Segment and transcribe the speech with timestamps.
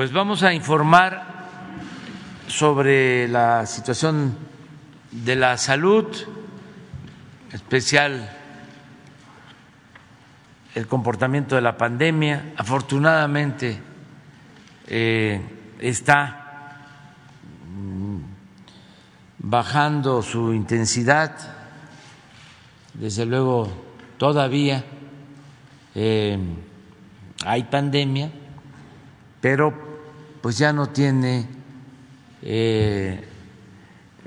[0.00, 1.26] Pues vamos a informar
[2.46, 4.34] sobre la situación
[5.10, 6.06] de la salud,
[7.52, 8.34] especial
[10.74, 12.54] el comportamiento de la pandemia.
[12.56, 13.78] Afortunadamente
[14.86, 15.38] eh,
[15.78, 16.86] está
[17.68, 18.20] mm,
[19.40, 21.36] bajando su intensidad,
[22.94, 23.68] desde luego
[24.16, 24.82] todavía
[25.94, 26.38] eh,
[27.44, 28.30] hay pandemia,
[29.42, 29.89] pero
[30.40, 31.46] pues ya no tiene
[32.42, 33.24] eh,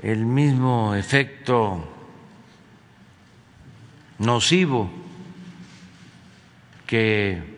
[0.02, 1.88] el mismo efecto
[4.18, 4.90] nocivo
[6.86, 7.54] que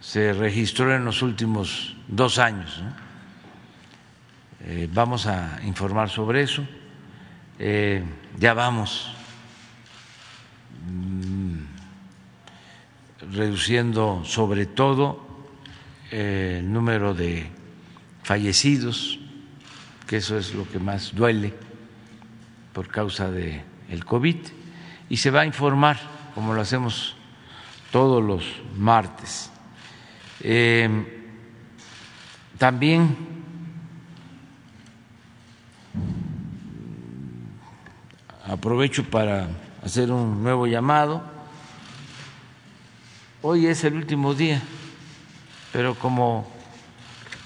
[0.00, 2.82] se registró en los últimos dos años.
[4.60, 6.66] Eh, vamos a informar sobre eso.
[7.58, 8.02] Eh,
[8.38, 9.10] ya vamos
[10.88, 11.58] mm,
[13.32, 15.23] reduciendo sobre todo
[16.10, 17.46] el número de
[18.22, 19.18] fallecidos,
[20.06, 21.54] que eso es lo que más duele
[22.72, 24.36] por causa del el COVID,
[25.08, 25.98] y se va a informar,
[26.34, 27.16] como lo hacemos
[27.92, 28.44] todos los
[28.76, 29.50] martes.
[30.40, 30.88] Eh,
[32.58, 33.16] también
[38.46, 39.48] aprovecho para
[39.82, 41.22] hacer un nuevo llamado.
[43.42, 44.62] Hoy es el último día,
[45.74, 46.46] pero como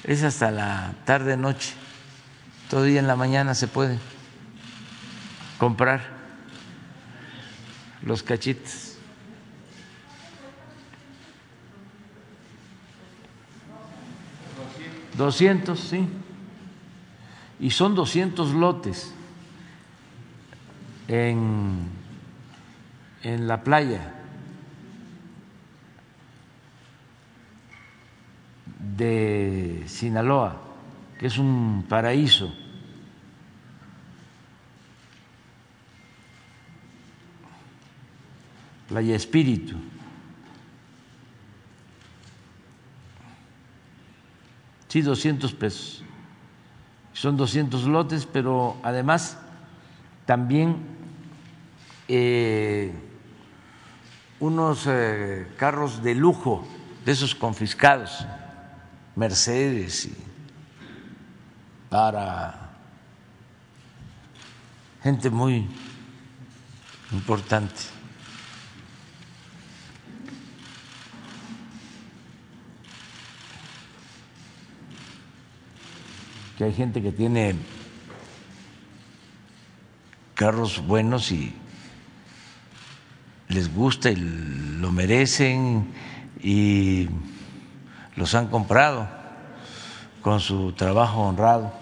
[0.05, 1.73] es hasta la tarde noche,
[2.69, 3.99] todavía en la mañana se puede
[5.57, 6.03] comprar
[8.03, 8.99] los cachitos
[15.17, 16.07] 200, sí.
[17.59, 19.15] Y son 200 lotes
[21.09, 21.89] en,
[23.23, 24.18] en la playa
[28.99, 30.61] de Sinaloa,
[31.19, 32.53] que es un paraíso.
[38.89, 39.77] Playa Espíritu.
[44.89, 46.03] sí, 200 pesos.
[47.13, 49.39] Son 200 lotes, pero además
[50.25, 50.77] también
[52.09, 52.93] eh,
[54.41, 56.67] unos eh, carros de lujo,
[57.05, 58.27] de esos confiscados,
[59.19, 60.15] Mercedes, y
[61.91, 62.71] para
[65.03, 65.67] gente muy
[67.11, 67.75] importante.
[76.57, 77.55] que hay gente que tiene
[80.35, 81.55] carros buenos y
[83.49, 85.87] les gusta y lo merecen
[86.43, 87.09] y
[88.19, 89.09] los han comprado
[90.23, 91.73] con su trabajo honrado.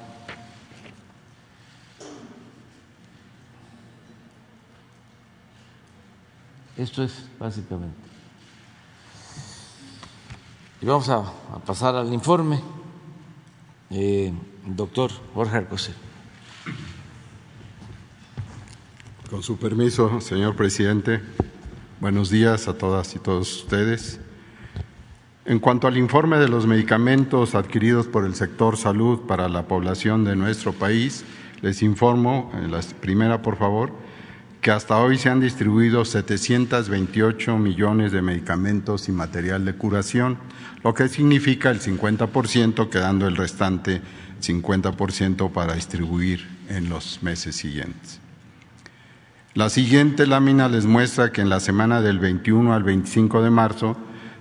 [6.77, 7.97] Esto es básicamente.
[10.83, 11.25] Y vamos a,
[11.65, 12.61] pasar al informe.
[13.89, 14.31] Eh,
[14.67, 15.95] doctor Jorge Arcosel.
[19.31, 21.23] Con su permiso, señor presidente,
[21.99, 24.21] buenos días a todas y todos ustedes.
[25.49, 30.25] En cuanto al informe de los medicamentos adquiridos por el sector salud para la población
[30.25, 31.25] de nuestro país,
[31.63, 33.93] les informo, en la primera por favor,
[34.61, 40.37] que hasta hoy se han distribuido 728 millones de medicamentos y material de curación,
[40.83, 44.03] lo que significa el 50%, quedando el restante
[44.43, 48.19] 50% para distribuir en los meses siguientes.
[49.55, 53.97] La siguiente lámina les muestra que en la semana del 21 al 25 de marzo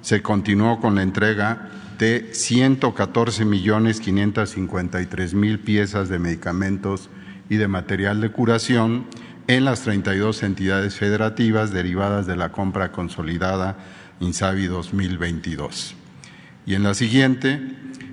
[0.05, 1.67] se continuó con la entrega
[1.97, 7.09] de 114 millones 553 mil piezas de medicamentos
[7.49, 9.07] y de material de curación
[9.47, 13.77] en las 32 entidades federativas derivadas de la compra consolidada
[14.19, 15.95] INSABI 2022.
[16.67, 17.59] Y en la siguiente,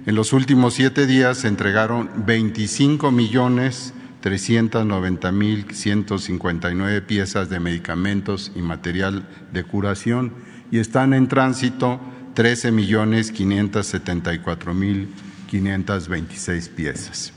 [0.07, 8.51] en los últimos siete días se entregaron 25 millones 390 mil 159 piezas de medicamentos
[8.55, 12.01] y material de curación y están en tránsito
[12.35, 15.15] 13 millones 574 mil
[15.49, 17.33] 526 piezas.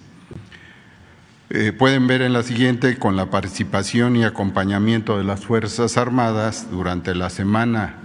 [1.50, 6.72] Eh, pueden ver en la siguiente con la participación y acompañamiento de las Fuerzas Armadas
[6.72, 7.98] durante la semana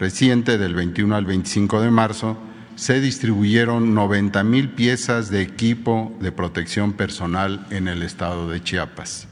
[0.00, 2.38] reciente del 21 al 25 de marzo
[2.76, 9.28] se distribuyeron 90 mil piezas de equipo de protección personal en el estado de Chiapas.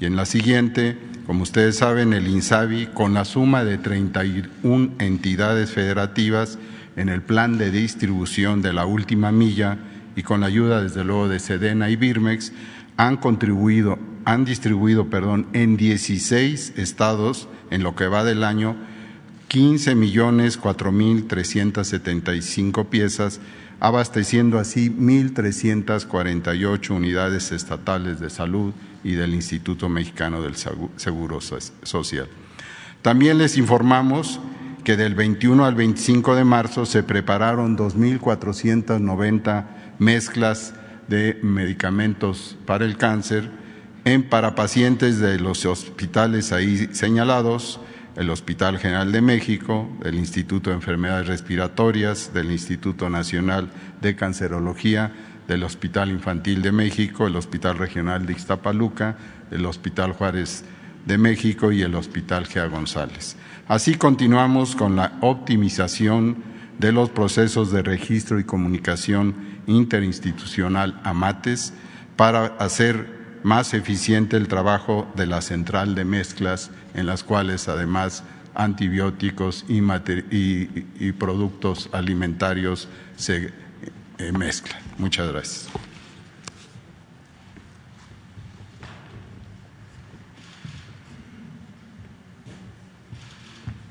[0.00, 5.70] Y en la siguiente, como ustedes saben, el INSABI, con la suma de 31 entidades
[5.70, 6.58] federativas,
[6.96, 9.78] en el plan de distribución de la última milla
[10.16, 12.52] y con la ayuda desde luego de Sedena y Birmex
[12.96, 18.76] han contribuido, han distribuido, perdón, en 16 estados en lo que va del año
[19.48, 23.40] 15 millones 4 mil 375 piezas,
[23.80, 28.72] abasteciendo así 1.348 unidades estatales de salud
[29.04, 32.28] y del Instituto Mexicano del Seguro Social.
[33.02, 34.40] También les informamos
[34.82, 39.66] que del 21 al 25 de marzo se prepararon 2.490
[39.98, 40.74] mezclas
[41.08, 43.50] de medicamentos para el cáncer
[44.04, 47.80] en para pacientes de los hospitales ahí señalados,
[48.16, 53.70] el Hospital General de México, el Instituto de Enfermedades Respiratorias, del Instituto Nacional
[54.02, 55.12] de Cancerología,
[55.48, 59.16] del Hospital Infantil de México, el Hospital Regional de Ixtapaluca,
[59.50, 60.64] el Hospital Juárez
[61.06, 63.36] de México y el Hospital Gea González.
[63.68, 66.42] Así continuamos con la optimización
[66.78, 69.34] de los procesos de registro y comunicación
[69.66, 71.72] interinstitucional AMATES
[72.16, 78.24] para hacer más eficiente el trabajo de la central de mezclas, en las cuales además
[78.54, 83.52] antibióticos y, productos alimentarios se
[84.32, 84.80] mezclan.
[84.98, 85.68] Muchas gracias.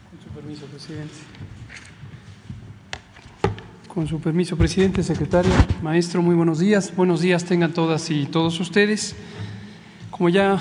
[0.09, 1.13] Con su permiso, presidente.
[3.87, 5.51] Con su permiso, presidente, secretario,
[5.83, 6.95] maestro, muy buenos días.
[6.95, 9.15] Buenos días tengan todas y todos ustedes.
[10.09, 10.59] Como ya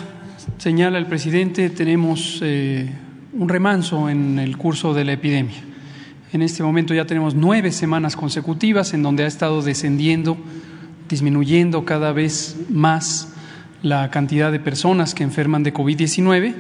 [0.58, 2.90] señala el presidente, tenemos eh,
[3.32, 5.71] un remanso en el curso de la epidemia.
[6.32, 10.38] En este momento ya tenemos nueve semanas consecutivas en donde ha estado descendiendo,
[11.06, 13.34] disminuyendo cada vez más
[13.82, 16.54] la cantidad de personas que enferman de COVID-19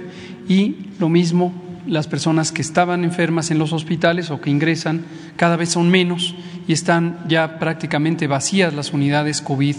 [0.46, 1.54] y lo mismo
[1.86, 6.34] las personas que estaban enfermas en los hospitales o que ingresan cada vez son menos
[6.68, 9.76] y están ya prácticamente vacías las unidades COVID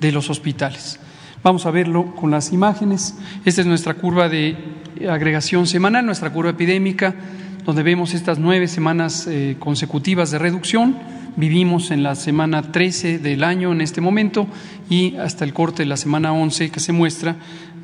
[0.00, 1.00] de los hospitales.
[1.42, 3.16] Vamos a verlo con las imágenes.
[3.44, 4.56] Esta es nuestra curva de
[5.10, 7.16] agregación semanal, nuestra curva epidémica,
[7.64, 10.96] donde vemos estas nueve semanas eh, consecutivas de reducción.
[11.36, 14.46] Vivimos en la semana 13 del año en este momento
[14.90, 17.36] y hasta el corte de la semana 11 que se muestra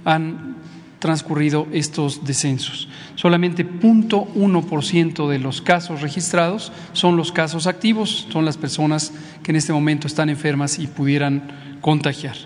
[0.04, 0.56] han
[0.98, 2.88] transcurrido estos descensos.
[3.14, 9.56] Solamente 0.1% de los casos registrados son los casos activos, son las personas que en
[9.56, 11.42] este momento están enfermas y pudieran
[11.80, 12.36] contagiar.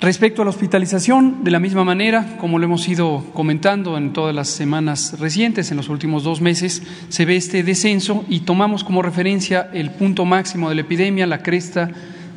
[0.00, 4.34] Respecto a la hospitalización, de la misma manera, como lo hemos ido comentando en todas
[4.34, 9.02] las semanas recientes, en los últimos dos meses, se ve este descenso y tomamos como
[9.02, 11.90] referencia el punto máximo de la epidemia, la cresta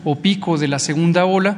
[0.04, 1.58] o pico de la segunda ola.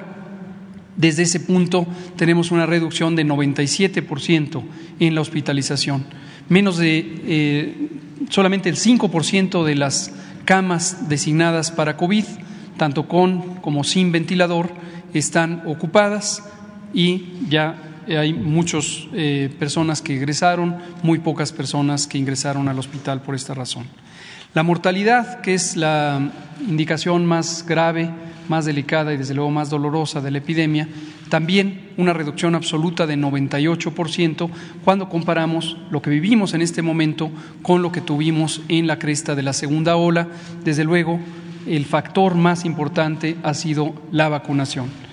[0.95, 1.87] Desde ese punto
[2.17, 4.61] tenemos una reducción de 97%
[4.99, 6.05] en la hospitalización.
[6.49, 7.89] Menos de eh,
[8.29, 10.13] solamente el 5% de las
[10.45, 12.25] camas designadas para COVID,
[12.77, 14.69] tanto con como sin ventilador,
[15.19, 16.43] están ocupadas
[16.93, 17.75] y ya
[18.07, 23.53] hay muchas eh, personas que ingresaron, muy pocas personas que ingresaron al hospital por esta
[23.53, 23.85] razón.
[24.53, 26.31] La mortalidad, que es la
[26.67, 28.09] indicación más grave,
[28.47, 30.87] más delicada y desde luego más dolorosa de la epidemia,
[31.29, 34.49] también una reducción absoluta de 98%
[34.83, 37.31] cuando comparamos lo que vivimos en este momento
[37.63, 40.27] con lo que tuvimos en la cresta de la segunda ola.
[40.63, 41.19] Desde luego,
[41.67, 45.04] el factor más importante ha sido la vacunación.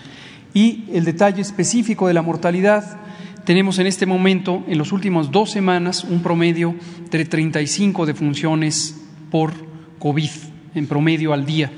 [0.54, 2.98] Y el detalle específico de la mortalidad,
[3.44, 6.74] tenemos en este momento, en los últimos dos semanas, un promedio
[7.10, 9.52] de 35 defunciones por
[9.98, 10.30] COVID,
[10.74, 11.70] en promedio al día,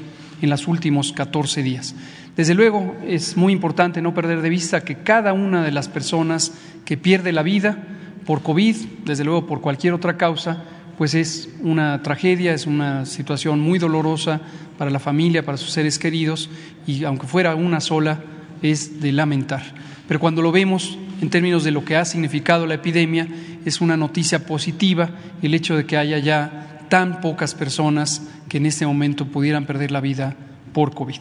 [0.43, 1.95] en los últimos 14 días.
[2.37, 6.53] Desde luego, es muy importante no perder de vista que cada una de las personas
[6.85, 7.79] que pierde la vida
[8.27, 10.65] por COVID, desde luego por cualquier otra causa,
[10.99, 14.41] pues es una tragedia, es una situación muy dolorosa
[14.79, 16.51] para la familia, para sus seres queridos,
[16.87, 18.21] y aunque fuera una sola,
[18.63, 19.63] es de lamentar.
[20.07, 23.29] Pero cuando lo vemos en términos de lo que ha significado la epidemia,
[23.65, 25.11] es una noticia positiva
[25.43, 29.91] el hecho de que haya ya tan pocas personas que en este momento pudieran perder
[29.91, 30.37] la vida
[30.73, 31.21] por COVID.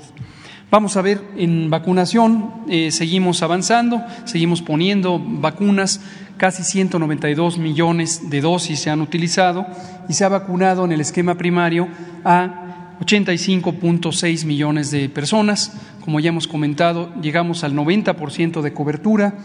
[0.69, 6.01] Vamos a ver, en vacunación eh, seguimos avanzando, seguimos poniendo vacunas,
[6.37, 9.67] casi 192 millones de dosis se han utilizado
[10.09, 11.87] y se ha vacunado en el esquema primario
[12.25, 12.62] a
[12.99, 15.77] 85.6 millones de personas.
[16.01, 19.37] Como ya hemos comentado, llegamos al 90% de cobertura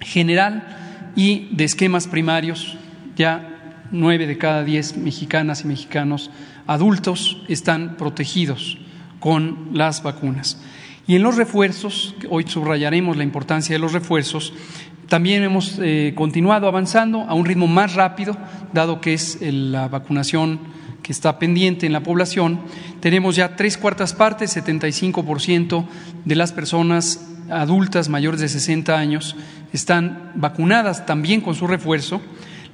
[0.00, 2.76] general y de esquemas primarios.
[3.16, 6.30] Ya nueve de cada diez mexicanas y mexicanos
[6.66, 8.78] adultos están protegidos
[9.20, 10.60] con las vacunas.
[11.06, 14.54] Y en los refuerzos, hoy subrayaremos la importancia de los refuerzos,
[15.08, 18.36] también hemos eh, continuado avanzando a un ritmo más rápido,
[18.72, 20.58] dado que es la vacunación
[21.04, 22.60] que está pendiente en la población,
[23.00, 25.84] tenemos ya tres cuartas partes, 75%
[26.24, 29.36] de las personas adultas mayores de 60 años
[29.74, 32.22] están vacunadas también con su refuerzo.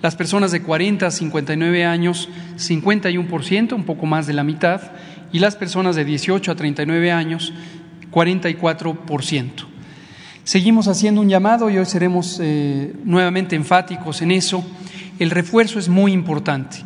[0.00, 4.80] Las personas de 40 a 59 años, 51%, un poco más de la mitad,
[5.32, 7.52] y las personas de 18 a 39 años,
[8.12, 9.50] 44%.
[10.44, 14.64] Seguimos haciendo un llamado y hoy seremos eh, nuevamente enfáticos en eso.
[15.18, 16.84] El refuerzo es muy importante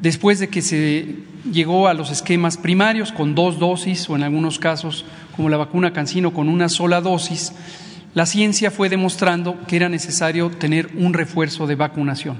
[0.00, 1.16] después de que se
[1.50, 5.04] llegó a los esquemas primarios con dos dosis o en algunos casos
[5.36, 7.52] como la vacuna Cancino con una sola dosis,
[8.14, 12.36] la ciencia fue demostrando que era necesario tener un refuerzo de vacunación.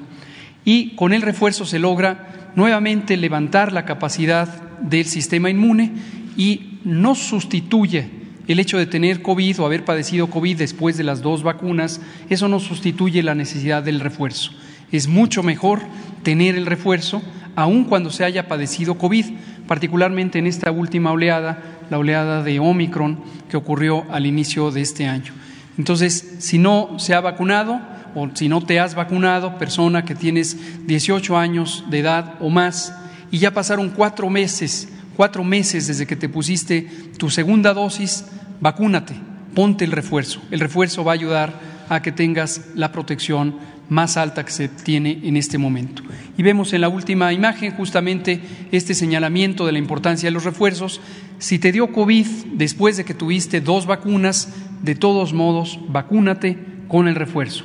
[0.64, 4.48] Y con el refuerzo se logra nuevamente levantar la capacidad
[4.80, 5.92] del sistema inmune
[6.36, 11.20] y no sustituye el hecho de tener COVID o haber padecido COVID después de las
[11.20, 12.00] dos vacunas,
[12.30, 14.52] eso no sustituye la necesidad del refuerzo.
[14.90, 15.82] Es mucho mejor
[16.22, 17.22] tener el refuerzo
[17.58, 19.26] aun cuando se haya padecido COVID,
[19.66, 21.60] particularmente en esta última oleada,
[21.90, 23.18] la oleada de Omicron
[23.50, 25.32] que ocurrió al inicio de este año.
[25.76, 27.80] Entonces, si no se ha vacunado
[28.14, 32.94] o si no te has vacunado, persona que tienes 18 años de edad o más,
[33.32, 36.82] y ya pasaron cuatro meses, cuatro meses desde que te pusiste
[37.18, 38.24] tu segunda dosis,
[38.60, 39.14] vacúnate,
[39.56, 40.40] ponte el refuerzo.
[40.52, 41.54] El refuerzo va a ayudar
[41.88, 43.56] a que tengas la protección
[43.88, 46.02] más alta que se tiene en este momento.
[46.36, 48.40] Y vemos en la última imagen justamente
[48.70, 51.00] este señalamiento de la importancia de los refuerzos.
[51.38, 54.52] Si te dio COVID después de que tuviste dos vacunas,
[54.82, 57.64] de todos modos, vacúnate con el refuerzo.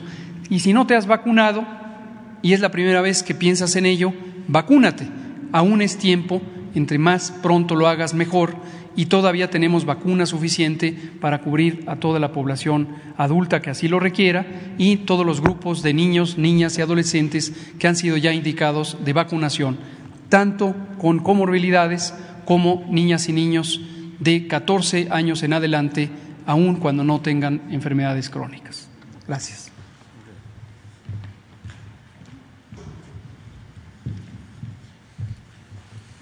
[0.49, 1.65] Y si no te has vacunado
[2.41, 4.13] y es la primera vez que piensas en ello,
[4.47, 5.07] vacúnate.
[5.51, 6.41] Aún es tiempo,
[6.73, 8.55] entre más pronto lo hagas mejor
[8.95, 13.99] y todavía tenemos vacuna suficiente para cubrir a toda la población adulta que así lo
[13.99, 14.45] requiera
[14.77, 19.13] y todos los grupos de niños, niñas y adolescentes que han sido ya indicados de
[19.13, 19.77] vacunación,
[20.29, 22.13] tanto con comorbilidades
[22.45, 23.81] como niñas y niños
[24.19, 26.09] de 14 años en adelante,
[26.45, 28.89] aun cuando no tengan enfermedades crónicas.
[29.27, 29.71] Gracias.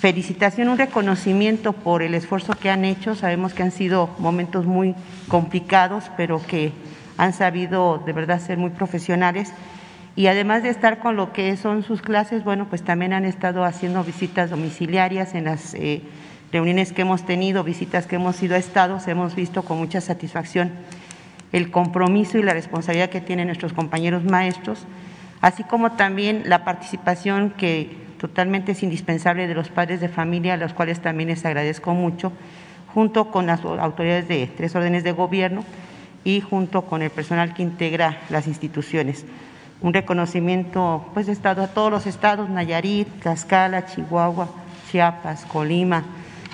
[0.00, 3.14] felicitación, un reconocimiento por el esfuerzo que han hecho.
[3.14, 4.94] Sabemos que han sido momentos muy
[5.28, 6.72] complicados, pero que
[7.18, 9.52] han sabido de verdad ser muy profesionales.
[10.16, 13.64] Y además de estar con lo que son sus clases, bueno, pues también han estado
[13.64, 16.02] haciendo visitas domiciliarias en las eh,
[16.52, 20.72] reuniones que hemos tenido, visitas que hemos ido a estados, hemos visto con mucha satisfacción
[21.52, 24.86] el compromiso y la responsabilidad que tienen nuestros compañeros maestros,
[25.40, 30.56] así como también la participación que totalmente es indispensable de los padres de familia, a
[30.56, 32.32] los cuales también les agradezco mucho,
[32.94, 35.64] junto con las autoridades de tres órdenes de gobierno
[36.24, 39.24] y junto con el personal que integra las instituciones.
[39.82, 44.48] Un reconocimiento pues de estado a todos los estados, Nayarit, Tlaxcala, Chihuahua,
[44.90, 46.02] Chiapas, Colima,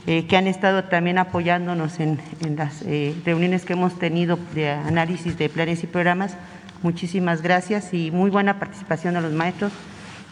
[0.06, 2.18] eh, que han estado también apoyándonos en,
[2.56, 6.36] las eh, reuniones que hemos tenido de análisis de planes y programas.
[6.82, 9.72] Muchísimas gracias y muy buena participación a los maestros.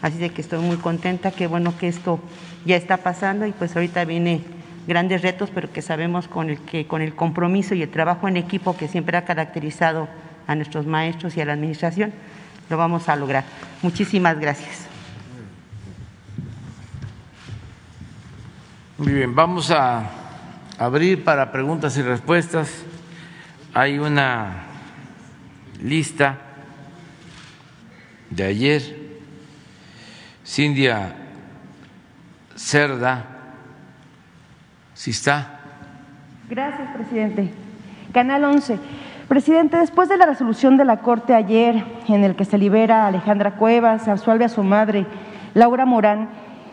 [0.03, 2.19] Así de que estoy muy contenta, qué bueno que esto
[2.65, 4.41] ya está pasando y pues ahorita viene
[4.89, 8.37] grandes retos, pero que sabemos con el, que con el compromiso y el trabajo en
[8.37, 10.09] equipo que siempre ha caracterizado
[10.47, 12.13] a nuestros maestros y a la administración,
[12.69, 13.45] lo vamos a lograr.
[13.83, 14.90] Muchísimas gracias.
[19.01, 20.11] Muy bien, vamos a
[20.79, 22.85] abrir para preguntas y respuestas.
[23.73, 24.65] Hay una
[25.83, 26.37] lista
[28.29, 28.83] de ayer.
[30.45, 31.15] Cindia
[32.55, 33.25] Cerda,
[34.93, 35.61] si está.
[36.51, 37.55] Gracias, presidente.
[38.13, 38.79] Canal 11.
[39.29, 43.07] Presidente, después de la resolución de la Corte ayer, en el que se libera a
[43.07, 45.07] Alejandra Cuevas, se absuelve a su madre,
[45.55, 46.29] Laura Morán,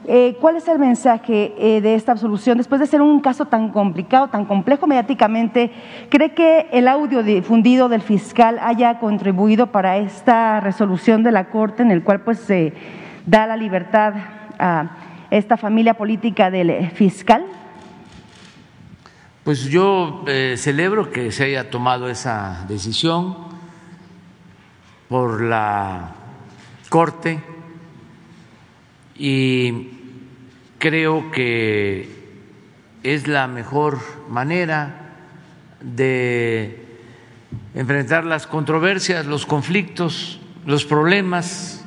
[0.05, 2.57] eh, ¿Cuál es el mensaje eh, de esta absolución?
[2.57, 5.71] Después de ser un caso tan complicado, tan complejo mediáticamente,
[6.09, 11.83] ¿cree que el audio difundido del fiscal haya contribuido para esta resolución de la Corte
[11.83, 12.73] en el cual pues se
[13.25, 14.13] da la libertad
[14.59, 14.91] a
[15.29, 17.45] esta familia política del fiscal?
[19.43, 23.35] Pues yo eh, celebro que se haya tomado esa decisión
[25.09, 26.11] por la
[26.89, 27.56] Corte
[29.17, 29.89] y
[30.77, 32.09] creo que
[33.03, 35.15] es la mejor manera
[35.81, 36.85] de
[37.73, 41.85] enfrentar las controversias, los conflictos, los problemas,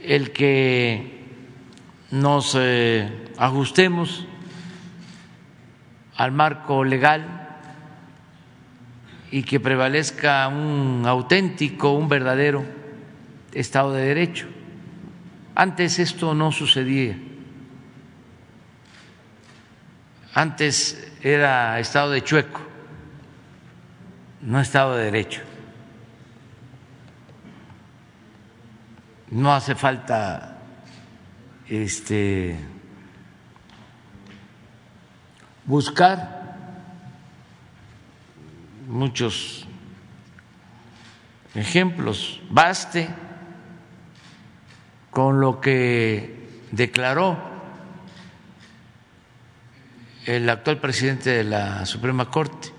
[0.00, 1.24] el que
[2.10, 4.26] nos eh, ajustemos
[6.16, 7.58] al marco legal
[9.30, 12.64] y que prevalezca un auténtico, un verdadero
[13.52, 14.46] Estado de Derecho.
[15.54, 17.16] Antes esto no sucedía.
[20.34, 22.60] Antes era Estado de chueco,
[24.40, 25.42] no Estado de Derecho.
[29.30, 30.58] No hace falta
[31.68, 32.58] este
[35.64, 36.56] buscar
[38.86, 39.66] muchos
[41.54, 43.08] ejemplos, baste
[45.14, 47.38] con lo que declaró
[50.26, 52.70] el actual presidente de la Suprema Corte,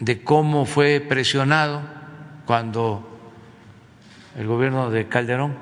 [0.00, 1.80] de cómo fue presionado
[2.44, 3.08] cuando
[4.36, 5.56] el gobierno de Calderón,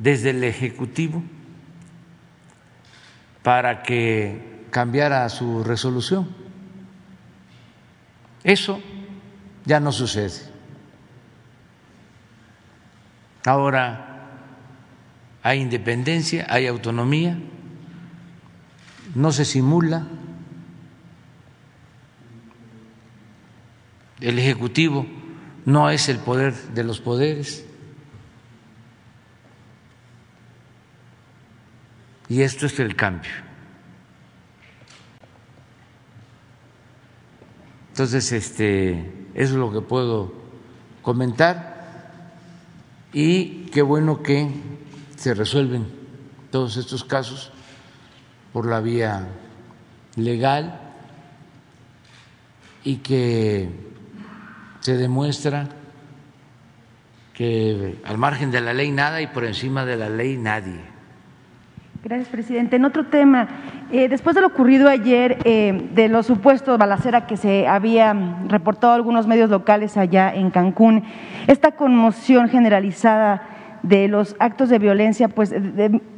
[0.00, 1.22] desde el Ejecutivo,
[3.44, 6.28] para que cambiara su resolución.
[8.42, 8.80] Eso
[9.64, 10.51] ya no sucede.
[13.44, 14.12] Ahora
[15.42, 17.38] hay independencia, hay autonomía,
[19.14, 20.06] no se simula.
[24.20, 25.06] El Ejecutivo
[25.64, 27.66] no es el poder de los poderes.
[32.28, 33.32] Y esto es el cambio.
[37.88, 38.92] Entonces, este,
[39.34, 40.32] eso es lo que puedo
[41.02, 41.71] comentar
[43.12, 44.50] y qué bueno que
[45.16, 45.86] se resuelven
[46.50, 47.52] todos estos casos
[48.52, 49.28] por la vía
[50.16, 50.80] legal
[52.84, 53.68] y que
[54.80, 55.68] se demuestra
[57.34, 60.91] que al margen de la ley nada y por encima de la ley nadie.
[62.04, 62.74] Gracias, presidente.
[62.74, 63.46] En otro tema,
[63.92, 68.12] eh, después de lo ocurrido ayer, eh, de los supuestos balacera que se había
[68.48, 71.04] reportado algunos medios locales allá en Cancún,
[71.46, 73.42] esta conmoción generalizada
[73.84, 75.54] de los actos de violencia, pues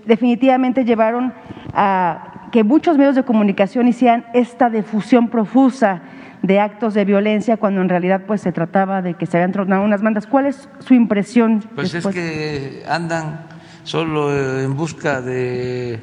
[0.07, 1.35] definitivamente llevaron
[1.75, 6.01] a que muchos medios de comunicación hicieran esta difusión profusa
[6.41, 9.83] de actos de violencia cuando en realidad pues se trataba de que se habían tronado
[9.83, 10.27] unas bandas.
[10.27, 11.63] ¿Cuál es su impresión?
[11.75, 13.54] Pues es que andan
[13.85, 16.01] solo en busca de,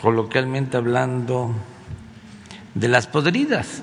[0.00, 1.54] coloquialmente hablando,
[2.74, 3.82] de las podridas.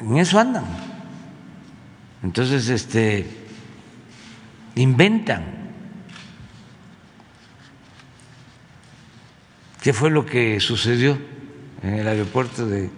[0.00, 0.64] En eso andan.
[2.22, 3.26] Entonces, este,
[4.74, 5.44] inventan.
[9.82, 11.18] ¿Qué fue lo que sucedió
[11.82, 12.90] en el aeropuerto de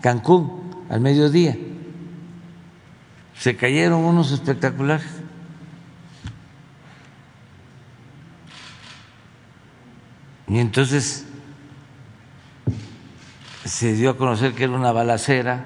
[0.00, 1.56] Cancún al mediodía?
[3.40, 5.08] Se cayeron unos espectaculares.
[10.46, 11.26] Y entonces
[13.64, 15.64] se dio a conocer que era una balacera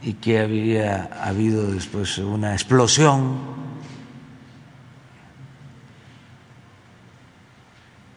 [0.00, 3.40] y que había habido después una explosión.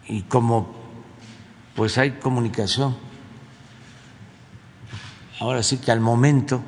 [0.06, 0.76] Y como
[1.74, 2.96] pues hay comunicación,
[5.40, 6.62] ahora sí que al momento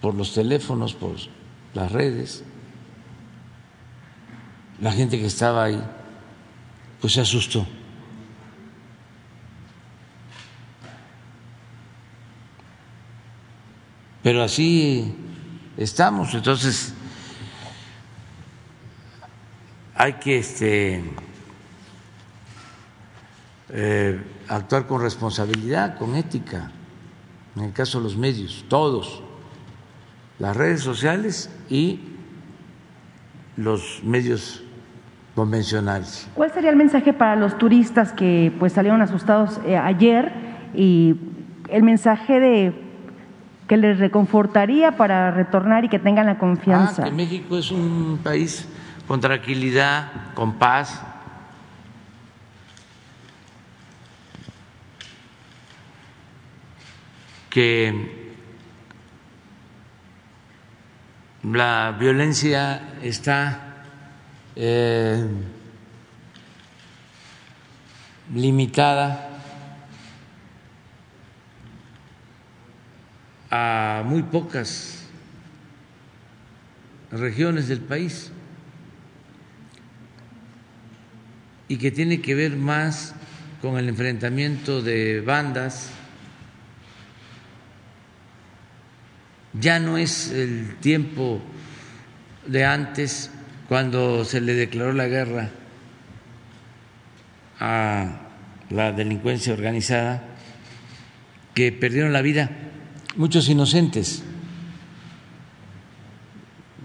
[0.00, 1.16] por los teléfonos, por
[1.74, 2.44] las redes.
[4.80, 5.82] La gente que estaba ahí,
[7.00, 7.66] pues se asustó.
[14.22, 15.14] Pero así
[15.76, 16.92] estamos, entonces
[19.94, 21.04] hay que este,
[23.70, 26.72] eh, actuar con responsabilidad, con ética,
[27.54, 29.22] en el caso de los medios, todos
[30.38, 32.00] las redes sociales y
[33.56, 34.62] los medios
[35.34, 36.28] convencionales.
[36.34, 40.32] ¿Cuál sería el mensaje para los turistas que pues salieron asustados eh, ayer
[40.74, 41.16] y
[41.68, 42.82] el mensaje de
[43.66, 47.02] que les reconfortaría para retornar y que tengan la confianza?
[47.02, 48.68] Ah, que México es un país
[49.06, 51.02] con tranquilidad, con paz.
[57.56, 58.15] que
[61.54, 63.84] la violencia está
[64.56, 65.24] eh,
[68.34, 69.30] limitada
[73.50, 75.04] a muy pocas
[77.12, 78.32] regiones del país
[81.68, 83.14] y que tiene que ver más
[83.62, 85.90] con el enfrentamiento de bandas.
[89.60, 91.40] Ya no es el tiempo
[92.46, 93.30] de antes
[93.68, 95.50] cuando se le declaró la guerra
[97.58, 98.20] a
[98.70, 100.22] la delincuencia organizada,
[101.54, 102.50] que perdieron la vida
[103.16, 104.22] muchos inocentes.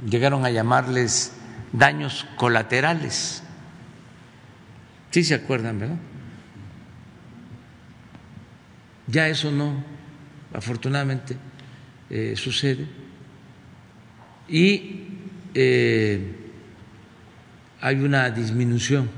[0.10, 1.34] Llegaron a llamarles
[1.74, 3.44] daños colaterales.
[5.12, 5.98] Sí se acuerdan, ¿verdad?
[9.08, 9.84] Ya eso no,
[10.54, 11.36] afortunadamente,
[12.12, 12.86] eh, sucede.
[14.48, 15.06] Y
[15.54, 16.36] eh,
[17.80, 19.10] hay una disminución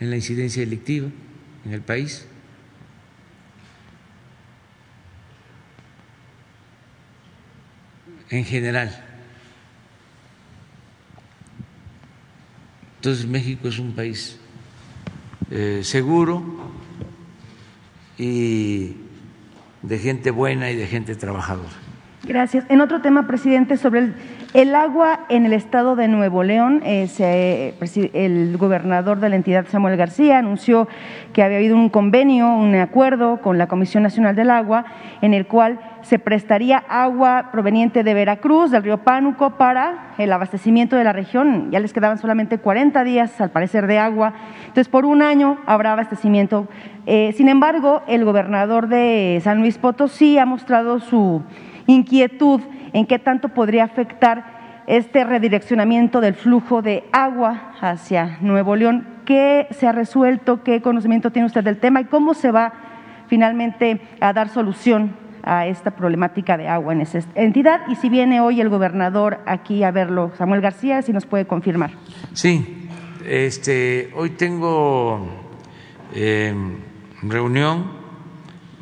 [0.00, 1.08] en la incidencia delictiva
[1.64, 2.26] en el país.
[8.30, 9.04] en general.
[12.96, 14.38] Entonces México es un país
[15.50, 16.42] eh, seguro
[18.18, 18.96] y
[19.82, 21.87] de gente buena y de gente trabajadora.
[22.24, 22.64] Gracias.
[22.68, 24.10] En otro tema, presidente, sobre
[24.52, 27.74] el, agua en el estado de Nuevo León, eh,
[28.12, 30.88] el gobernador de la entidad, Samuel García, anunció
[31.32, 34.84] que había habido un convenio, un acuerdo con la Comisión Nacional del Agua,
[35.22, 40.96] en el cual se prestaría agua proveniente de Veracruz, del río Pánuco, para el abastecimiento
[40.96, 41.70] de la región.
[41.70, 44.34] Ya les quedaban solamente 40 días, al parecer, de agua.
[44.62, 46.66] Entonces, por un año habrá abastecimiento.
[47.06, 51.42] Eh, sin embargo, el gobernador de San Luis Potosí ha mostrado su
[51.88, 52.60] inquietud
[52.92, 59.06] en qué tanto podría afectar este redireccionamiento del flujo de agua hacia Nuevo León.
[59.24, 60.62] ¿Qué se ha resuelto?
[60.62, 62.00] ¿Qué conocimiento tiene usted del tema?
[62.00, 62.72] ¿Y cómo se va
[63.26, 67.80] finalmente a dar solución a esta problemática de agua en esa entidad?
[67.88, 71.90] Y si viene hoy el gobernador aquí a verlo, Samuel García, si nos puede confirmar.
[72.32, 72.88] Sí,
[73.26, 75.26] este, hoy tengo
[76.14, 76.54] eh,
[77.22, 77.84] reunión,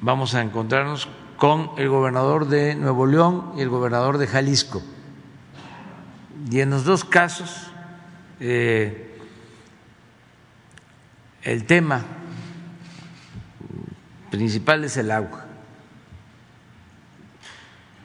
[0.00, 4.82] vamos a encontrarnos con el gobernador de Nuevo León y el gobernador de Jalisco.
[6.50, 7.70] Y en los dos casos,
[8.40, 9.18] eh,
[11.42, 12.04] el tema
[14.30, 15.46] principal es el agua,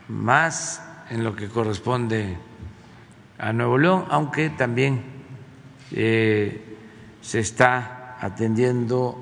[0.07, 2.37] más en lo que corresponde
[3.37, 5.03] a Nuevo León, aunque también
[5.91, 6.77] eh,
[7.21, 9.17] se está atendiendo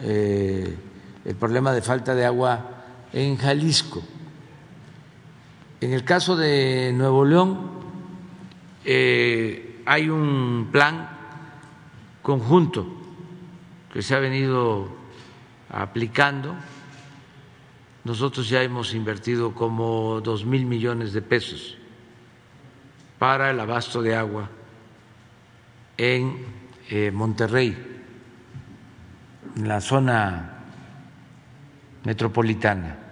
[0.00, 0.76] eh,
[1.24, 2.73] el problema de falta de agua
[3.14, 4.02] en Jalisco.
[5.80, 7.70] En el caso de Nuevo León
[8.84, 11.08] eh, hay un plan
[12.22, 12.86] conjunto
[13.92, 14.88] que se ha venido
[15.70, 16.56] aplicando.
[18.02, 21.78] Nosotros ya hemos invertido como dos mil millones de pesos
[23.20, 24.50] para el abasto de agua
[25.96, 26.44] en
[26.90, 28.02] eh, Monterrey,
[29.56, 30.64] en la zona
[32.02, 33.03] metropolitana.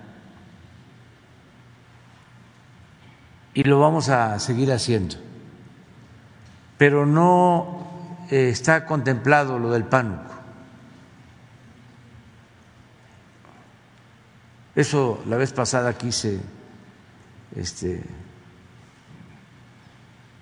[3.54, 5.16] Y lo vamos a seguir haciendo.
[6.78, 7.86] Pero no
[8.30, 10.32] eh, está contemplado lo del pánuco.
[14.74, 16.40] Eso la vez pasada aquí se
[17.54, 18.02] este,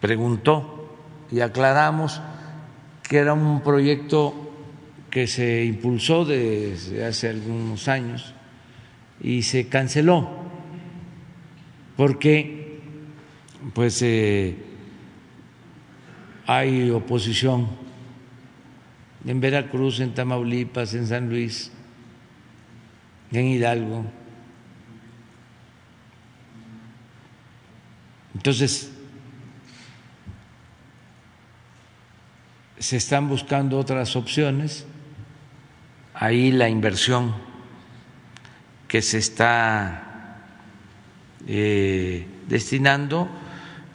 [0.01, 0.97] preguntó
[1.33, 2.23] y aclaramos
[3.03, 4.53] que era un proyecto
[5.11, 8.35] que se impulsó desde hace algunos años
[9.21, 10.31] y se canceló
[11.97, 12.60] porque
[13.75, 14.57] pues eh,
[16.47, 17.69] hay oposición
[19.25, 21.71] en Veracruz, en Tamaulipas, en San Luis,
[23.33, 24.05] en Hidalgo.
[28.35, 28.91] Entonces,
[32.79, 34.87] se están buscando otras opciones.
[36.15, 37.35] Ahí la inversión
[38.89, 40.47] que se está
[41.47, 43.29] eh, destinando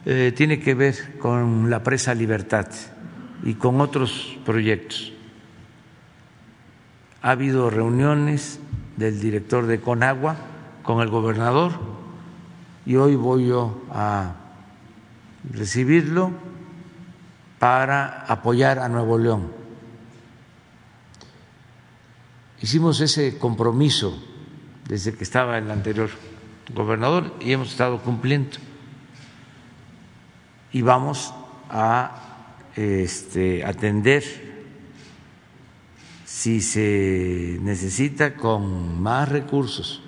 [0.08, 2.68] eh, tiene que ver con la presa Libertad
[3.42, 5.12] y con otros proyectos.
[7.22, 8.60] Ha habido reuniones
[8.96, 10.36] del director de Conagua
[10.84, 11.72] con el gobernador
[12.86, 13.52] y hoy voy
[13.90, 14.36] a
[15.50, 16.30] recibirlo
[17.58, 19.50] para apoyar a Nuevo León.
[22.62, 24.22] Hicimos ese compromiso
[24.86, 26.10] desde que estaba el anterior
[26.72, 28.65] gobernador y hemos estado cumpliendo.
[30.72, 31.32] Y vamos
[31.70, 34.22] a este, atender.
[36.24, 40.02] Si se necesita con más recursos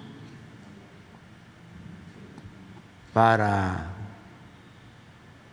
[3.12, 3.92] para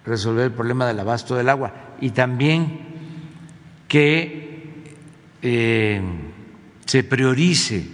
[0.05, 1.73] resolver el problema del abasto del agua.
[2.01, 2.85] Y también
[3.87, 4.93] que
[5.41, 6.01] eh,
[6.85, 7.87] se priorice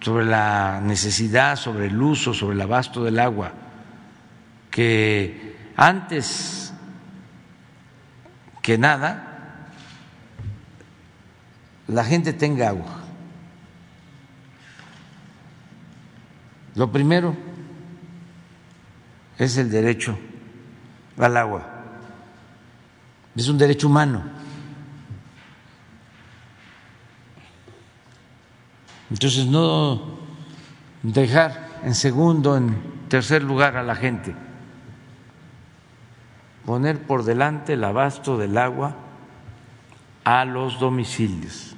[0.00, 3.52] sobre la necesidad, sobre el uso, sobre el abasto del agua,
[4.70, 6.72] que antes
[8.62, 9.70] que nada
[11.88, 13.00] la gente tenga agua.
[16.76, 17.34] Lo primero
[19.38, 20.16] es el derecho
[21.18, 21.66] al agua.
[23.34, 24.22] Es un derecho humano.
[29.10, 30.18] Entonces no
[31.02, 32.76] dejar en segundo, en
[33.08, 34.34] tercer lugar a la gente,
[36.64, 38.94] poner por delante el abasto del agua
[40.24, 41.74] a los domicilios,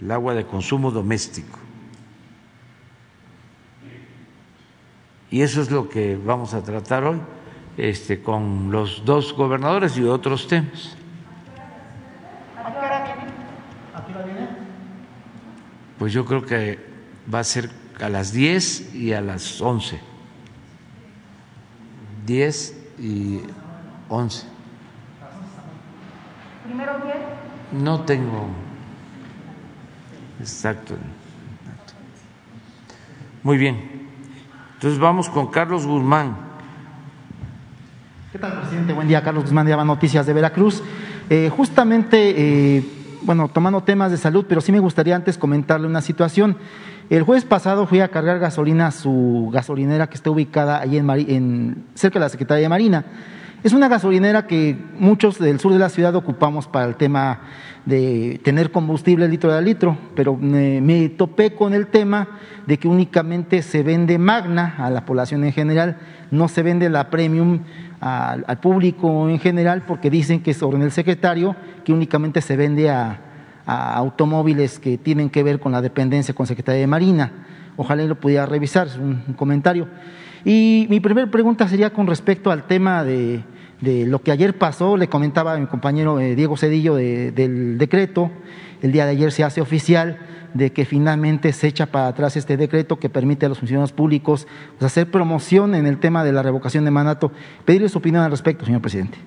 [0.00, 1.58] el agua de consumo doméstico.
[5.30, 7.20] Y eso es lo que vamos a tratar hoy
[7.76, 10.96] este, con los dos gobernadores y otros temas.
[15.98, 16.78] Pues yo creo que
[17.32, 17.70] va a ser
[18.00, 20.15] a las 10 y a las 11.
[22.26, 23.40] 10 y
[24.08, 24.46] 11.
[26.66, 27.84] ¿Primero quién?
[27.84, 28.48] No tengo
[30.40, 30.94] exacto.
[33.42, 34.08] Muy bien.
[34.74, 36.36] Entonces vamos con Carlos Guzmán.
[38.32, 38.92] ¿Qué tal, presidente?
[38.92, 40.82] Buen día, Carlos Guzmán de Aba Noticias de Veracruz.
[41.30, 42.34] Eh, justamente,
[42.76, 42.84] eh,
[43.22, 46.56] bueno, tomando temas de salud, pero sí me gustaría antes comentarle una situación.
[47.08, 51.08] El jueves pasado fui a cargar gasolina a su gasolinera que está ubicada ahí en,
[51.10, 53.04] en cerca de la Secretaría de Marina.
[53.62, 57.40] Es una gasolinera que muchos del sur de la ciudad ocupamos para el tema
[57.84, 62.28] de tener combustible litro a litro, pero me, topé con el tema
[62.66, 65.96] de que únicamente se vende Magna a la población en general,
[66.30, 67.60] no se vende la Premium
[68.00, 72.90] al, público en general porque dicen que es orden del secretario que únicamente se vende
[72.90, 73.20] a,
[73.66, 77.32] automóviles que tienen que ver con la dependencia con Secretaría de Marina.
[77.76, 79.88] Ojalá lo pudiera revisar, es un comentario.
[80.44, 83.42] Y mi primera pregunta sería con respecto al tema de,
[83.80, 84.96] lo que ayer pasó.
[84.96, 88.30] Le comentaba a mi compañero eh, Diego Cedillo del decreto.
[88.80, 90.18] El día de ayer se hace oficial
[90.54, 94.46] de que finalmente se echa para atrás este decreto que permite a los funcionarios públicos
[94.78, 97.32] pues, hacer promoción en el tema de la revocación de mandato.
[97.64, 99.18] Pedirle su opinión al respecto, señor presidente.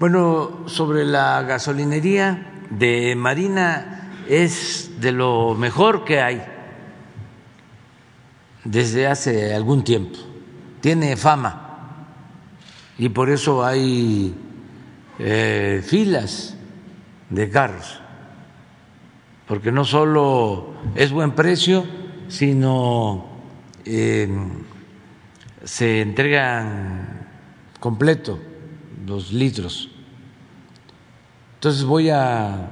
[0.00, 6.42] Bueno, sobre la gasolinería de Marina es de lo mejor que hay
[8.64, 10.18] desde hace algún tiempo.
[10.80, 11.64] Tiene fama
[12.98, 14.34] y por eso hay
[15.18, 16.56] eh, filas
[17.30, 18.00] de carros,
[19.46, 21.84] porque no solo es buen precio,
[22.28, 23.26] sino
[23.84, 24.28] eh,
[25.64, 27.28] se entregan
[27.80, 28.38] completo
[29.06, 29.93] los litros.
[31.64, 32.68] Entonces voy a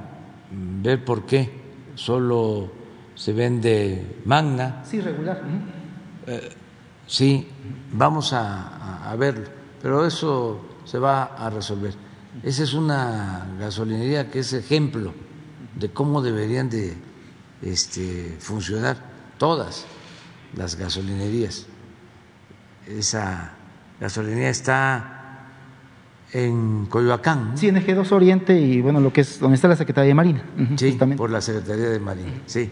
[0.51, 1.49] ver por qué
[1.95, 2.71] solo
[3.15, 4.83] se vende magna.
[4.85, 5.41] Sí, regular.
[6.27, 6.51] Eh,
[7.07, 7.47] sí,
[7.91, 9.45] vamos a, a, verlo,
[9.81, 11.95] pero eso se va a resolver.
[12.43, 15.11] Esa es una gasolinería que es ejemplo
[15.73, 16.95] de cómo deberían de
[17.63, 18.97] este, funcionar
[19.39, 19.87] todas
[20.55, 21.65] las gasolinerías.
[22.85, 23.53] Esa
[23.99, 25.22] gasolinería está
[26.33, 27.51] en Coyoacán.
[27.55, 30.15] Sí, en Eje 2 Oriente y bueno, lo que es donde está la Secretaría de
[30.15, 30.43] Marina.
[30.75, 32.71] sí, por la Secretaría de Marina, sí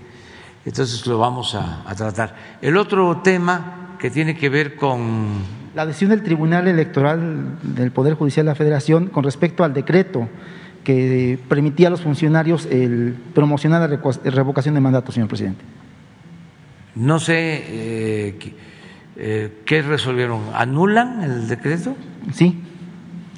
[0.65, 2.36] entonces lo vamos a, tratar.
[2.62, 5.62] El otro tema que tiene que ver con...
[5.74, 10.28] La decisión del Tribunal Electoral del Poder Judicial de la Federación con respecto al decreto
[10.84, 15.63] que permitía a los funcionarios el promocionar la revocación de mandato, señor presidente.
[16.95, 18.56] No sé eh,
[19.15, 20.41] eh, qué resolvieron.
[20.54, 21.95] ¿Anulan el decreto?
[22.34, 22.62] Sí,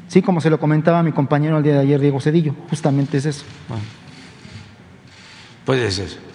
[0.08, 3.26] sí, como se lo comentaba mi compañero el día de ayer, Diego Cedillo, justamente es
[3.26, 3.46] eso.
[5.66, 6.34] puede ser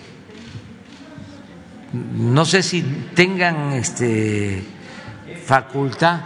[1.93, 2.83] no sé si
[3.15, 4.63] tengan este,
[5.43, 6.21] facultad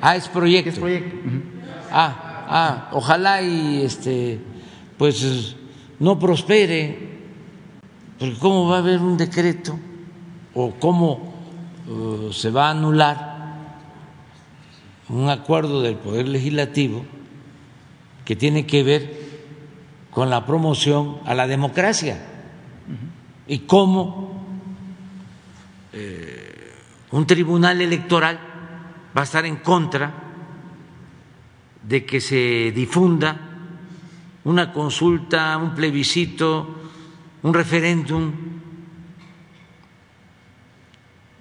[0.00, 0.70] Ah, es proyecto.
[0.70, 1.16] Es proyecto.
[1.90, 4.40] Ah, ah, ojalá y este,
[4.96, 5.56] pues
[5.98, 7.18] no prospere,
[8.18, 9.78] porque cómo va a haber un decreto
[10.54, 11.34] o cómo
[11.88, 13.27] eh, se va a anular
[15.08, 17.04] un acuerdo del Poder Legislativo
[18.24, 19.28] que tiene que ver
[20.10, 22.18] con la promoción a la democracia
[23.46, 24.44] y cómo
[25.92, 26.72] eh,
[27.10, 28.38] un tribunal electoral
[29.16, 30.12] va a estar en contra
[31.82, 33.48] de que se difunda
[34.44, 36.76] una consulta, un plebiscito,
[37.42, 38.32] un referéndum.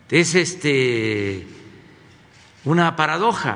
[0.09, 1.56] Es este
[2.67, 3.55] una paradoja,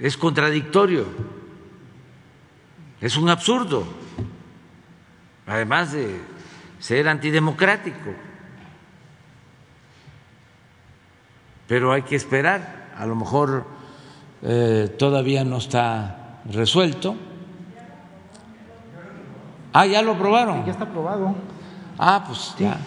[0.00, 1.04] es contradictorio,
[3.02, 3.84] es un absurdo,
[5.46, 6.22] además de
[6.78, 8.14] ser antidemocrático.
[11.68, 13.66] Pero hay que esperar, a lo mejor
[14.42, 17.14] eh, todavía no está resuelto.
[19.74, 20.64] Ah, ya lo aprobaron.
[20.64, 21.34] Ya está aprobado.
[21.98, 22.64] Ah, pues Sí.
[22.64, 22.78] ya.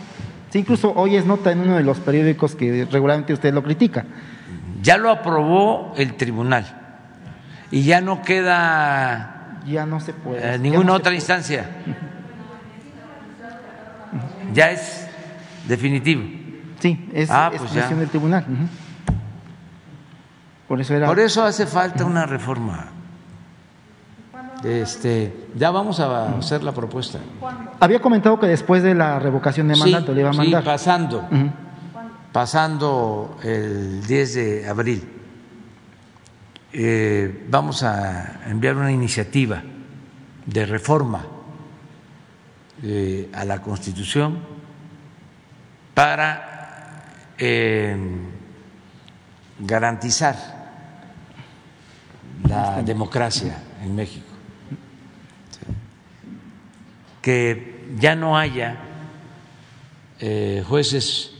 [0.51, 4.05] Sí, incluso hoy es nota en uno de los periódicos que regularmente usted lo critica.
[4.81, 6.65] Ya lo aprobó el tribunal
[7.69, 10.55] y ya no queda Ya no se puede.
[10.55, 11.69] eh, ninguna no otra instancia.
[14.53, 15.07] Ya es
[15.67, 16.23] definitivo.
[16.79, 17.99] Sí, es, Ah, es pues decisión ya.
[18.01, 18.45] del tribunal.
[20.67, 21.07] Por eso era.
[21.07, 22.87] Por eso hace falta una reforma.
[24.63, 27.19] Este, ya vamos a hacer la propuesta.
[27.79, 30.63] Había comentado que después de la revocación de Sí, mandato le iba a sí, mandar.
[30.63, 31.49] pasando, Ujú.
[32.33, 35.07] pasando el 10 de abril,
[36.73, 39.63] eh, vamos a enviar una iniciativa
[40.45, 41.25] de reforma
[42.83, 44.39] eh, a la Constitución
[45.93, 47.03] para
[47.37, 47.97] eh,
[49.59, 50.35] garantizar
[52.47, 54.25] la democracia en México.
[57.21, 58.77] Que ya no haya
[60.19, 61.31] eh, jueces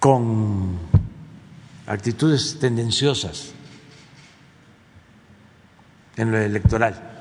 [0.00, 0.78] con
[1.86, 3.52] actitudes tendenciosas
[6.16, 7.12] en lo electoral.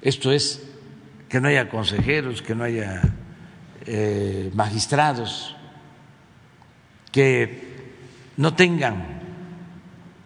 [0.00, 0.62] Esto es
[1.28, 3.00] que no haya consejeros, que no haya
[3.86, 5.56] eh, magistrados,
[7.10, 7.72] que
[8.36, 9.21] no tengan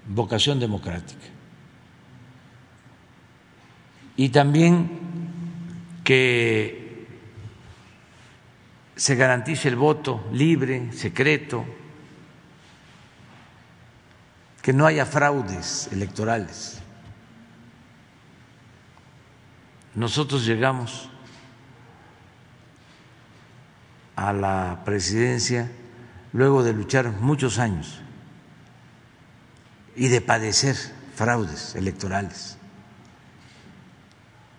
[0.09, 1.27] vocación democrática.
[4.17, 4.91] Y también
[6.05, 7.07] que
[8.97, 11.65] se garantice el voto libre, secreto,
[14.63, 16.81] que no haya fraudes electorales.
[19.95, 21.11] Nosotros llegamos
[24.17, 25.71] a la presidencia
[26.33, 28.01] luego de luchar muchos años
[29.97, 30.77] y de padecer
[31.15, 32.59] fraudes electorales.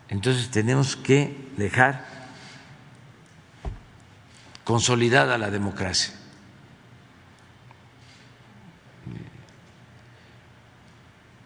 [0.09, 2.05] Entonces tenemos que dejar
[4.63, 6.13] consolidada la democracia.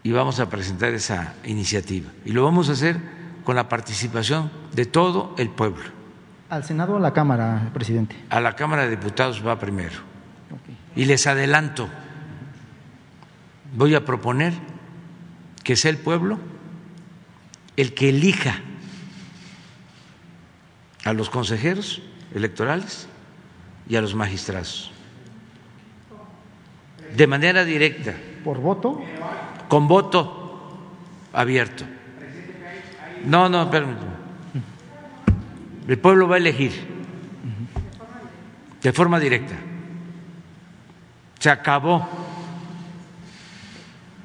[0.03, 2.09] Y vamos a presentar esa iniciativa.
[2.25, 2.97] Y lo vamos a hacer
[3.43, 5.83] con la participación de todo el pueblo.
[6.49, 8.15] ¿Al Senado o a la Cámara, presidente?
[8.29, 9.99] A la Cámara de Diputados va primero.
[10.95, 11.87] Y les adelanto,
[13.75, 14.53] voy a proponer
[15.63, 16.39] que sea el pueblo
[17.77, 18.59] el que elija
[21.05, 22.01] a los consejeros
[22.33, 23.07] electorales
[23.87, 24.91] y a los magistrados.
[27.15, 29.01] De manera directa, ¿Por voto?
[29.67, 30.79] con voto
[31.33, 31.85] abierto.
[33.25, 34.11] No, no, permítame.
[35.87, 36.71] El pueblo va a elegir
[38.81, 39.55] de forma directa.
[41.39, 42.07] Se acabó,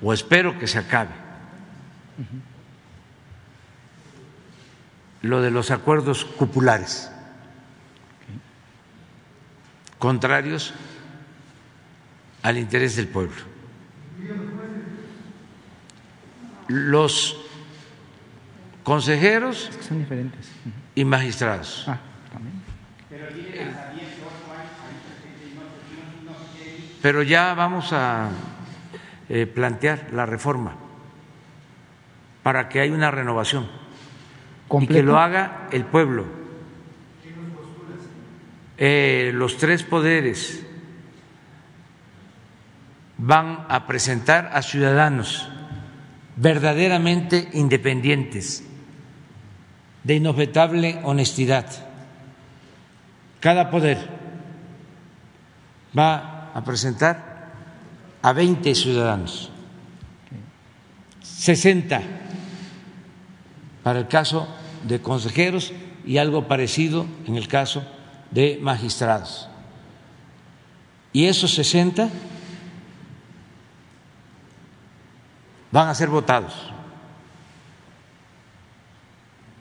[0.02, 1.10] o espero que se acabe,
[5.22, 7.10] lo de los acuerdos cupulares,
[9.98, 10.74] contrarios
[12.42, 13.56] al interés del pueblo.
[16.68, 17.36] Los
[18.82, 20.48] consejeros son diferentes.
[20.94, 21.84] Y magistrados.
[21.88, 21.98] Ah.
[27.02, 28.30] Pero ya vamos a
[29.28, 30.74] eh, plantear la reforma
[32.42, 33.68] para que haya una renovación
[34.80, 36.24] y que lo haga el pueblo.
[38.78, 40.64] Eh, los tres poderes
[43.18, 45.48] van a presentar a ciudadanos
[46.36, 48.62] verdaderamente independientes,
[50.04, 51.66] de inobjetable honestidad,
[53.40, 53.98] cada poder
[55.98, 57.35] va a presentar
[58.26, 59.50] a 20 ciudadanos,
[61.22, 62.02] 60
[63.84, 64.48] para el caso
[64.82, 65.72] de consejeros
[66.04, 67.86] y algo parecido en el caso
[68.32, 69.48] de magistrados.
[71.12, 72.10] Y esos 60
[75.70, 76.52] van a ser votados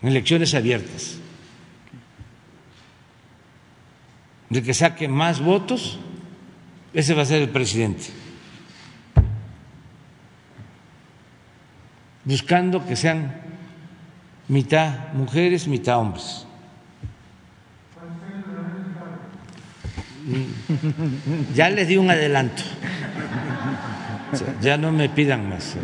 [0.01, 1.19] en elecciones abiertas.
[4.49, 5.99] De que saque más votos,
[6.95, 8.24] ese va a ser el presidente.
[12.25, 13.33] Buscando que sean
[14.47, 16.45] mitad mujeres, mitad hombres.
[21.53, 22.63] Ya les di un adelanto.
[24.61, 25.77] ya no me pidan más.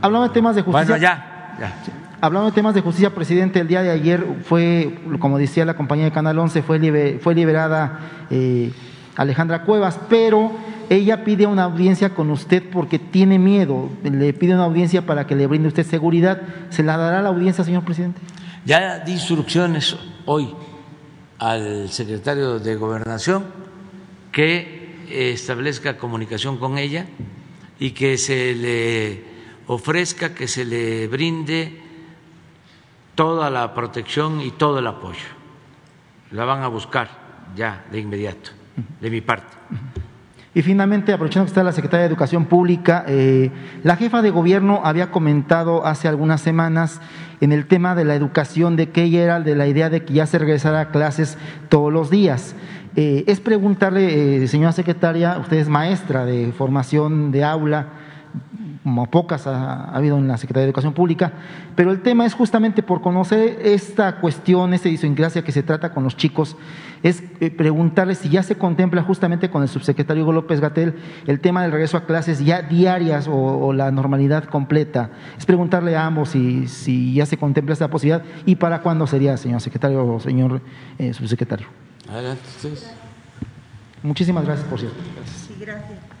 [0.00, 0.86] Hablando de temas de justicia.
[0.86, 1.74] Bueno, ya, ya.
[2.20, 6.04] Hablando de temas de justicia, presidente, el día de ayer fue, como decía la compañía
[6.04, 7.98] de Canal 11, fue, fue liberada
[8.30, 8.72] eh,
[9.16, 10.52] Alejandra Cuevas, pero
[10.88, 15.34] ella pide una audiencia con usted porque tiene miedo, le pide una audiencia para que
[15.34, 16.42] le brinde usted seguridad.
[16.70, 18.20] ¿Se la dará la audiencia, señor presidente?
[18.64, 20.54] Ya di instrucciones hoy
[21.38, 23.44] al secretario de Gobernación
[24.30, 27.06] que establezca comunicación con ella
[27.78, 29.24] y que se le
[29.66, 31.80] ofrezca, que se le brinde
[33.14, 35.26] toda la protección y todo el apoyo.
[36.30, 37.10] La van a buscar
[37.56, 38.50] ya de inmediato,
[39.00, 39.46] de mi parte.
[40.54, 43.50] Y finalmente, aprovechando que está la secretaria de Educación Pública, eh,
[43.82, 47.00] la jefa de gobierno había comentado hace algunas semanas
[47.40, 50.12] en el tema de la educación de que ella era de la idea de que
[50.12, 51.38] ya se regresara a clases
[51.70, 52.54] todos los días.
[52.96, 57.86] Eh, es preguntarle, eh, señora secretaria, usted es maestra de formación de aula,
[58.82, 61.32] como pocas ha, habido en la Secretaría de Educación Pública,
[61.76, 66.02] pero el tema es justamente por conocer esta cuestión, esta idiosincrasia que se trata con
[66.02, 66.56] los chicos,
[67.02, 70.94] es eh, preguntarle si ya se contempla justamente con el subsecretario Hugo López Gatel
[71.26, 75.10] el tema del regreso a clases ya diarias o, la normalidad completa.
[75.38, 79.36] Es preguntarle a ambos si, si, ya se contempla esta posibilidad y para cuándo sería,
[79.36, 80.60] señor secretario o señor
[80.98, 81.66] eh, subsecretario.
[82.08, 82.42] Adelante,
[84.02, 84.98] Muchísimas gracias, por cierto.
[85.46, 86.11] Sí, gracias.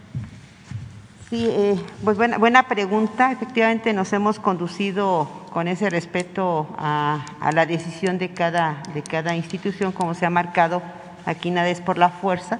[1.32, 3.32] Sí, eh, pues buena, buena pregunta.
[3.32, 7.24] Efectivamente nos hemos conducido con ese respeto a,
[7.54, 10.82] la decisión de cada, de cada institución, como se ha marcado
[11.24, 12.58] aquí nada es por la fuerza.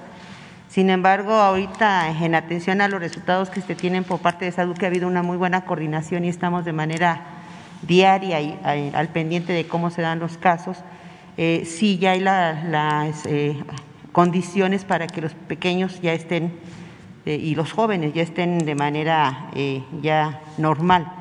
[0.69, 4.75] Sin embargo, ahorita en atención a los resultados que se tienen por parte de salud,
[4.75, 7.25] que ha habido una muy buena coordinación y estamos de manera
[7.83, 8.59] diaria y,
[8.95, 10.79] al pendiente de cómo se dan los casos,
[11.37, 13.55] eh, sí ya hay las eh,
[14.11, 16.51] condiciones para que los pequeños ya estén
[17.25, 21.11] eh, y los jóvenes ya estén de manera eh, ya normal.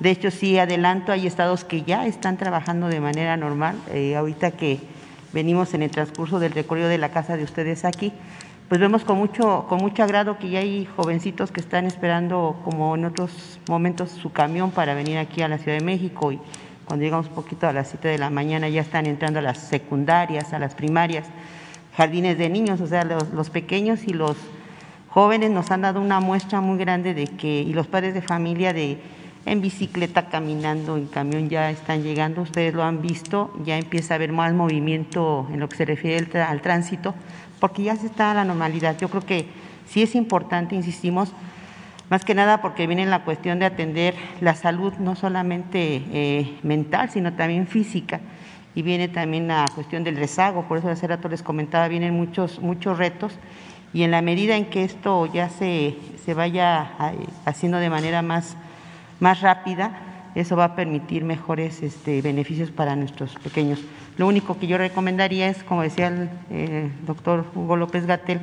[0.00, 3.76] De hecho, sí adelanto, hay estados que ya están trabajando de manera normal.
[3.92, 4.80] Eh, ahorita que
[5.32, 8.12] venimos en el transcurso del recorrido de la casa de ustedes aquí,
[8.68, 12.96] pues vemos con mucho, con mucho agrado que ya hay jovencitos que están esperando, como
[12.96, 16.40] en otros momentos, su camión para venir aquí a la Ciudad de México y
[16.86, 19.58] cuando llegamos un poquito a las 7 de la mañana ya están entrando a las
[19.58, 21.26] secundarias, a las primarias,
[21.96, 24.36] jardines de niños, o sea, los pequeños y los
[25.12, 28.72] jóvenes nos han dado una muestra muy grande de que, y los padres de familia
[28.72, 28.98] de
[29.44, 34.16] en bicicleta, caminando, en camión ya están llegando, ustedes lo han visto, ya empieza a
[34.16, 37.14] haber más movimiento en lo que se refiere al tránsito,
[37.60, 38.96] porque ya se está a la normalidad.
[38.98, 39.48] Yo creo que
[39.86, 41.32] sí es importante, insistimos,
[42.08, 47.10] más que nada porque viene la cuestión de atender la salud no solamente eh, mental,
[47.10, 48.20] sino también física,
[48.74, 52.60] y viene también la cuestión del rezago, por eso hace rato les comentaba, vienen muchos,
[52.60, 53.38] muchos retos
[53.92, 56.92] y en la medida en que esto ya se, se vaya
[57.44, 58.56] haciendo de manera más,
[59.20, 59.92] más rápida,
[60.34, 63.80] eso va a permitir mejores este, beneficios para nuestros pequeños.
[64.16, 68.40] Lo único que yo recomendaría es, como decía el eh, doctor Hugo López Gatel,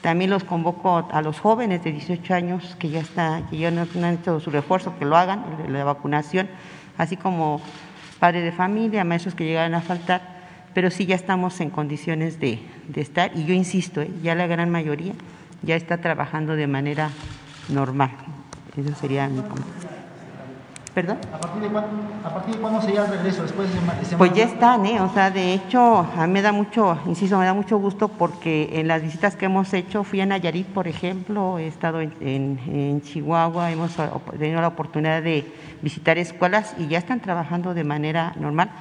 [0.00, 3.82] también los convoco a los jóvenes de 18 años que ya, está, que ya no,
[3.82, 6.48] han hecho su refuerzo, que lo hagan, la vacunación,
[6.96, 7.60] así como
[8.18, 10.39] padres de familia, maestros que llegaran a faltar,
[10.74, 12.60] pero sí ya estamos en condiciones de,
[12.94, 14.10] estar, y yo insisto, ¿eh?
[14.22, 15.12] ya la gran mayoría
[15.62, 17.10] ya está trabajando de manera
[17.68, 18.10] normal.
[18.76, 19.64] Eso sería mi punto.
[20.94, 21.18] ¿Perdón?
[21.32, 21.62] ¿A partir,
[22.54, 23.42] de cuándo, sería el regreso?
[23.42, 25.00] Después de, pues ya están, ¿eh?
[25.00, 28.70] O sea, de hecho, a mí me da mucho, insisto, me da mucho gusto porque
[28.72, 33.70] en las visitas que hemos hecho, fui a Nayarit, por ejemplo, he estado en, Chihuahua,
[33.70, 33.92] hemos
[34.36, 35.46] tenido la oportunidad de
[35.80, 38.72] visitar escuelas y ya están trabajando de manera normal.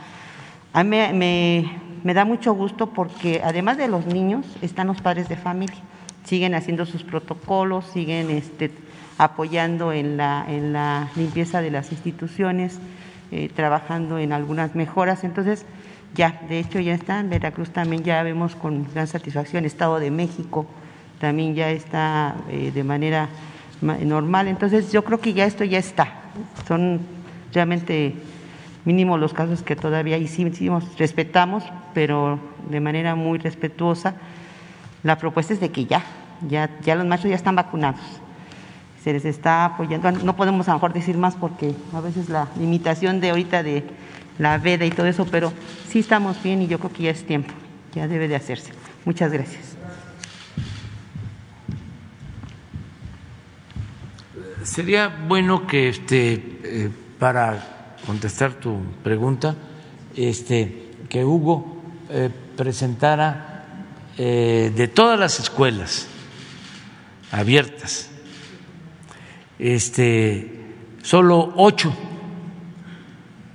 [0.73, 0.97] A mí
[2.03, 5.77] me, da mucho gusto porque además de los niños están los padres de familia,
[6.25, 8.71] siguen haciendo sus protocolos, siguen este,
[9.17, 12.79] apoyando en la, en la limpieza de las instituciones,
[13.31, 15.23] eh, trabajando en algunas mejoras.
[15.23, 15.65] Entonces,
[16.15, 20.11] ya, de hecho ya está, en Veracruz también ya vemos con gran satisfacción, Estado de
[20.11, 20.67] México
[21.19, 23.29] también ya está eh, de manera
[23.81, 26.11] normal, entonces yo creo que ya esto ya está,
[26.67, 26.99] son
[27.53, 28.13] realmente
[28.89, 31.63] mínimos los casos que todavía hicimos, respetamos,
[31.93, 32.39] pero
[32.71, 34.15] de manera muy respetuosa,
[35.03, 36.01] la propuesta es de que ya,
[36.47, 38.01] ya, ya los machos ya están vacunados
[39.03, 40.11] se les está apoyando.
[40.11, 43.83] No podemos a lo mejor decir más porque a veces la limitación de ahorita de
[44.39, 45.53] la veda y todo eso, pero
[45.87, 47.53] sí estamos bien y yo creo que ya es tiempo,
[47.93, 48.71] ya debe de hacerse.
[49.05, 49.77] Muchas gracias.
[54.63, 56.33] Sería bueno que este
[56.63, 57.78] eh, para
[58.09, 59.55] contestar tu pregunta,
[60.15, 61.77] este que Hugo
[62.09, 63.67] eh, presentara
[64.17, 66.07] eh, de todas las escuelas
[67.31, 68.09] abiertas,
[69.59, 71.93] este solo ocho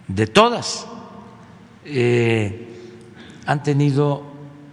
[0.07, 0.87] de todas,
[1.85, 2.69] eh,
[3.47, 4.23] han tenido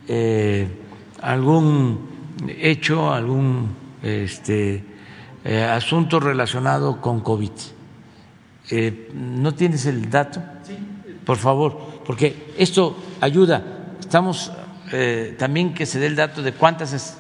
[0.08, 0.68] eh,
[1.24, 4.84] algún hecho, algún este,
[5.44, 7.81] asunto relacionado con COVID.
[9.14, 10.42] ¿No tienes el dato?
[11.26, 13.64] Por favor, porque esto ayuda.
[14.00, 14.52] Estamos
[15.38, 17.18] también que se dé el dato de cuántas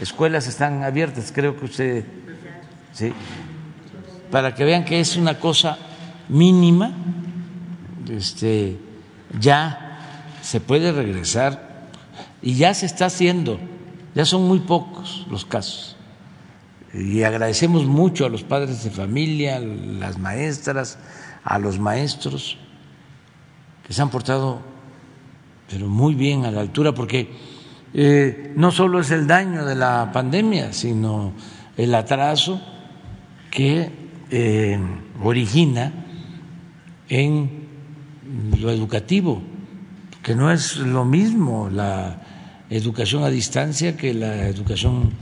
[0.00, 1.32] escuelas están abiertas.
[1.34, 2.04] Creo que usted,
[2.92, 3.12] sí,
[4.30, 5.78] para que vean que es una cosa
[6.28, 6.92] mínima,
[8.10, 8.78] este,
[9.38, 9.98] ya
[10.42, 11.88] se puede regresar
[12.40, 13.58] y ya se está haciendo,
[14.14, 15.96] ya son muy pocos los casos.
[16.94, 20.98] Y agradecemos mucho a los padres de familia, a las maestras,
[21.44, 22.56] a los maestros,
[23.86, 24.62] que se han portado
[25.70, 27.28] pero muy bien a la altura, porque
[27.92, 31.32] eh, no solo es el daño de la pandemia, sino
[31.76, 32.60] el atraso
[33.50, 33.90] que
[34.30, 34.78] eh,
[35.22, 35.92] origina
[37.08, 37.68] en
[38.58, 39.42] lo educativo,
[40.22, 42.22] que no es lo mismo la
[42.70, 45.12] educación a distancia que la educación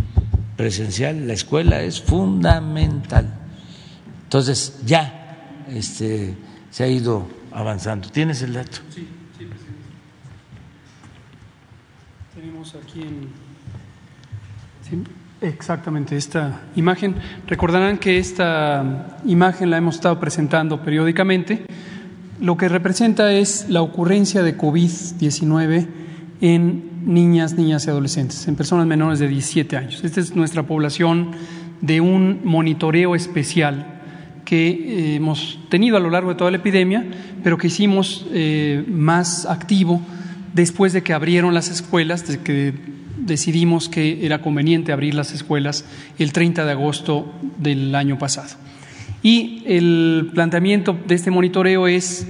[0.57, 1.27] presencial.
[1.27, 3.29] La escuela es fundamental.
[4.25, 6.37] Entonces, ya este,
[6.71, 8.09] se ha ido avanzando.
[8.11, 8.79] ¿Tienes el dato?
[8.91, 9.07] Sí,
[9.39, 9.47] sí,
[12.35, 13.47] Tenemos aquí en.
[15.41, 17.17] Exactamente, esta imagen.
[17.47, 21.67] Recordarán que esta imagen la hemos estado presentando periódicamente.
[22.41, 25.89] Lo que representa es la ocurrencia de COVID-19
[26.41, 30.05] en niñas, niñas y adolescentes, en personas menores de 17 años.
[30.05, 31.31] Esta es nuestra población
[31.81, 34.01] de un monitoreo especial
[34.45, 37.05] que eh, hemos tenido a lo largo de toda la epidemia,
[37.43, 40.03] pero que hicimos eh, más activo
[40.53, 42.75] después de que abrieron las escuelas, de que
[43.19, 45.85] decidimos que era conveniente abrir las escuelas
[46.19, 48.49] el 30 de agosto del año pasado.
[49.23, 52.27] Y el planteamiento de este monitoreo es,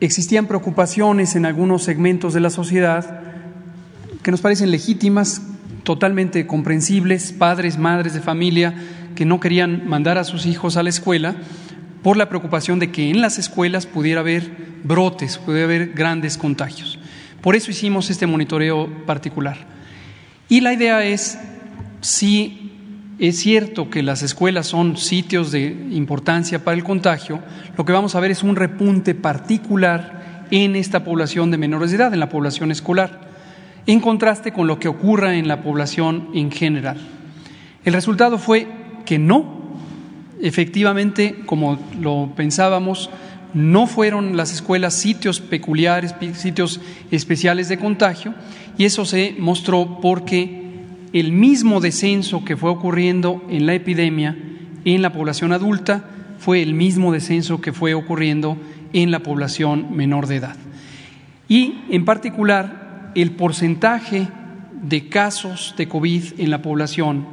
[0.00, 3.29] existían preocupaciones en algunos segmentos de la sociedad
[4.22, 5.42] que nos parecen legítimas,
[5.82, 8.74] totalmente comprensibles, padres, madres de familia
[9.14, 11.34] que no querían mandar a sus hijos a la escuela
[12.02, 14.50] por la preocupación de que en las escuelas pudiera haber
[14.84, 16.98] brotes, pudiera haber grandes contagios.
[17.40, 19.58] Por eso hicimos este monitoreo particular.
[20.48, 21.38] Y la idea es,
[22.00, 22.72] si
[23.18, 27.40] es cierto que las escuelas son sitios de importancia para el contagio,
[27.76, 31.98] lo que vamos a ver es un repunte particular en esta población de menores de
[31.98, 33.29] edad, en la población escolar,
[33.86, 36.98] en contraste con lo que ocurra en la población en general.
[37.84, 38.66] El resultado fue
[39.04, 39.60] que no,
[40.40, 43.10] efectivamente, como lo pensábamos,
[43.54, 48.34] no fueron las escuelas sitios peculiares, sitios especiales de contagio,
[48.78, 50.60] y eso se mostró porque
[51.12, 54.36] el mismo descenso que fue ocurriendo en la epidemia
[54.84, 56.04] en la población adulta
[56.38, 58.56] fue el mismo descenso que fue ocurriendo
[58.92, 60.56] en la población menor de edad.
[61.48, 62.79] Y en particular,
[63.14, 64.28] el porcentaje
[64.82, 67.26] de casos de COVID en la población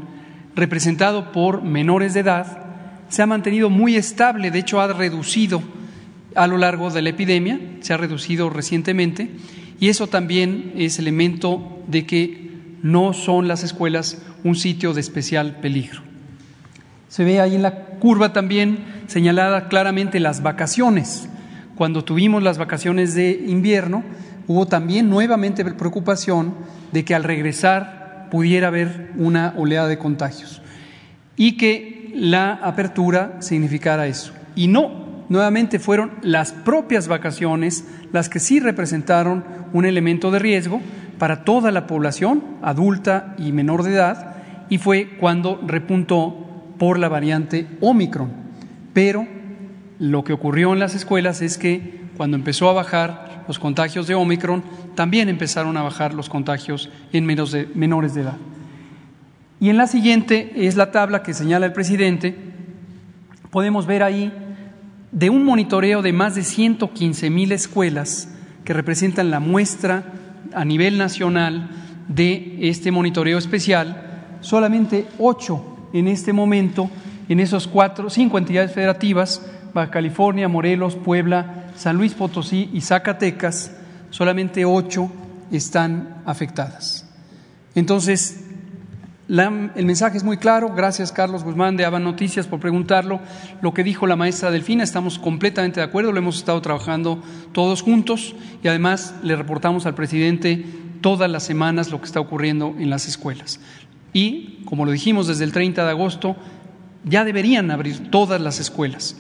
[0.56, 2.66] representado por menores de edad
[3.10, 5.62] se ha mantenido muy estable, de hecho ha reducido
[6.36, 9.32] a lo largo de la epidemia, se ha reducido recientemente
[9.80, 12.52] y eso también es elemento de que
[12.82, 16.02] no son las escuelas un sitio de especial peligro.
[17.08, 21.30] Se ve ahí en la curva también señalada claramente las vacaciones.
[21.76, 24.04] Cuando tuvimos las vacaciones de invierno,
[24.48, 26.54] hubo también nuevamente preocupación
[26.92, 30.62] de que al regresar pudiera haber una oleada de contagios
[31.36, 34.34] y que la apertura significara eso.
[34.56, 40.82] Y no, nuevamente fueron las propias vacaciones las que sí representaron un elemento de riesgo
[41.20, 44.36] para toda la población adulta y menor de edad
[44.70, 46.46] y fue cuando repuntó
[46.78, 48.32] por la variante Omicron.
[48.94, 49.28] Pero
[50.00, 54.16] lo que ocurrió en las escuelas es que cuando empezó a bajar los contagios de
[54.16, 54.64] Omicron,
[54.96, 58.38] también empezaron a bajar los contagios en menos de, menores de edad.
[59.60, 62.36] Y en la siguiente es la tabla que señala el presidente.
[63.50, 64.32] Podemos ver ahí
[65.12, 68.30] de un monitoreo de más de 115 mil escuelas
[68.64, 70.04] que representan la muestra
[70.54, 71.70] a nivel nacional
[72.08, 76.90] de este monitoreo especial, solamente ocho en este momento,
[77.30, 79.42] en esos cuatro, cinco entidades federativas,
[79.74, 83.76] Baja California, Morelos, Puebla, San Luis Potosí y Zacatecas,
[84.10, 85.12] solamente ocho
[85.52, 87.06] están afectadas.
[87.76, 88.44] Entonces,
[89.30, 90.74] el mensaje es muy claro.
[90.74, 93.20] Gracias, Carlos Guzmán de Ava Noticias, por preguntarlo.
[93.62, 97.82] Lo que dijo la maestra Delfina, estamos completamente de acuerdo, lo hemos estado trabajando todos
[97.82, 100.66] juntos y además le reportamos al presidente
[101.02, 103.60] todas las semanas lo que está ocurriendo en las escuelas.
[104.14, 106.36] Y, como lo dijimos desde el 30 de agosto,
[107.04, 109.18] ya deberían abrir todas las escuelas.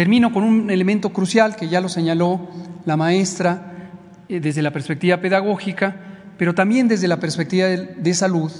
[0.00, 2.48] Termino con un elemento crucial que ya lo señaló
[2.86, 3.90] la maestra
[4.30, 5.94] eh, desde la perspectiva pedagógica,
[6.38, 8.50] pero también desde la perspectiva de salud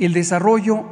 [0.00, 0.84] el desarrollo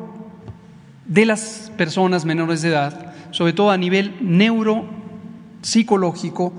[1.04, 6.52] de las personas menores de edad, sobre todo a nivel neuropsicológico,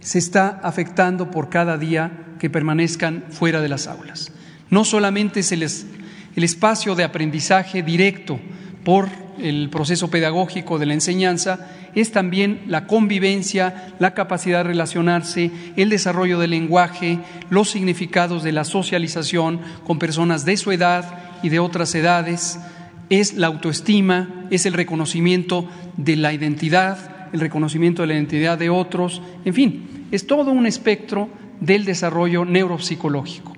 [0.00, 4.32] se está afectando por cada día que permanezcan fuera de las aulas.
[4.70, 8.40] No solamente es el, el espacio de aprendizaje directo
[8.84, 9.08] por
[9.38, 15.88] el proceso pedagógico de la enseñanza, es también la convivencia, la capacidad de relacionarse, el
[15.88, 17.18] desarrollo del lenguaje,
[17.50, 22.58] los significados de la socialización con personas de su edad y de otras edades,
[23.10, 28.70] es la autoestima, es el reconocimiento de la identidad, el reconocimiento de la identidad de
[28.70, 31.28] otros, en fin, es todo un espectro
[31.60, 33.52] del desarrollo neuropsicológico.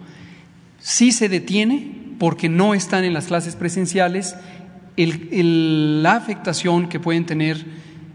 [0.78, 4.36] Si se detiene porque no están en las clases presenciales
[4.96, 7.64] la afectación que pueden tener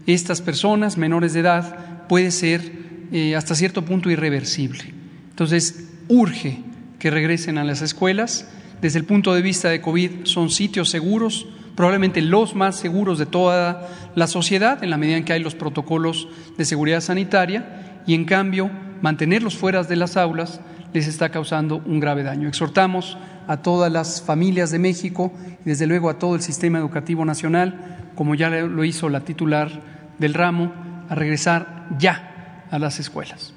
[0.06, 2.72] estas personas menores de edad puede ser
[3.12, 4.82] eh, hasta cierto punto irreversible.
[5.30, 6.58] Entonces, urge
[6.98, 8.46] que regresen a las escuelas
[8.82, 13.26] desde el punto de vista de COVID son sitios seguros, probablemente los más seguros de
[13.26, 16.26] toda la sociedad, en la medida en que hay los protocolos
[16.58, 20.60] de seguridad sanitaria, y en cambio mantenerlos fuera de las aulas
[20.92, 22.48] les está causando un grave daño.
[22.48, 23.16] Exhortamos
[23.46, 25.32] a todas las familias de México
[25.64, 29.70] y desde luego a todo el sistema educativo nacional, como ya lo hizo la titular
[30.18, 30.72] del ramo,
[31.08, 33.52] a regresar ya a las escuelas.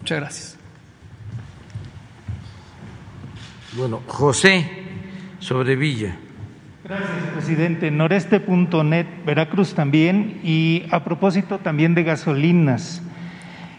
[0.00, 0.56] Muchas gracias.
[3.76, 4.70] Bueno, José
[5.40, 6.16] Sobrevilla.
[6.84, 7.90] Gracias, presidente.
[7.90, 10.40] Noreste.net, Veracruz también.
[10.44, 13.02] Y a propósito también de gasolinas.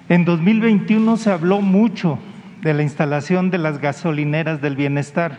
[0.09, 2.19] En 2021 se habló mucho
[2.65, 5.37] de la instalación de las gasolineras del bienestar.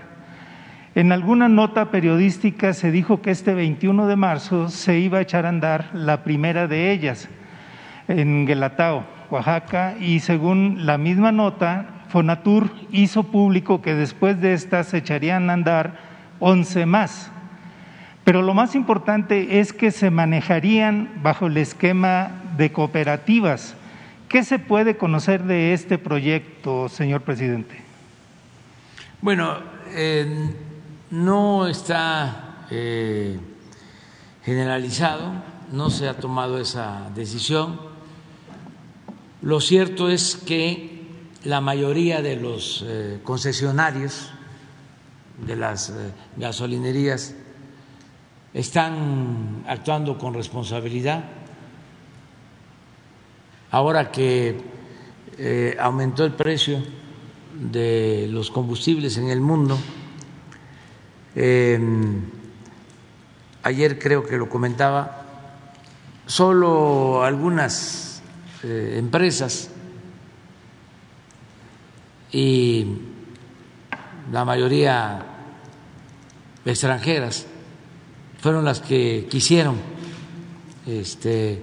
[0.94, 5.44] En alguna nota periodística se dijo que este 21 de marzo se iba a echar
[5.44, 7.28] a andar la primera de ellas
[8.06, 14.86] en Guelatao, Oaxaca, y según la misma nota, Fonatur hizo público que después de estas
[14.86, 15.94] se echarían a andar
[16.38, 17.32] 11 más.
[18.22, 23.74] Pero lo más importante es que se manejarían bajo el esquema de cooperativas.
[24.28, 27.80] ¿Qué se puede conocer de este proyecto, señor presidente?
[29.22, 29.58] Bueno,
[31.10, 33.38] no está eh,
[34.44, 35.32] generalizado,
[35.72, 37.78] no se ha tomado esa decisión.
[39.42, 41.06] Lo cierto es que
[41.44, 44.30] la mayoría de los eh, concesionarios
[45.46, 47.34] de las eh, gasolinerías
[48.52, 51.24] están actuando con responsabilidad.
[53.70, 54.56] Ahora que
[55.38, 56.82] eh, aumentó el precio
[57.54, 59.78] de los combustibles en el mundo,
[63.62, 65.24] ayer creo que lo comentaba,
[66.26, 68.22] solo algunas
[68.62, 69.70] empresas
[72.32, 72.86] y
[74.32, 75.24] la mayoría
[76.64, 77.46] extranjeras
[78.40, 79.76] fueron las que quisieron,
[80.86, 81.62] este,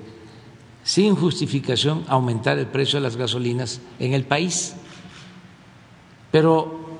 [0.83, 4.75] sin justificación, aumentar el precio de las gasolinas en el país.
[6.31, 6.99] Pero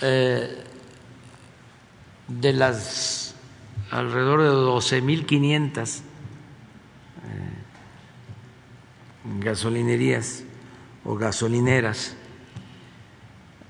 [0.00, 0.64] eh,
[2.28, 3.34] de las
[3.90, 6.02] alrededor de 12.500 eh,
[9.40, 10.44] gasolinerías
[11.04, 12.16] o gasolineras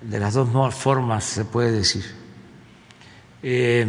[0.01, 2.05] de las dos formas se puede decir,
[3.43, 3.87] eh,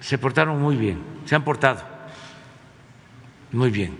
[0.00, 1.93] se portaron muy bien, se han portado
[3.54, 3.96] muy bien.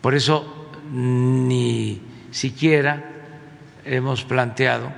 [0.00, 3.04] Por eso ni siquiera
[3.84, 4.92] hemos planteado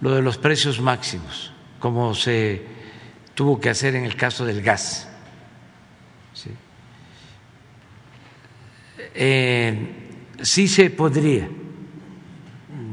[0.00, 2.62] lo de los precios máximos, como se
[3.34, 5.08] tuvo que hacer en el caso del gas.
[10.42, 11.48] sí se podría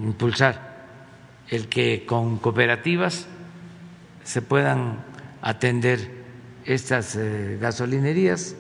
[0.04, 0.70] impulsar
[1.48, 3.28] el que con cooperativas
[4.24, 5.04] se puedan
[5.42, 6.12] atender
[6.66, 8.56] estas eh, gasolinerías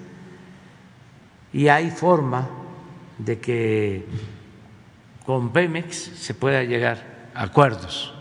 [1.53, 2.47] y hay forma
[3.17, 4.05] de que
[5.25, 8.13] con Pemex se pueda llegar a acuerdos.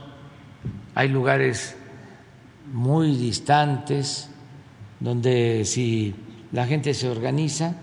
[0.95, 1.77] Hay lugares
[2.73, 4.29] muy distantes
[5.01, 6.15] donde si
[6.53, 7.77] la gente se organiza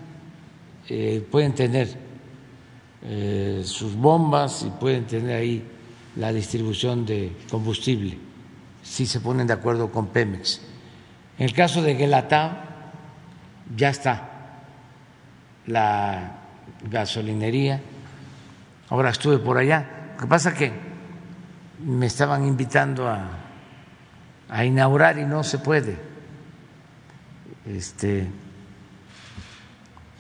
[0.88, 1.98] eh, pueden tener
[3.04, 5.64] eh, sus bombas y pueden tener ahí
[6.18, 8.18] la distribución de combustible
[8.84, 10.62] si se ponen de acuerdo con Pemex.
[11.40, 12.52] En el caso de Guelatao
[13.76, 14.35] ya está
[15.68, 16.32] la
[16.90, 17.82] gasolinería.
[18.90, 19.86] Ahora estuve por allá.
[20.16, 20.72] Lo que pasa es que
[21.84, 25.98] me estaban invitando a, inaugurar y no se puede.
[27.66, 28.28] Este,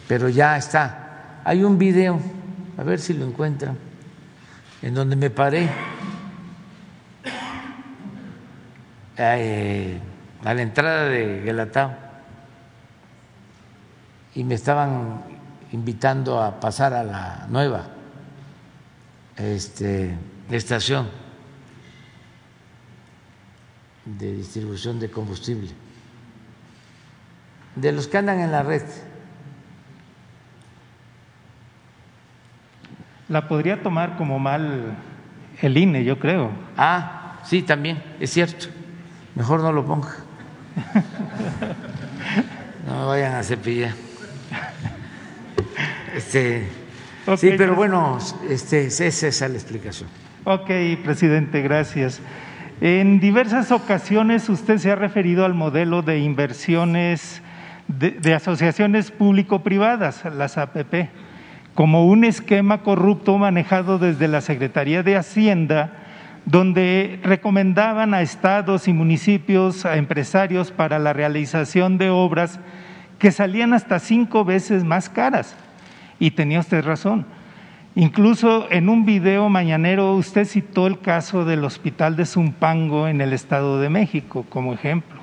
[0.07, 1.41] pero ya está.
[1.43, 2.19] Hay un video,
[2.77, 3.77] a ver si lo encuentran,
[4.81, 5.69] en donde me paré
[9.17, 9.99] eh,
[10.43, 12.05] a la entrada de Guelatao
[14.35, 15.34] y me estaban
[15.75, 17.87] invitando a pasar a la nueva
[19.35, 20.15] este,
[20.49, 21.09] estación
[24.05, 25.71] de distribución de combustible,
[27.75, 28.83] de los que andan en la red.
[33.27, 34.95] La podría tomar como mal
[35.61, 36.51] el INE, yo creo.
[36.77, 38.67] Ah, sí, también, es cierto.
[39.33, 40.15] Mejor no lo ponga.
[42.85, 44.04] No me vayan a cepillar.
[46.15, 46.65] Este,
[47.35, 48.17] sí, pero bueno,
[48.49, 50.07] este, esa es la explicación.
[50.45, 50.69] Ok,
[51.03, 52.21] presidente, gracias.
[52.79, 57.41] En diversas ocasiones usted se ha referido al modelo de inversiones
[57.89, 61.09] de, de asociaciones público-privadas, las APP,
[61.73, 65.91] como un esquema corrupto manejado desde la Secretaría de Hacienda,
[66.45, 72.61] donde recomendaban a estados y municipios, a empresarios para la realización de obras
[73.19, 75.57] que salían hasta cinco veces más caras.
[76.19, 77.25] Y tenía usted razón.
[77.95, 83.31] Incluso en un video mañanero usted citó el caso del hospital de Zumpango en el
[83.31, 85.21] Estado de México como ejemplo.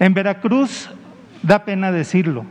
[0.00, 0.90] En Veracruz,
[1.42, 2.44] da pena decirlo,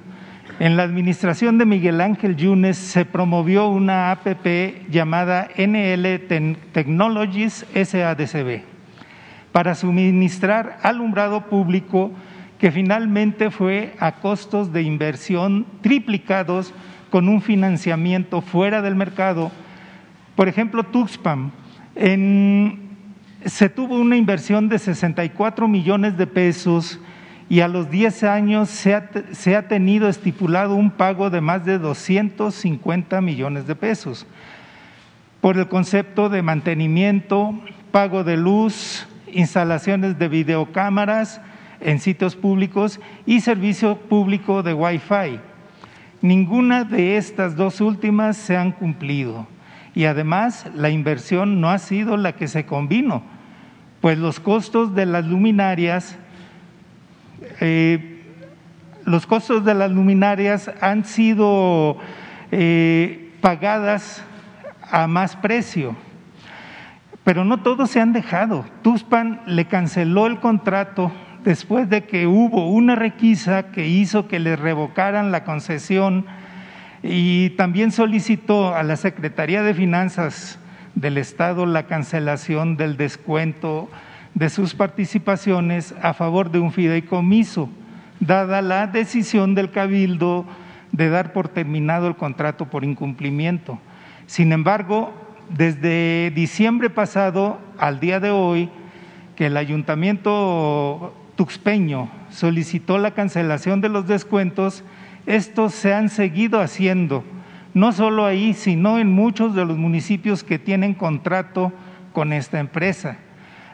[0.59, 6.19] en la administración de Miguel Ángel Yunes se promovió una APP llamada NL
[6.71, 8.61] Technologies SADCB
[9.51, 12.11] para suministrar alumbrado público
[12.57, 16.73] que finalmente fue a costos de inversión triplicados
[17.09, 19.51] con un financiamiento fuera del mercado.
[20.35, 21.51] Por ejemplo, Tuxpan,
[21.95, 26.99] se tuvo una inversión de 64 millones de pesos
[27.49, 31.65] y a los 10 años se ha, se ha, tenido estipulado un pago de más
[31.65, 34.27] de 250 millones de pesos
[35.41, 37.53] por el concepto de mantenimiento,
[37.91, 41.41] pago de luz, instalaciones de videocámaras
[41.79, 45.39] en sitios públicos y servicio público de Wi-Fi.
[46.21, 49.47] Ninguna de estas dos últimas se han cumplido
[49.93, 53.23] y además la inversión no ha sido la que se convino,
[54.01, 56.17] pues los costos de las luminarias,
[57.61, 58.23] eh,
[59.05, 61.97] los costos de las luminarias han sido
[62.51, 64.23] eh, pagadas
[64.89, 65.95] a más precio,
[67.23, 68.65] pero no todos se han dejado.
[68.81, 71.11] Tuspan le canceló el contrato
[71.43, 76.25] después de que hubo una requisa que hizo que le revocaran la concesión
[77.03, 80.59] y también solicitó a la Secretaría de Finanzas
[80.95, 83.89] del Estado la cancelación del descuento
[84.33, 87.69] de sus participaciones a favor de un fideicomiso,
[88.19, 90.45] dada la decisión del Cabildo
[90.91, 93.79] de dar por terminado el contrato por incumplimiento.
[94.25, 95.13] Sin embargo,
[95.49, 98.69] desde diciembre pasado al día de hoy,
[99.35, 104.83] que el ayuntamiento tuxpeño solicitó la cancelación de los descuentos,
[105.25, 107.23] estos se han seguido haciendo,
[107.73, 111.71] no solo ahí, sino en muchos de los municipios que tienen contrato
[112.11, 113.19] con esta empresa.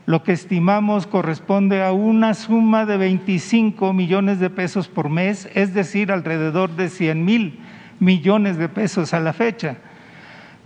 [0.05, 5.73] Lo que estimamos corresponde a una suma de 25 millones de pesos por mes, es
[5.73, 7.59] decir, alrededor de 100 mil
[7.99, 9.77] millones de pesos a la fecha.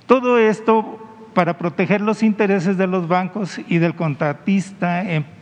[0.07, 1.03] Todo esto
[1.35, 5.36] para proteger los intereses de los bancos y del contratista en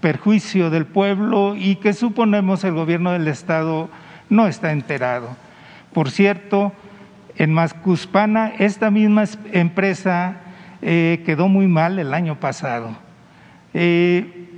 [0.00, 3.88] perjuicio del pueblo y que suponemos el gobierno del Estado
[4.30, 5.36] no está enterado.
[5.92, 6.72] Por cierto,
[7.36, 10.38] en Mascuspana esta misma empresa
[10.82, 12.96] eh, quedó muy mal el año pasado.
[13.74, 14.48] Eh,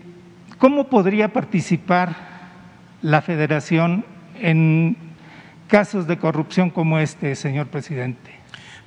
[0.58, 2.14] ¿Cómo podría participar
[3.02, 4.04] la federación
[4.38, 4.96] en
[5.68, 8.30] casos de corrupción como este, señor presidente?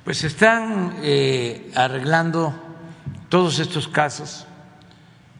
[0.04, 2.54] Pues están eh, arreglando
[3.28, 4.46] todos estos casos.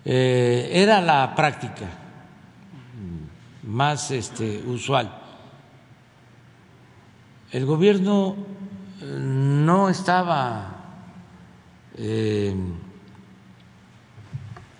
[0.04, 1.86] Eh, era la práctica
[3.62, 5.22] más este, usual.
[7.50, 8.36] El gobierno
[9.00, 10.70] eh, no estaba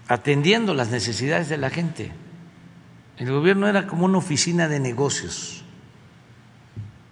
[0.08, 2.12] atendiendo las necesidades de la gente.
[3.16, 5.64] El gobierno era como una oficina de negocios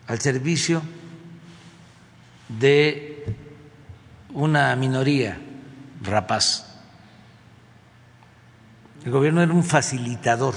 [0.09, 0.83] al servicio
[2.49, 3.25] de
[4.35, 5.39] una minoría
[6.03, 6.72] rapaz.
[9.05, 10.55] El gobierno era un facilitador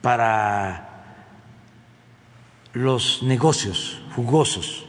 [0.00, 0.88] para
[2.72, 4.86] los negocios jugosos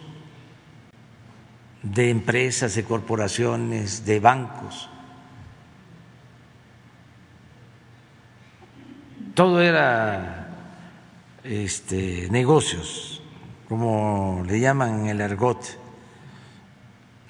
[1.82, 4.90] de empresas, de corporaciones, de bancos.
[9.34, 10.48] Todo era
[11.44, 13.22] este, negocios
[13.68, 15.80] como le llaman en el argot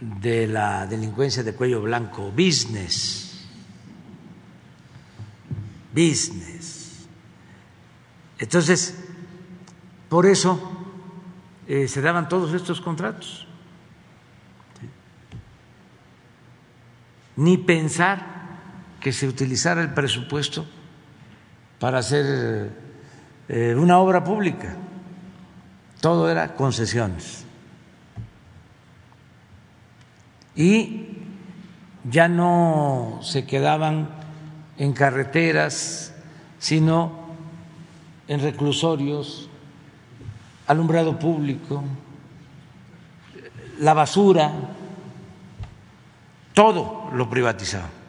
[0.02, 3.23] de la delincuencia de cuello blanco, business,
[5.94, 7.08] business.
[8.40, 8.98] Entonces,
[10.10, 10.60] por eso
[11.68, 13.48] eh, se daban todos estos contratos.
[17.36, 18.26] Ni pensar
[19.00, 20.66] que se utilizara el presupuesto
[21.80, 22.72] para hacer
[23.48, 24.78] eh, una obra pública
[26.04, 27.46] todo era concesiones.
[30.54, 31.18] Y
[32.04, 34.10] ya no se quedaban
[34.78, 36.14] en carreteras,
[36.60, 37.24] sino
[38.28, 39.50] en reclusorios,
[40.68, 41.84] alumbrado público,
[43.80, 44.52] la basura,
[46.54, 48.04] todo lo privatizado.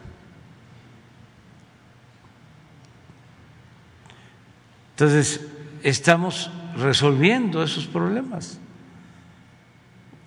[4.91, 5.45] Entonces,
[5.83, 8.57] estamos resolviendo esos problemas.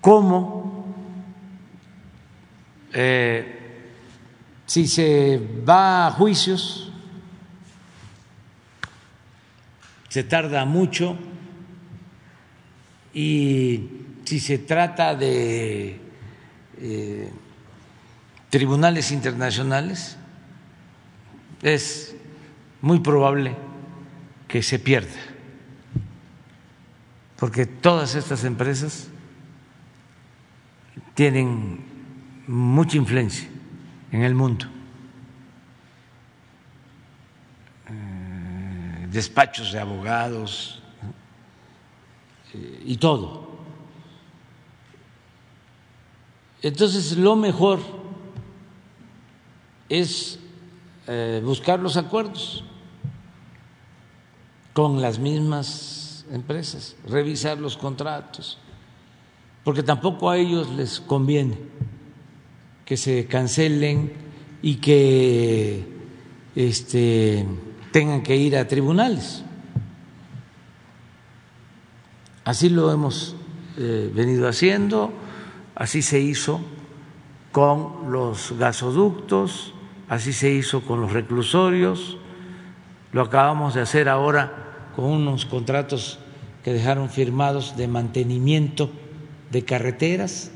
[0.03, 0.84] ¿Cómo?
[2.93, 3.57] Eh,
[4.68, 6.92] si se va a juicios,
[10.10, 11.16] se tarda mucho
[13.14, 13.88] y
[14.24, 15.98] si se trata de
[16.76, 17.32] eh,
[18.50, 20.18] tribunales internacionales,
[21.62, 22.14] es
[22.82, 23.56] muy probable
[24.46, 25.18] que se pierda.
[27.38, 29.08] Porque todas estas empresas
[31.14, 31.80] tienen
[32.46, 33.48] mucha influencia
[34.12, 34.66] en el mundo.
[37.88, 40.82] Eh, despachos de abogados
[42.84, 43.48] y todo.
[46.62, 47.78] Entonces, lo mejor
[49.88, 50.38] es
[51.06, 52.64] eh, buscar los acuerdos
[54.72, 58.59] con las mismas empresas, revisar los contratos,
[59.64, 61.59] porque tampoco a ellos les conviene
[62.89, 64.11] que se cancelen
[64.62, 65.84] y que
[66.57, 67.45] este,
[67.93, 69.45] tengan que ir a tribunales.
[72.45, 73.36] Así lo hemos
[73.76, 75.12] eh, venido haciendo,
[75.74, 76.62] así se hizo
[77.53, 79.74] con los gasoductos,
[80.09, 82.16] así se hizo con los reclusorios,
[83.12, 86.20] lo acabamos de hacer ahora con unos contratos
[86.64, 88.91] que dejaron firmados de mantenimiento
[89.51, 90.53] de carreteras.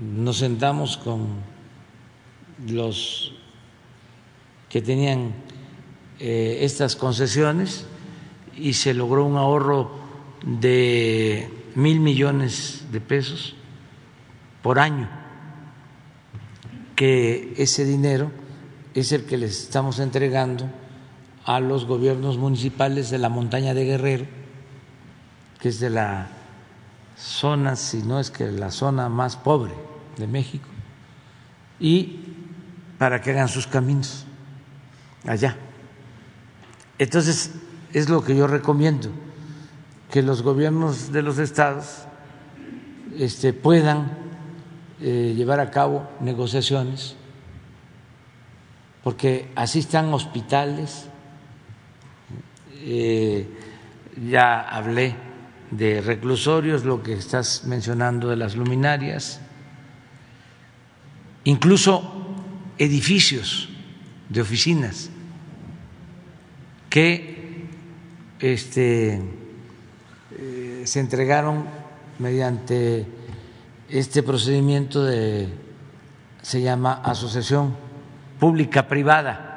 [0.00, 1.28] Nos sentamos con
[2.66, 3.32] los
[4.68, 5.32] que tenían
[6.18, 7.86] eh, estas concesiones
[8.56, 9.92] y se logró un ahorro
[10.44, 13.54] de mil millones de pesos
[14.62, 15.08] por año,
[16.96, 18.32] que ese dinero
[18.94, 20.68] es el que les estamos entregando
[21.44, 24.26] a los gobiernos municipales de la montaña de Guerrero,
[25.60, 26.28] que es de la
[27.16, 29.72] zona, si no es que la zona más pobre
[30.16, 30.68] de México,
[31.78, 32.20] y
[32.98, 34.26] para que hagan sus caminos
[35.26, 35.56] allá.
[36.98, 37.52] Entonces,
[37.92, 39.10] es lo que yo recomiendo,
[40.10, 42.04] que los gobiernos de los estados
[43.18, 44.16] este, puedan
[45.00, 47.16] eh, llevar a cabo negociaciones,
[49.02, 51.08] porque así están hospitales,
[52.86, 53.48] eh,
[54.28, 55.16] ya hablé
[55.76, 59.40] de reclusorios, lo que estás mencionando de las luminarias,
[61.44, 62.34] incluso
[62.78, 63.68] edificios
[64.28, 65.10] de oficinas
[66.88, 67.66] que
[68.38, 69.20] este,
[70.38, 71.64] eh, se entregaron
[72.18, 73.06] mediante
[73.88, 75.48] este procedimiento de
[76.42, 77.74] se llama asociación
[78.38, 79.54] pública privada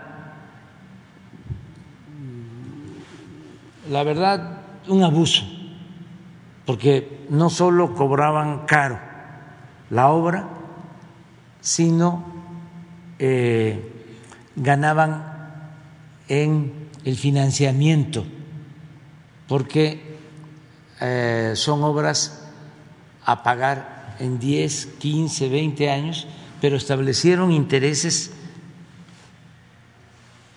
[3.89, 5.56] la verdad, un abuso
[6.67, 8.99] porque no solo cobraban caro
[9.89, 10.49] la obra,
[11.61, 12.25] sino
[13.19, 13.89] eh,
[14.57, 15.61] ganaban
[16.27, 18.25] en el financiamiento,
[19.47, 20.17] porque
[20.99, 22.49] eh, son obras
[23.23, 26.27] a pagar en 10, 15, 20 años,
[26.59, 28.33] pero establecieron intereses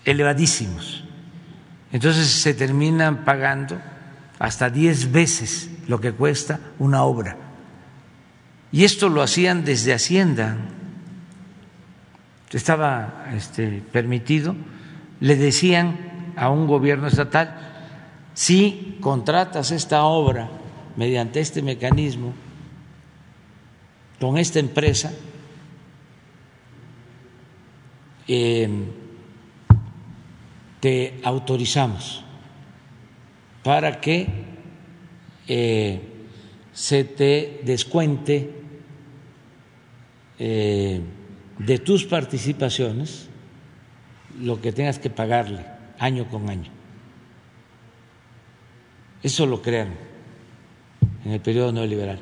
[0.04, 1.04] elevadísimos.
[1.92, 3.80] Entonces se terminan pagando
[4.40, 7.36] hasta 10 veces lo que cuesta una obra.
[8.70, 10.57] Y esto lo hacían desde Hacienda.
[12.53, 14.55] Estaba este, permitido.
[15.18, 17.57] Le decían a un gobierno estatal,
[18.34, 20.49] si contratas esta obra
[20.97, 22.34] mediante este mecanismo
[24.20, 25.12] con esta empresa,
[28.28, 28.70] eh,
[30.78, 32.24] te autorizamos
[33.64, 34.49] para que
[35.53, 36.01] eh,
[36.72, 38.53] se te descuente
[40.38, 41.01] eh,
[41.59, 43.28] de tus participaciones
[44.40, 45.66] lo que tengas que pagarle
[45.98, 46.70] año con año.
[49.24, 49.94] Eso lo crearon
[51.24, 52.20] en el periodo neoliberal.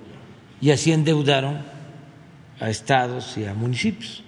[0.63, 1.59] Y así endeudaron
[2.59, 4.25] a estados y a municipios.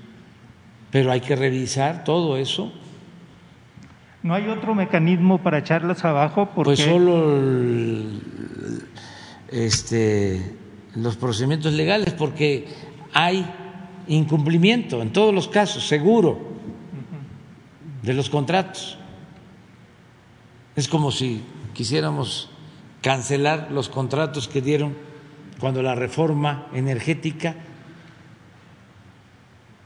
[0.91, 2.71] Pero hay que revisar todo eso
[4.23, 6.51] ¿No hay otro mecanismo para echarlas abajo?
[6.55, 7.39] Pues solo
[9.51, 10.57] este,
[10.95, 12.67] los procedimientos legales, porque
[13.13, 13.47] hay
[14.09, 16.39] incumplimiento en todos los casos, seguro,
[18.03, 18.99] de los contratos.
[20.77, 21.43] Es como si
[21.75, 22.51] quisiéramos
[23.03, 24.95] cancelar los contratos que dieron
[25.59, 27.55] cuando la reforma energética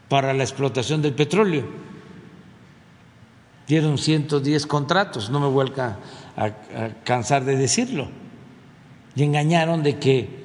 [0.09, 1.65] para la explotación del petróleo
[3.67, 5.99] dieron 110 contratos, no me vuelca
[6.37, 6.51] a,
[7.03, 8.09] cansar de decirlo,
[9.17, 10.45] y engañaron de que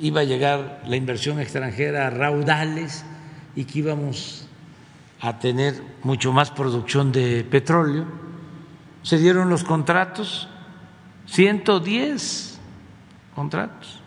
[0.00, 3.04] iba a llegar la inversión extranjera a raudales
[3.54, 4.46] y que íbamos
[5.20, 8.04] a tener mucho más producción de petróleo.
[9.02, 10.48] Se dieron los contratos,
[11.26, 12.58] 110
[13.34, 14.00] contratos,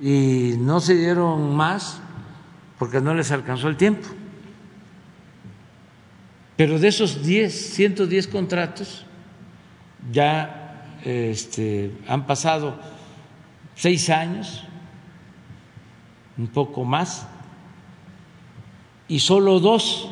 [0.00, 2.00] y no se dieron más
[2.78, 4.08] porque no les alcanzó el tiempo.
[6.56, 9.04] Pero de esos 10, 110 contratos,
[10.12, 12.76] ya este, han pasado
[13.74, 14.64] seis años,
[16.36, 17.26] un poco más,
[19.08, 20.08] y solo dos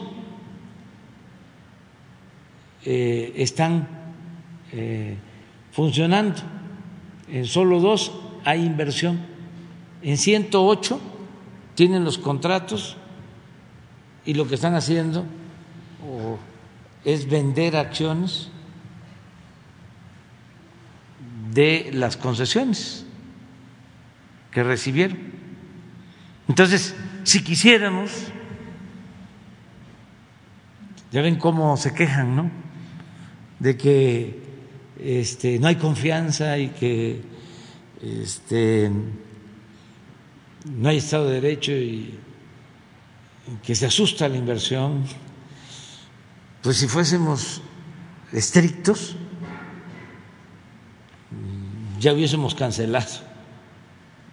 [2.85, 3.89] eh, están
[4.73, 5.17] eh,
[5.73, 6.41] funcionando.
[7.29, 8.13] En solo dos
[8.45, 9.21] hay inversión.
[10.03, 11.01] En 108
[11.75, 12.97] tienen los contratos
[14.25, 15.25] y lo que están haciendo
[17.05, 18.51] es vender acciones
[21.57, 23.07] de las concesiones
[24.51, 25.19] que recibieron.
[26.49, 26.95] Entonces,
[27.25, 28.11] si quisiéramos,
[31.11, 32.51] ya ven cómo se quejan, ¿no?
[33.59, 34.39] De que
[35.01, 37.23] este, no hay confianza y que
[38.03, 38.91] este,
[40.67, 42.21] no hay Estado de Derecho y
[43.63, 45.05] que se asusta la inversión
[46.67, 47.63] pues si fuésemos
[48.33, 49.15] estrictos,
[52.07, 53.19] ya hubiésemos cancelado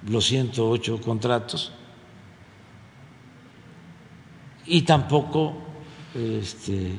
[0.07, 1.71] los 108 contratos
[4.67, 5.55] y tampoco
[6.13, 6.91] este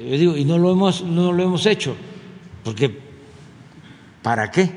[0.00, 1.94] digo y no lo hemos no lo hemos hecho
[2.64, 2.92] porque
[4.20, 4.68] para qué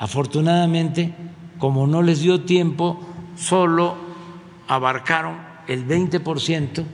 [0.00, 1.14] afortunadamente
[1.60, 2.98] como no les dio tiempo
[3.36, 3.94] solo
[4.66, 5.36] abarcaron
[5.68, 6.84] el 20%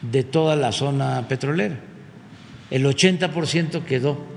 [0.00, 1.78] de toda la zona petrolera.
[2.70, 4.31] El 80% quedó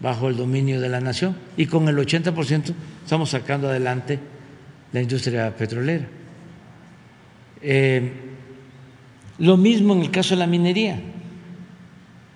[0.00, 2.72] bajo el dominio de la nación y con el 80%
[3.02, 4.18] estamos sacando adelante
[4.92, 6.06] la industria petrolera.
[7.60, 8.12] Eh,
[9.38, 11.00] lo mismo en el caso de la minería.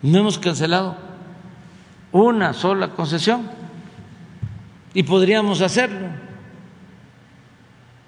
[0.02, 0.96] No hemos cancelado
[2.10, 3.48] una sola concesión
[4.94, 6.08] y podríamos hacerlo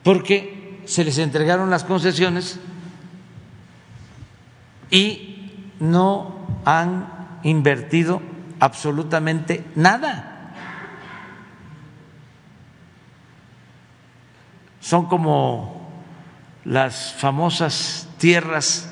[0.02, 2.58] porque se les entregaron las concesiones
[4.90, 8.20] y no han invertido
[8.64, 10.30] absolutamente nada.
[14.80, 15.90] Son como
[16.64, 18.90] las famosas tierras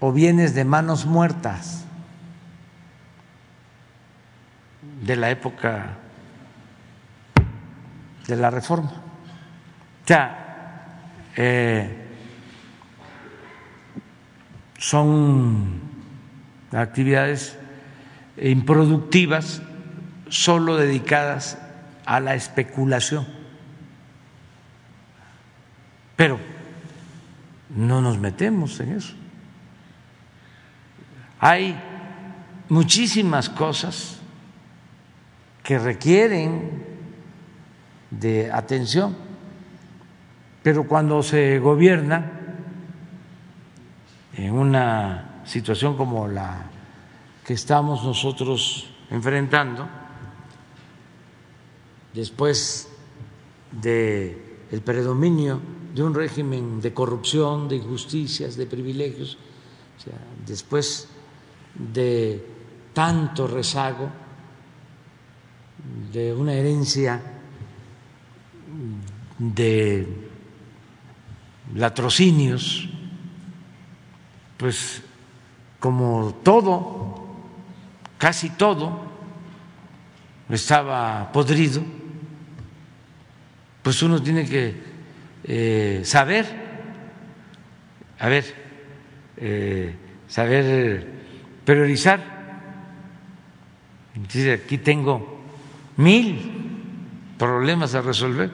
[0.00, 1.84] o bienes de manos muertas
[5.02, 5.96] de la época
[8.26, 8.90] de la reforma.
[8.90, 10.14] O
[11.36, 12.04] eh,
[14.76, 15.87] son
[16.72, 17.56] actividades
[18.40, 19.62] improductivas
[20.28, 21.58] solo dedicadas
[22.04, 23.26] a la especulación.
[26.16, 26.38] Pero
[27.70, 29.14] no nos metemos en eso.
[31.40, 31.78] Hay
[32.68, 34.18] muchísimas cosas
[35.62, 36.84] que requieren
[38.10, 39.16] de atención,
[40.62, 42.32] pero cuando se gobierna
[44.34, 46.70] en una situación como la
[47.44, 49.88] que estamos nosotros enfrentando,
[52.12, 52.88] después
[53.72, 55.58] de el predominio
[55.94, 59.38] de un régimen de corrupción, de injusticias, de privilegios,
[60.46, 61.08] después
[61.74, 62.44] de
[62.92, 64.10] tanto rezago,
[66.12, 67.22] de una herencia
[69.38, 70.06] de
[71.74, 72.86] latrocinios,
[74.58, 75.02] pues
[75.80, 77.26] como todo,
[78.18, 79.06] casi todo,
[80.48, 81.82] estaba podrido,
[83.82, 84.82] pues uno tiene que
[85.44, 86.46] eh, saber,
[88.18, 88.44] a ver,
[89.36, 89.94] eh,
[90.26, 91.06] saber
[91.64, 92.38] priorizar.
[94.52, 95.42] aquí tengo
[95.96, 96.84] mil
[97.38, 98.50] problemas a resolver.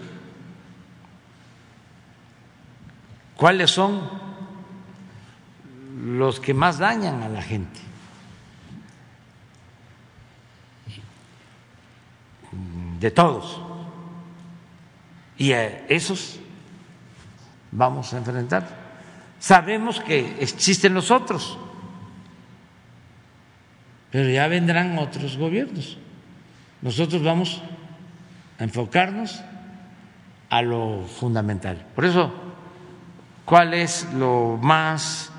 [3.37, 4.24] ¿Cuáles son
[6.05, 7.81] los que más dañan a la gente?
[13.01, 13.61] De todos.
[15.39, 16.39] Y a esos
[17.73, 18.85] vamos a enfrentar.
[19.41, 21.59] Sabemos que existen los otros,
[24.11, 25.99] pero ya vendrán otros gobiernos.
[26.83, 27.63] Nosotros vamos
[28.59, 29.43] a enfocarnos
[30.51, 31.85] a lo fundamental.
[31.95, 32.33] Por eso,
[33.45, 35.34] ¿cuál es lo más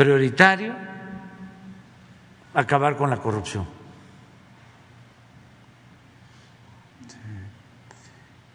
[0.00, 0.74] prioritario?
[2.54, 3.66] Acabar con la corrupción.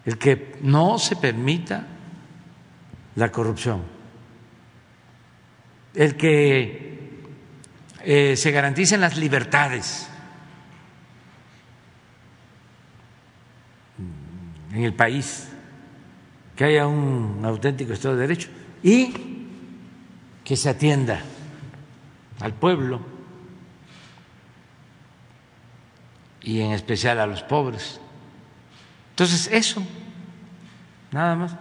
[0.05, 1.85] El que no se permita
[3.15, 3.83] la corrupción,
[5.93, 7.21] el que
[8.03, 10.09] eh, se garanticen las libertades
[14.73, 15.47] en el país,
[16.55, 18.49] que haya un auténtico Estado de Derecho
[18.81, 19.13] y
[20.43, 21.21] que se atienda
[22.39, 22.99] al pueblo
[26.41, 27.99] y en especial a los pobres.
[29.11, 29.81] Entonces, eso,
[31.11, 31.55] nada más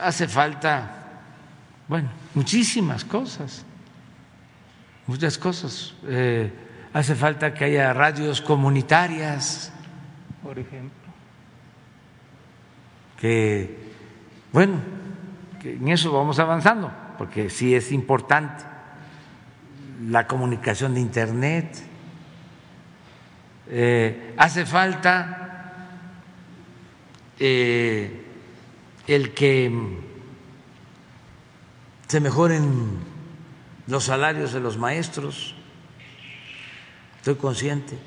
[0.00, 0.90] hace falta,
[1.88, 3.64] bueno, muchísimas cosas,
[5.06, 5.94] muchas cosas.
[6.06, 6.52] Eh,
[6.92, 9.72] hace falta que haya radios comunitarias,
[10.42, 11.06] por ejemplo.
[13.18, 13.92] Que,
[14.52, 14.80] bueno,
[15.60, 18.75] que en eso vamos avanzando, porque sí es importante
[20.02, 21.82] la comunicación de Internet.
[23.68, 25.46] Eh, hace falta
[27.38, 28.24] eh,
[29.06, 29.70] el que
[32.06, 32.98] se mejoren
[33.86, 35.54] los salarios de los maestros,
[37.18, 37.98] estoy consciente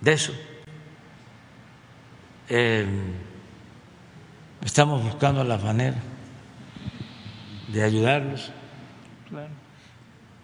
[0.00, 0.32] de eso.
[2.48, 2.86] Eh,
[4.64, 5.96] estamos buscando la manera
[7.68, 8.52] de ayudarlos.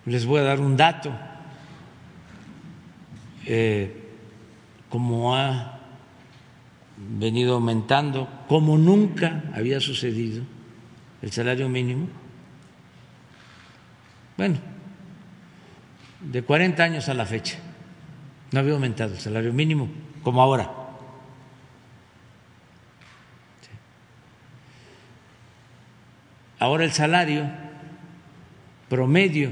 [0.06, 1.12] Les voy a dar un dato.
[3.46, 3.96] Eh,
[4.88, 5.78] como ha
[6.96, 10.42] venido aumentando como nunca había sucedido
[11.22, 12.08] el salario mínimo.
[14.36, 14.58] Bueno,
[16.20, 17.58] de 40 años a la fecha
[18.52, 19.88] no había aumentado el salario mínimo
[20.22, 20.70] como ahora.
[26.58, 27.48] Ahora el salario
[28.90, 29.50] promedio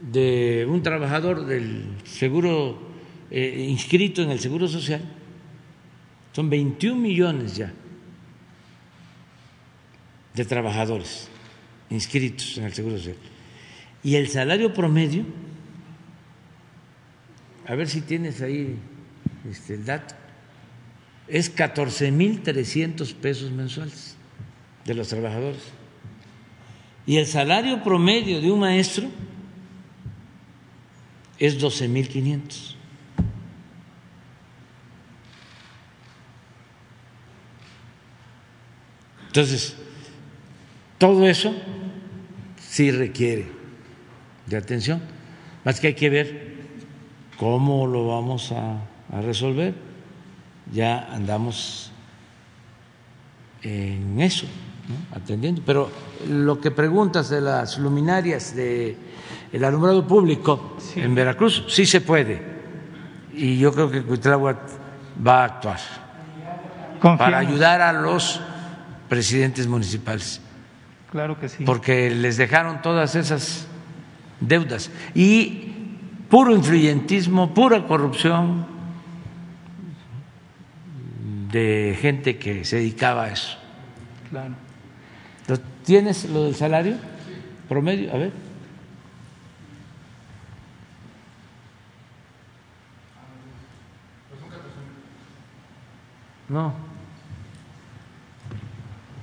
[0.00, 2.78] de un trabajador del seguro
[3.30, 5.02] eh, inscrito en el seguro social
[6.32, 7.72] son 21 millones ya
[10.34, 11.28] de trabajadores
[11.90, 13.16] inscritos en el Seguro Social.
[14.04, 15.24] Y el salario promedio,
[17.66, 18.76] a ver si tienes ahí
[19.50, 20.14] este, el dato,
[21.26, 24.16] es 14 mil 300 pesos mensuales
[24.84, 25.77] de los trabajadores.
[27.08, 29.08] Y el salario promedio de un maestro
[31.38, 32.76] es 12 mil 500.
[39.28, 39.74] Entonces,
[40.98, 41.54] todo eso
[42.60, 43.46] sí requiere
[44.44, 45.00] de atención,
[45.64, 46.56] más que hay que ver
[47.38, 48.84] cómo lo vamos a,
[49.22, 49.72] resolver.
[50.70, 51.90] Ya andamos
[53.62, 54.46] en eso,
[55.14, 55.62] atendiendo.
[55.64, 55.90] Pero
[56.28, 58.96] lo que preguntas de las luminarias de
[59.52, 62.58] el alumbrado público en Veracruz sí se puede.
[63.32, 64.58] Y yo creo que Cuitláhuac
[65.26, 65.78] va a actuar
[67.00, 68.40] para ayudar a los
[69.08, 70.40] presidentes municipales.
[71.10, 71.64] Claro que sí.
[71.64, 73.66] Porque les dejaron todas esas
[74.40, 74.90] deudas.
[75.14, 75.72] Y
[76.28, 78.66] puro influyentismo, pura corrupción
[81.50, 83.56] de gente que se dedicaba a eso.
[84.30, 84.67] Claro.
[85.88, 86.96] ¿Tienes lo del salario
[87.66, 88.12] promedio?
[88.12, 88.30] A ver.
[96.50, 96.74] No.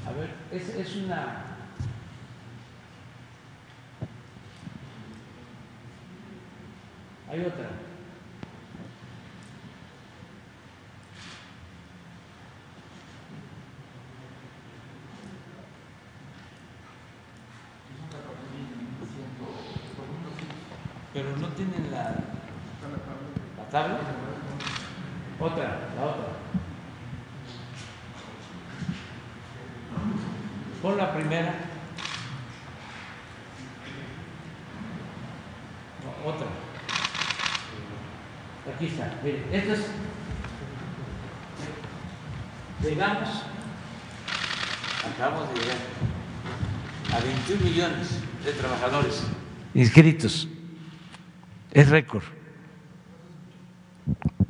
[0.08, 1.44] A ver, es, es una...
[7.30, 7.85] Hay otra.
[21.16, 22.14] Pero no tienen la,
[23.58, 24.00] la tabla.
[25.40, 25.64] Otra,
[25.96, 26.26] la otra.
[30.82, 31.56] Pon la primera.
[36.04, 36.48] No, otra.
[38.76, 39.14] Aquí está.
[39.24, 39.86] Mire, esto es.
[42.84, 43.30] Llegamos.
[45.14, 45.78] Acabamos de llegar
[47.14, 49.24] a 21 millones de trabajadores
[49.74, 50.50] inscritos.
[51.76, 52.24] Es récord.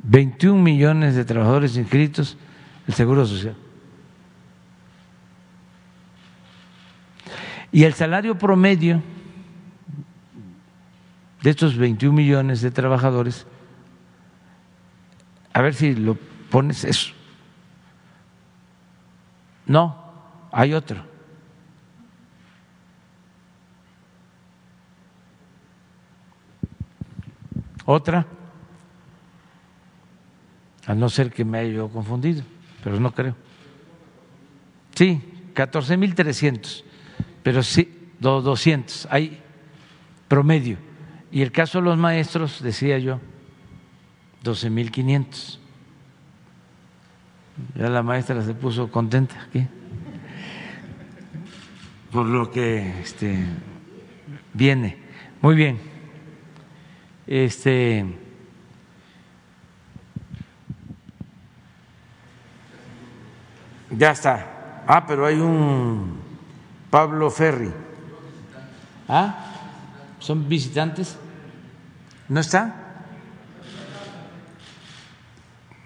[0.04, 2.38] 21 millones de trabajadores inscritos
[2.86, 3.56] el Seguro Social.
[7.72, 9.02] Y el salario promedio
[11.42, 13.44] de estos 21 millones de trabajadores,
[15.52, 16.16] a ver si lo
[16.48, 17.12] pones eso.
[19.66, 20.12] No,
[20.52, 21.15] hay otro.
[27.86, 28.26] Otra,
[30.86, 32.42] a no ser que me haya yo confundido,
[32.84, 33.34] pero no creo.
[34.94, 35.22] Sí,
[35.54, 36.84] 14.300
[37.46, 37.88] pero sí,
[38.18, 39.40] 200, hay
[40.26, 40.78] promedio.
[41.30, 43.20] Y el caso de los maestros, decía yo,
[44.42, 45.60] 12.500.
[47.76, 49.64] Ya la maestra se puso contenta aquí.
[52.10, 53.46] Por lo que este,
[54.52, 54.96] viene.
[55.40, 55.78] Muy bien.
[57.26, 58.06] Este.
[63.90, 64.84] Ya está.
[64.86, 66.20] Ah, pero hay un
[66.90, 67.72] Pablo Ferri.
[69.08, 69.44] ¿Ah?
[70.18, 71.18] ¿Son visitantes?
[72.28, 72.74] ¿No está?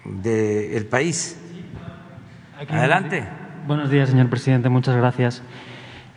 [0.05, 1.37] De el país.
[2.69, 3.27] Adelante.
[3.67, 4.69] Buenos días, señor presidente.
[4.69, 5.41] Muchas gracias.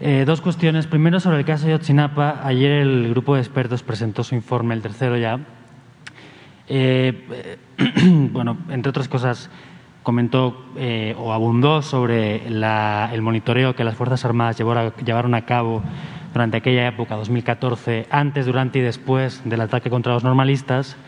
[0.06, 0.86] Eh, dos cuestiones.
[0.86, 2.40] Primero, sobre el caso de Yotzinapa.
[2.44, 5.40] Ayer el grupo de expertos presentó su informe, el tercero ya.
[6.68, 7.56] Eh,
[8.30, 9.48] bueno, entre otras cosas,
[10.02, 15.82] comentó eh, o abundó sobre el monitoreo que las Fuerzas Armadas llevaron a cabo
[16.34, 20.98] durante aquella época, 2014, antes, durante y después del ataque contra los normalistas.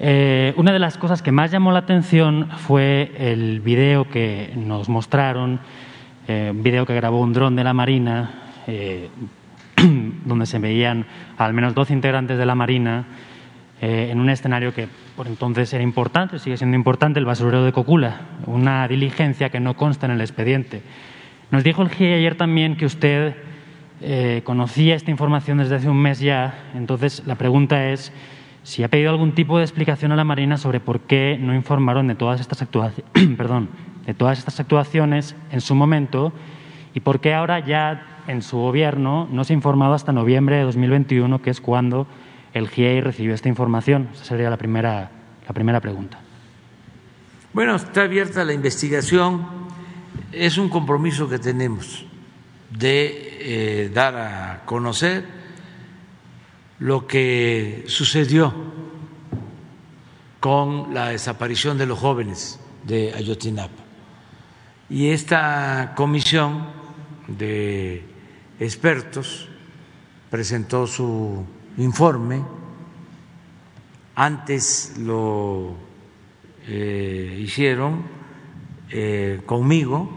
[0.00, 5.60] Una de las cosas que más llamó la atención fue el video que nos mostraron,
[6.28, 8.52] eh, un video que grabó un dron de la Marina,
[10.24, 11.06] donde se veían
[11.36, 13.04] al menos 12 integrantes de la Marina
[13.80, 18.22] en un escenario que por entonces era importante, sigue siendo importante, el basurero de Cocula,
[18.46, 20.80] una diligencia que no consta en el expediente.
[21.50, 23.36] Nos dijo el GIE ayer también que usted
[24.00, 28.12] eh, conocía esta información desde hace un mes ya, entonces la pregunta es
[28.62, 32.08] si ha pedido algún tipo de explicación a la Marina sobre por qué no informaron
[32.08, 32.66] de todas estas,
[33.36, 33.68] perdón,
[34.06, 36.32] de todas estas actuaciones en su momento
[36.94, 40.62] y por qué ahora ya en su gobierno no se ha informado hasta noviembre de
[40.62, 42.06] 2021, que es cuando
[42.52, 44.08] el GIEI recibió esta información?
[44.14, 45.10] Esa sería la primera,
[45.46, 46.20] la primera pregunta.
[47.52, 49.46] Bueno, está abierta la investigación.
[50.32, 52.06] Es un compromiso que tenemos
[52.70, 55.24] de eh, dar a conocer
[56.78, 58.52] lo que sucedió
[60.40, 63.83] con la desaparición de los jóvenes de Ayotzinapa.
[64.90, 66.66] Y esta comisión
[67.26, 68.04] de
[68.60, 69.48] expertos
[70.30, 71.44] presentó su
[71.78, 72.44] informe,
[74.14, 75.74] antes lo
[76.68, 78.02] eh, hicieron
[78.90, 80.08] eh, conmigo,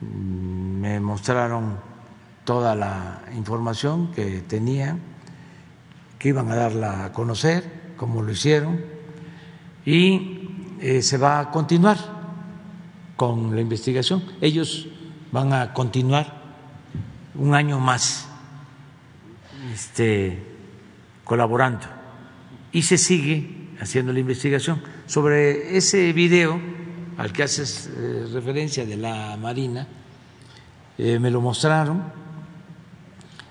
[0.00, 1.78] me mostraron
[2.44, 5.00] toda la información que tenían,
[6.18, 8.80] que iban a darla a conocer, como lo hicieron,
[9.86, 12.15] y eh, se va a continuar
[13.16, 14.22] con la investigación.
[14.40, 14.88] Ellos
[15.32, 16.44] van a continuar
[17.34, 18.28] un año más
[19.72, 20.42] este,
[21.24, 21.86] colaborando
[22.72, 24.82] y se sigue haciendo la investigación.
[25.06, 26.60] Sobre ese video
[27.16, 29.86] al que haces eh, referencia de la Marina,
[30.98, 32.04] eh, me lo mostraron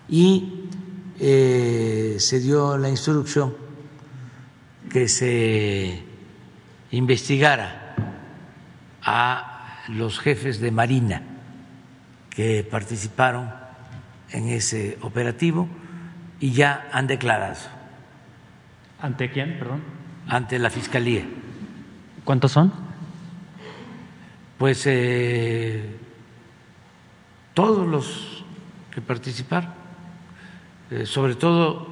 [0.09, 0.67] y
[1.19, 3.55] eh, se dio la instrucción
[4.89, 6.03] que se
[6.91, 7.95] investigara
[9.01, 9.54] a
[9.89, 11.21] los jefes de Marina
[12.29, 13.51] que participaron
[14.31, 15.69] en ese operativo
[16.39, 17.59] y ya han declarado.
[18.99, 19.81] ¿Ante quién, perdón?
[20.27, 21.23] Ante la Fiscalía.
[22.23, 22.73] ¿Cuántos son?
[24.57, 25.97] Pues eh,
[27.53, 28.43] todos los
[28.91, 29.71] que participaron,
[30.91, 31.87] eh, sobre todo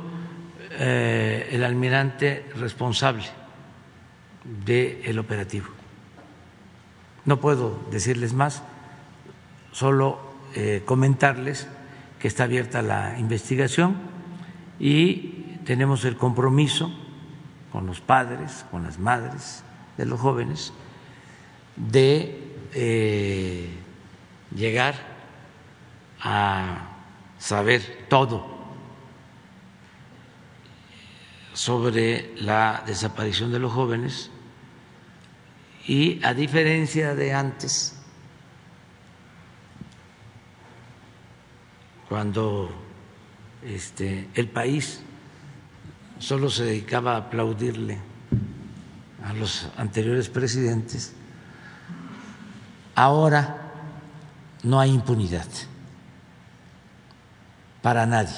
[0.71, 3.25] eh, el almirante responsable
[4.65, 5.82] del operativo.
[7.25, 8.63] No puedo decirles más,
[9.71, 10.19] solo
[10.85, 11.67] comentarles
[12.19, 13.97] que está abierta la investigación
[14.79, 16.91] y tenemos el compromiso
[17.71, 19.63] con los padres, con las madres
[19.97, 20.73] de los jóvenes,
[21.75, 23.69] de eh,
[24.55, 24.95] llegar
[26.21, 26.89] a
[27.39, 28.45] saber todo
[31.53, 34.31] sobre la desaparición de los jóvenes
[35.87, 37.95] y a diferencia de antes,
[42.07, 42.69] cuando
[43.65, 45.01] este, el país
[46.19, 47.97] solo se dedicaba a aplaudirle
[49.25, 51.13] a los anteriores presidentes,
[52.95, 53.57] ahora
[54.63, 55.47] no hay impunidad
[57.81, 58.37] para nadie.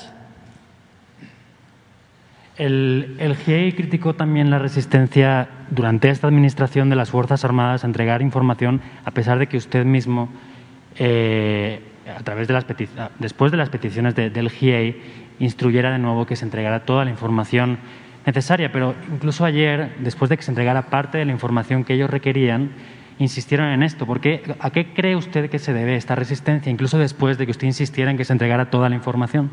[2.57, 7.88] El, el GIEI criticó también la resistencia durante esta administración de las Fuerzas Armadas a
[7.88, 10.30] entregar información, a pesar de que usted mismo
[10.98, 11.82] eh,
[12.18, 12.66] a través de las
[13.20, 17.80] después de las peticiones del GIEI, instruyera de nuevo que se entregara toda la información
[18.26, 18.72] necesaria.
[18.72, 22.72] Pero incluso ayer, después de que se entregara parte de la información que ellos requerían,
[23.18, 24.06] insistieron en esto.
[24.06, 27.68] Porque, ¿A qué cree usted que se debe esta resistencia, incluso después de que usted
[27.68, 29.50] insistiera en que se entregara toda la información?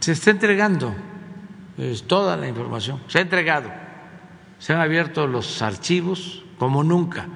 [0.00, 0.94] Se está entregando
[2.06, 3.70] toda la información, se ha entregado,
[4.64, 7.26] se han abierto los archivos como nunca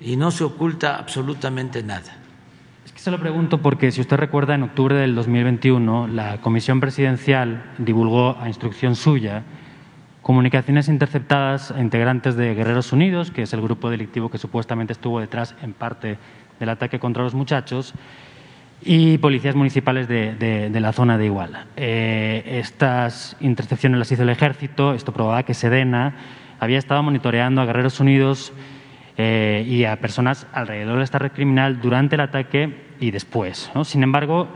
[0.00, 2.16] y no se oculta absolutamente nada.
[2.84, 6.80] Es que se lo pregunto porque, si usted recuerda, en octubre del 2021 la Comisión
[6.80, 9.44] Presidencial divulgó a instrucción suya
[10.20, 15.20] comunicaciones interceptadas a integrantes de Guerreros Unidos, que es el grupo delictivo que supuestamente estuvo
[15.20, 16.18] detrás en parte
[16.58, 17.94] del ataque contra los muchachos,
[18.82, 21.66] y policías municipales de, la zona de Iguala.
[21.76, 26.14] Eh, estas intercepciones las hizo el ejército, esto probaba que Sedena
[26.60, 28.52] había estado monitoreando a Guerreros Unidos
[29.16, 33.70] eh, y a personas alrededor de esta red criminal durante el ataque y después.
[33.84, 34.48] Sin embargo,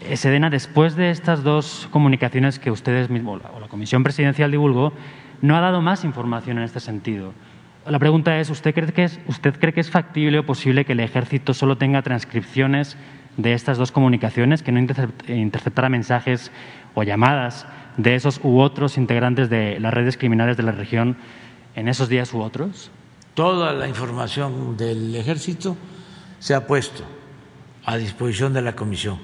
[0.00, 4.92] eh, Sedena, después de estas dos comunicaciones que ustedes mismos o la Comisión Presidencial divulgó,
[5.40, 7.32] no ha dado más información en este sentido.
[7.86, 10.92] La pregunta es, ¿usted cree que es, ¿usted cree que es factible o posible que
[10.92, 12.96] el ejército solo tenga transcripciones
[13.38, 16.52] de estas dos comunicaciones, que no interceptara mensajes
[16.94, 17.66] o llamadas
[17.96, 21.16] de esos u otros integrantes de las redes criminales de la región
[21.74, 22.90] en esos días u otros?
[23.38, 25.76] toda la información del ejército
[26.40, 27.04] se ha puesto
[27.84, 29.20] a disposición de la comisión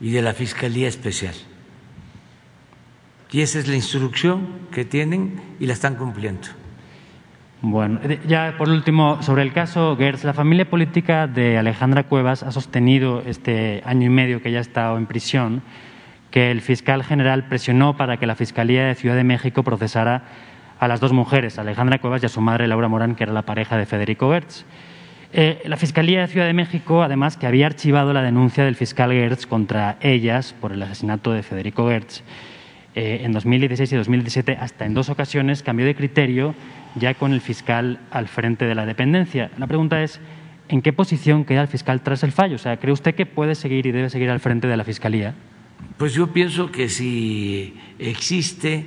[0.00, 1.34] y de la Fiscalía Especial.
[3.30, 6.48] Y esa es la instrucción que tienen y la están cumpliendo.
[7.62, 12.52] Bueno, ya por último, sobre el caso Gertz, la familia política de Alejandra Cuevas ha
[12.52, 15.62] sostenido este año y medio que ya ha estado en prisión
[16.30, 20.22] que el fiscal general presionó para que la Fiscalía de Ciudad de México procesara
[20.78, 23.42] a las dos mujeres, Alejandra Cuevas y a su madre Laura Morán, que era la
[23.42, 24.64] pareja de Federico Gertz.
[25.34, 29.12] Eh, la Fiscalía de Ciudad de México, además, que había archivado la denuncia del fiscal
[29.12, 32.22] Gertz contra ellas por el asesinato de Federico Gertz
[32.94, 36.54] eh, en 2016 y 2017, hasta en dos ocasiones cambió de criterio
[36.94, 39.50] ya con el fiscal al frente de la dependencia.
[39.58, 40.20] La pregunta es,
[40.68, 42.56] ¿en qué posición queda el fiscal tras el fallo?
[42.56, 45.34] O sea, ¿cree usted que puede seguir y debe seguir al frente de la Fiscalía?
[45.96, 48.86] Pues yo pienso que si existe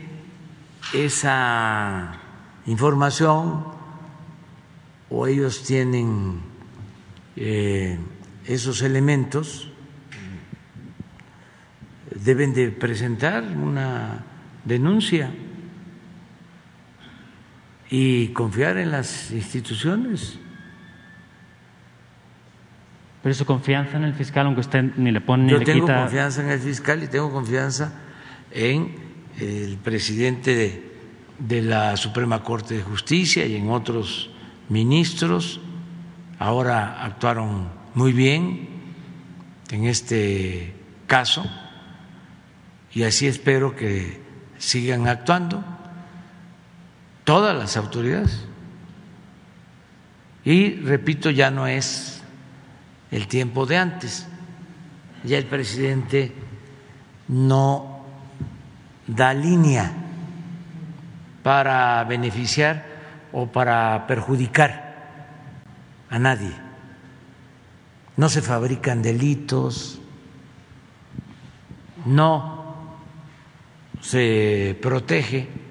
[0.94, 2.20] esa
[2.66, 3.66] información
[5.10, 6.40] o ellos tienen
[7.36, 7.98] eh,
[8.46, 9.70] esos elementos,
[12.16, 14.24] deben de presentar una
[14.66, 15.32] denuncia
[17.96, 20.40] y confiar en las instituciones.
[23.22, 25.86] Pero su confianza en el fiscal, aunque usted ni le pone ni Yo le tengo
[25.86, 26.02] quita.
[26.02, 27.94] confianza en el fiscal y tengo confianza
[28.50, 28.96] en
[29.40, 30.92] el presidente
[31.38, 34.32] de, la Suprema Corte de Justicia y en otros
[34.70, 35.62] ministros.
[36.40, 38.70] Ahora actuaron muy bien
[39.70, 40.74] en este
[41.06, 41.46] caso
[42.92, 44.20] y así espero que
[44.58, 45.73] sigan actuando
[47.24, 48.46] todas las autoridades.
[50.46, 52.22] Y repito, ya no es
[53.12, 54.28] el tiempo de antes,
[55.24, 56.34] ya el presidente
[57.28, 58.04] no
[59.08, 59.92] da línea
[61.44, 62.86] para beneficiar
[63.32, 64.94] o para perjudicar
[66.10, 66.52] a nadie.
[68.18, 70.00] No se fabrican delitos,
[72.06, 72.76] no
[74.02, 75.63] se protege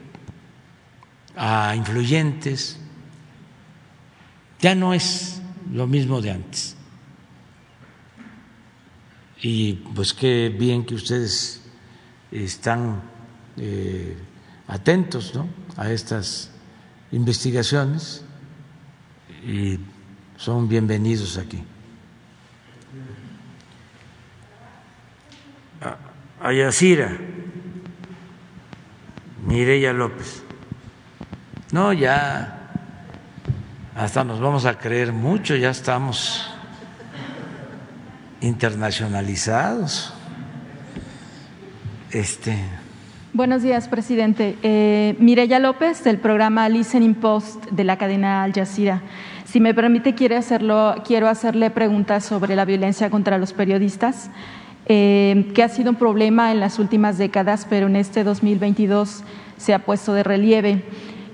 [1.36, 2.78] a influyentes,
[4.60, 5.40] ya no es
[5.72, 6.76] lo mismo de antes.
[9.40, 11.62] Y pues qué bien que ustedes
[12.30, 13.02] están
[13.56, 14.16] eh,
[14.68, 15.48] atentos ¿no?
[15.76, 16.50] a estas
[17.10, 18.24] investigaciones
[19.44, 19.78] y
[20.36, 21.62] son bienvenidos aquí.
[26.40, 27.16] A Yacira,
[29.46, 30.42] Mireya López.
[31.72, 32.68] No, ya
[33.96, 36.46] hasta nos vamos a creer mucho, ya estamos
[38.42, 40.12] internacionalizados.
[42.10, 42.58] Este.
[43.32, 44.58] Buenos días, presidente.
[44.62, 49.00] Eh, Mireya López, del programa Listening Post de la cadena Al Jazeera.
[49.46, 54.30] Si me permite, quiero, hacerlo, quiero hacerle preguntas sobre la violencia contra los periodistas,
[54.84, 59.24] eh, que ha sido un problema en las últimas décadas, pero en este 2022
[59.56, 60.84] se ha puesto de relieve.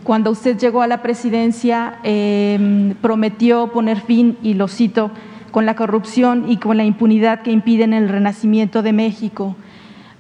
[0.05, 5.11] Cuando usted llegó a la presidencia, eh, prometió poner fin, y lo cito,
[5.51, 9.57] con la corrupción y con la impunidad que impiden el renacimiento de México.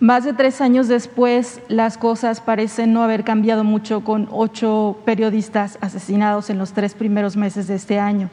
[0.00, 5.76] Más de tres años después, las cosas parecen no haber cambiado mucho con ocho periodistas
[5.80, 8.30] asesinados en los tres primeros meses de este año.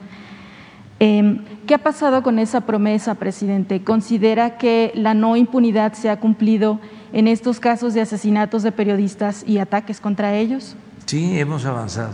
[1.00, 3.84] Em, ¿Qué ha pasado con esa promesa, presidente?
[3.84, 6.80] ¿Considera que la no impunidad se ha cumplido
[7.12, 10.78] en estos casos de asesinatos de periodistas y ataques contra ellos?
[11.06, 12.14] Sí, hemos avanzado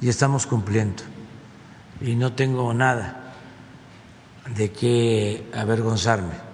[0.00, 1.02] y estamos cumpliendo.
[2.00, 3.34] Y no tengo nada
[4.56, 6.52] de qué avergonzarme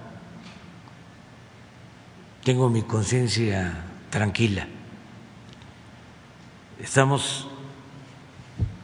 [2.49, 3.75] tengo mi conciencia
[4.09, 4.67] tranquila.
[6.81, 7.47] Estamos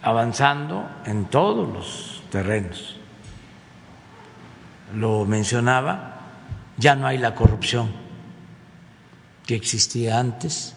[0.03, 2.97] avanzando en todos los terrenos.
[4.95, 6.21] Lo mencionaba,
[6.77, 7.91] ya no hay la corrupción
[9.47, 10.74] que existía antes,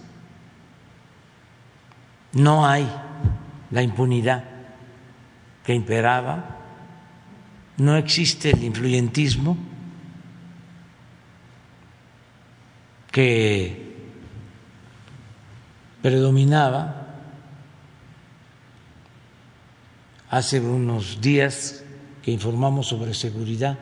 [2.34, 2.88] no hay
[3.72, 4.44] la impunidad
[5.64, 6.58] que imperaba,
[7.78, 9.58] no existe el influyentismo
[13.12, 13.95] que
[16.02, 17.08] predominaba
[20.30, 21.84] hace unos días
[22.22, 23.78] que informamos sobre seguridad.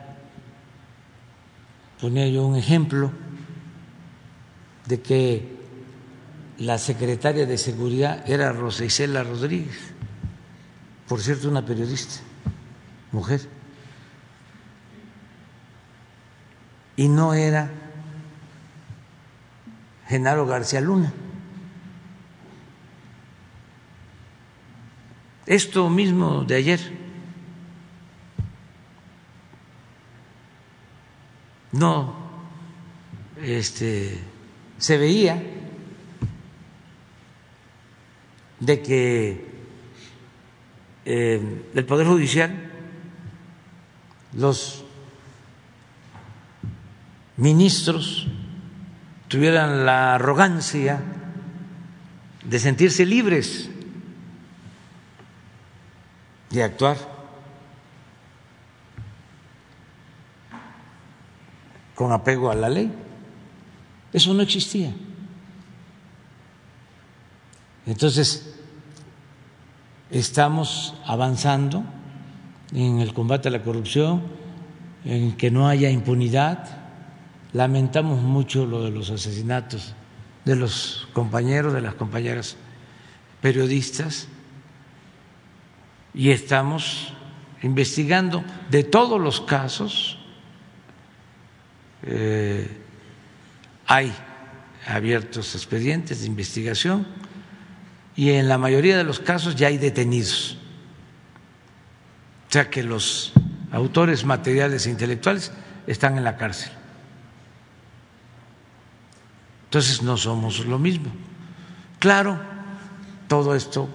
[2.00, 3.10] Ponía yo un ejemplo
[4.86, 5.55] de que
[6.58, 9.92] la secretaria de Seguridad era Rosa Isela Rodríguez,
[11.08, 12.22] por cierto, una periodista,
[13.12, 13.48] mujer,
[16.96, 17.70] y no era
[20.08, 21.12] Genaro García Luna.
[25.44, 27.06] Esto mismo de ayer.
[31.70, 32.26] No
[33.42, 34.18] este,
[34.78, 35.55] se veía
[38.60, 39.46] de que
[41.04, 42.72] eh, el Poder Judicial,
[44.32, 44.84] los
[47.36, 48.26] ministros
[49.28, 51.00] tuvieran la arrogancia
[52.44, 53.70] de sentirse libres
[56.50, 56.96] de actuar
[61.94, 62.92] con apego a la ley.
[64.12, 64.94] Eso no existía.
[67.86, 68.54] Entonces,
[70.10, 71.84] estamos avanzando
[72.74, 74.22] en el combate a la corrupción,
[75.04, 76.86] en que no haya impunidad,
[77.56, 79.94] Lamentamos mucho lo de los asesinatos
[80.44, 82.54] de los compañeros, de las compañeras
[83.40, 84.28] periodistas
[86.12, 87.14] y estamos
[87.62, 90.18] investigando de todos los casos.
[92.02, 92.68] Eh,
[93.86, 94.12] hay
[94.86, 97.06] abiertos expedientes de investigación
[98.16, 100.56] y en la mayoría de los casos ya hay detenidos.
[102.48, 103.32] O sea que los
[103.70, 105.52] autores materiales e intelectuales
[105.86, 106.72] están en la cárcel.
[109.64, 111.10] Entonces no somos lo mismo.
[111.98, 112.40] Claro,
[113.28, 113.88] todo esto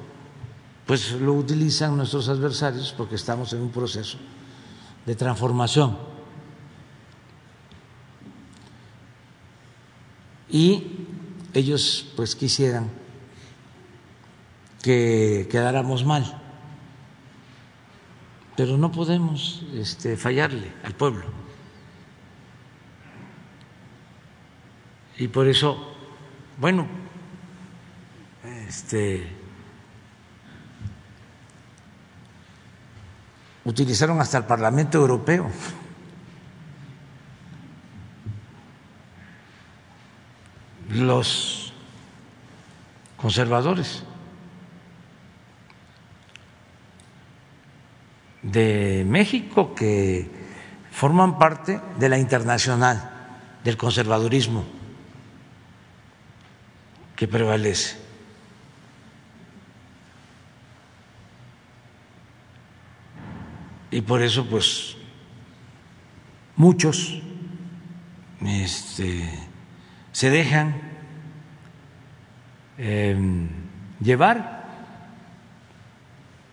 [0.85, 4.18] pues lo utilizan nuestros adversarios porque estamos en un proceso
[5.06, 6.11] de transformación.
[10.52, 10.84] y
[11.53, 12.89] ellos pues quisieran
[14.82, 16.41] que quedáramos mal,
[18.56, 21.26] pero no podemos este, fallarle al pueblo.
[25.18, 25.94] Y por eso,
[26.58, 26.88] bueno,
[28.68, 29.28] este,
[33.66, 35.49] utilizaron hasta el Parlamento Europeo.
[40.90, 41.72] Los
[43.16, 44.03] conservadores
[48.41, 50.30] de México que
[50.91, 53.09] forman parte de la internacional
[53.63, 54.65] del conservadurismo
[57.15, 57.97] que prevalece.
[63.91, 64.95] Y por eso, pues,
[66.55, 67.22] muchos
[68.41, 69.30] este,
[70.11, 70.81] se dejan
[72.77, 73.49] em,
[73.99, 74.65] llevar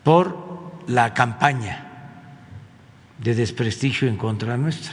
[0.02, 0.47] por
[0.88, 1.84] la campaña
[3.18, 4.92] de desprestigio en contra nuestra.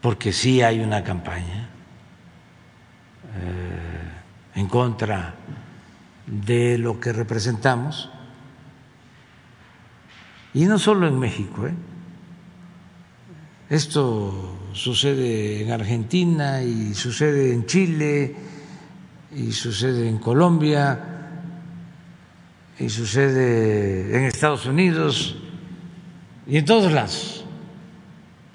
[0.00, 1.68] Porque sí hay una campaña
[3.34, 5.34] eh, en contra
[6.26, 8.10] de lo que representamos
[10.54, 11.74] y no solo en México, ¿eh?
[13.70, 18.36] esto sucede en Argentina y sucede en Chile
[19.34, 21.17] y sucede en Colombia
[22.78, 25.36] y sucede en Estados Unidos
[26.46, 27.44] y en todos lados,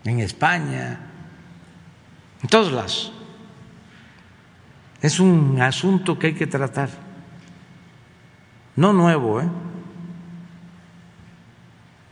[0.06, 1.00] en España,
[2.42, 3.14] en todos lados.
[5.02, 6.90] Es un asunto que hay que tratar,
[8.76, 9.50] no nuevo, ¿eh?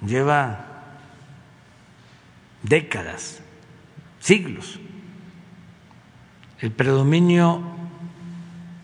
[0.05, 0.65] lleva
[2.61, 3.41] décadas,
[4.19, 4.79] siglos,
[6.59, 7.63] el predominio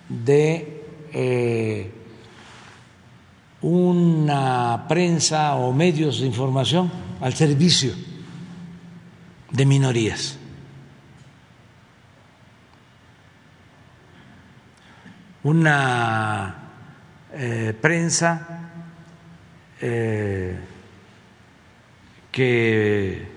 [0.09, 1.91] de eh,
[3.67, 6.89] una prensa o medios de información
[7.19, 7.91] al servicio
[9.51, 10.39] de minorías.
[15.43, 16.55] Una
[17.33, 18.71] eh, prensa
[19.81, 20.57] eh,
[22.31, 23.27] que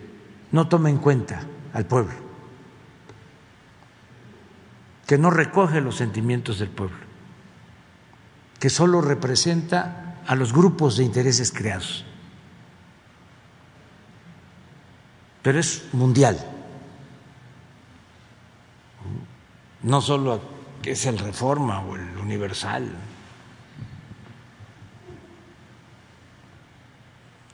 [0.52, 1.42] no toma en cuenta
[1.74, 2.14] al pueblo,
[5.08, 6.98] que no recoge los sentimientos del pueblo,
[8.60, 12.04] que solo representa a los grupos de intereses creados.
[15.42, 16.38] Pero es mundial,
[19.82, 20.40] no solo
[20.84, 22.90] es el Reforma o el Universal.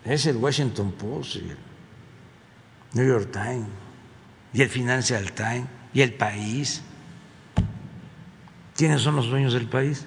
[0.07, 1.59] es el Washington Post y el
[2.93, 3.67] New York Times
[4.53, 6.83] y el Financial Times y el país.
[8.77, 10.07] ¿Quiénes son los dueños del país?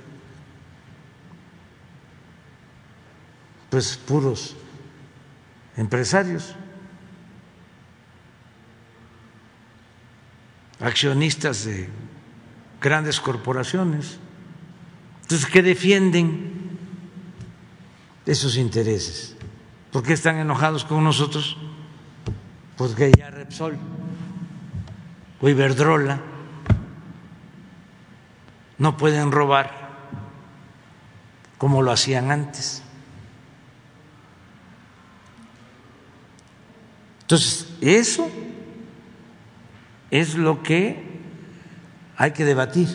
[3.69, 4.55] Pues puros
[5.77, 6.55] empresarios,
[10.79, 11.89] accionistas de
[12.81, 14.19] grandes corporaciones,
[15.21, 16.77] entonces que defienden
[18.25, 19.35] esos intereses.
[19.91, 21.57] ¿Por qué están enojados con nosotros?
[22.77, 23.77] Porque ya Repsol
[25.41, 26.21] o Iberdrola
[28.77, 29.89] no pueden robar
[31.57, 32.83] como lo hacían antes.
[37.29, 38.27] Entonces, eso
[40.09, 40.97] es lo que
[42.17, 42.87] hay que debatir.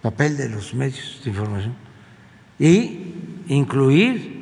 [0.00, 1.74] Papel de los medios de información.
[2.58, 3.12] Y
[3.48, 4.40] incluir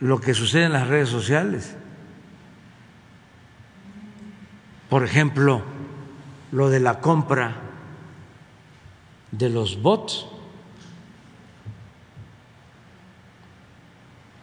[0.00, 1.76] lo que sucede en las redes sociales.
[4.88, 5.62] Por ejemplo,
[6.52, 7.54] lo de la compra
[9.30, 10.37] de los bots,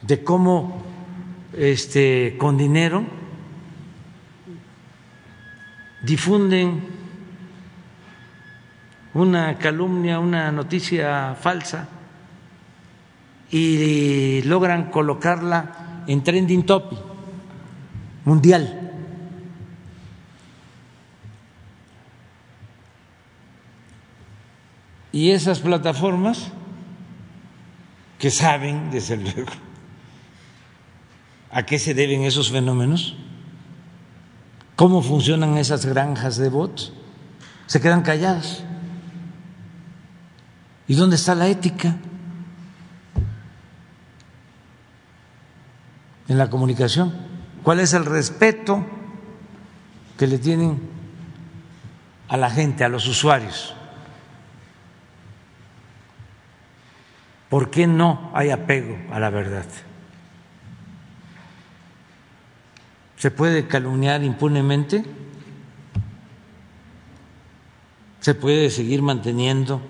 [0.08, 0.84] de cómo
[1.54, 3.04] este con dinero
[6.04, 6.84] difunden
[9.14, 11.88] una calumnia, una noticia falsa
[13.50, 17.00] y logran colocarla en trending topic
[18.26, 18.82] mundial.
[25.12, 26.52] Y esas plataformas
[28.20, 29.52] que saben, desde luego,
[31.56, 33.16] a qué se deben esos fenómenos,
[34.76, 36.92] cómo funcionan esas granjas de bots,
[37.66, 38.62] se quedan calladas.
[40.86, 41.96] ¿Y dónde está la ética?
[46.28, 47.16] En la comunicación.
[47.64, 48.86] cuál es el respeto
[50.18, 50.82] que le tienen
[52.28, 53.74] a la gente, a los usuarios.
[57.48, 59.66] ¿Por qué no hay apego a la verdad?
[63.26, 65.04] ¿Se puede calumniar impunemente?
[68.20, 69.82] ¿Se puede seguir manteniendo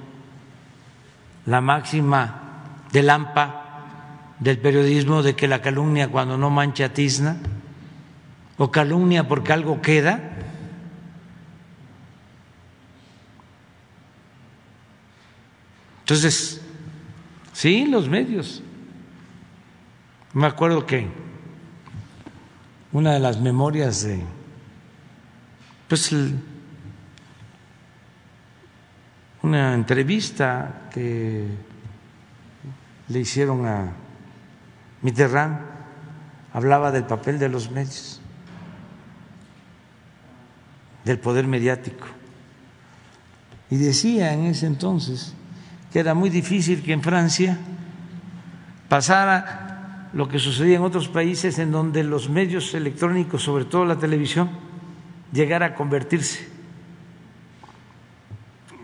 [1.45, 2.63] la máxima
[2.93, 7.35] del AMPA del periodismo de que la calumnia cuando no mancha tizna?
[8.57, 10.37] ¿O calumnia porque algo queda?
[16.03, 16.61] Entonces,
[17.51, 18.63] sí, los medios.
[20.31, 21.09] Me acuerdo que
[22.95, 24.21] una de las memorias de,
[25.89, 26.15] pues,
[29.43, 31.45] una entrevista que
[33.09, 33.91] le hicieron a
[35.01, 35.59] Mitterrand,
[36.53, 38.21] hablaba del papel de los medios,
[41.03, 42.07] del poder mediático.
[43.69, 45.33] Y decía en ese entonces
[45.91, 47.57] que era muy difícil que en Francia
[48.87, 49.64] pasara
[50.15, 54.49] lo que sucedía en otros países en donde los medios electrónicos, sobre todo la televisión,
[55.33, 56.47] llegara a convertirse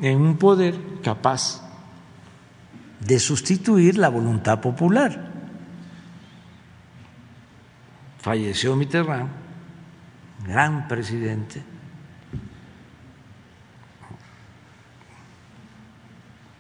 [0.01, 1.63] en un poder capaz
[2.99, 5.31] de sustituir la voluntad popular.
[8.19, 9.29] Falleció Mitterrand,
[10.45, 11.63] gran presidente,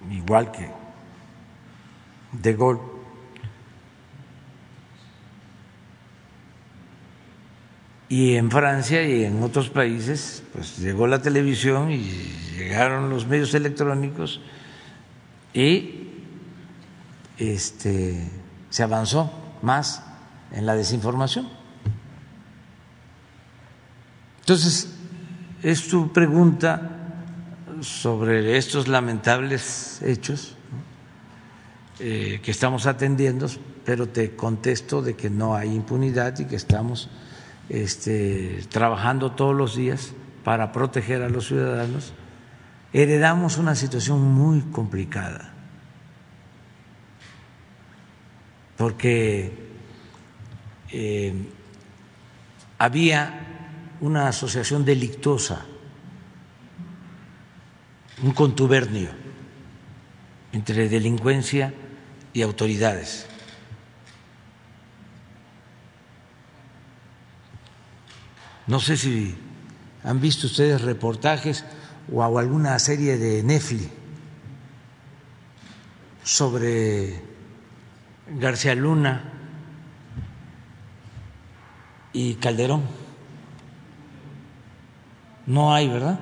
[0.09, 0.71] igual que
[2.31, 3.00] De Gaulle
[8.11, 12.03] Y en Francia y en otros países, pues llegó la televisión y
[12.57, 14.41] llegaron los medios electrónicos
[15.53, 16.09] y
[17.37, 18.29] este,
[18.69, 19.31] se avanzó
[19.61, 20.03] más
[20.51, 21.47] en la desinformación.
[24.41, 24.89] Entonces,
[25.63, 27.15] es tu pregunta
[27.79, 30.57] sobre estos lamentables hechos
[31.99, 33.47] eh, que estamos atendiendo,
[33.85, 37.09] pero te contesto de que no hay impunidad y que estamos
[37.71, 40.11] este, trabajando todos los días
[40.43, 42.11] para proteger a los ciudadanos,
[42.91, 45.53] heredamos una situación muy complicada,
[48.75, 49.53] porque
[50.91, 51.33] eh,
[52.77, 53.47] había
[54.01, 55.65] una asociación delictuosa,
[58.21, 59.11] un contubernio
[60.51, 61.73] entre delincuencia
[62.33, 63.30] y autoridades.
[68.67, 69.35] No sé si
[70.03, 71.65] han visto ustedes reportajes
[72.11, 73.89] o alguna serie de Netflix
[76.23, 77.21] sobre
[78.39, 79.23] García Luna
[82.13, 82.83] y Calderón.
[85.45, 86.19] No hay, ¿verdad?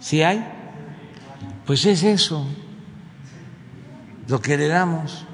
[0.00, 0.46] ¿Sí hay?
[1.64, 2.46] Pues es eso,
[4.28, 5.26] lo que le damos.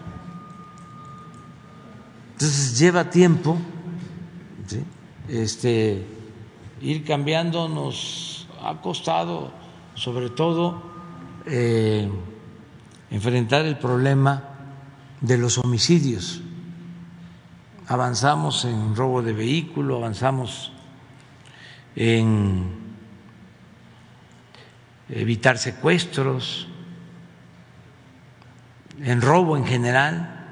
[2.33, 3.59] Entonces lleva tiempo
[5.29, 6.05] este,
[6.81, 9.53] ir cambiando nos ha costado,
[9.95, 10.83] sobre todo,
[11.47, 12.09] eh,
[13.11, 14.43] enfrentar el problema
[15.21, 16.41] de los homicidios.
[17.89, 20.73] Avanzamos en robo de vehículo, avanzamos
[21.95, 22.83] en
[25.09, 26.69] evitar secuestros,
[29.01, 30.47] en robo en general,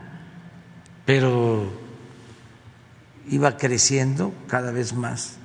[1.07, 1.80] pero
[3.31, 5.39] iba creciendo cada vez más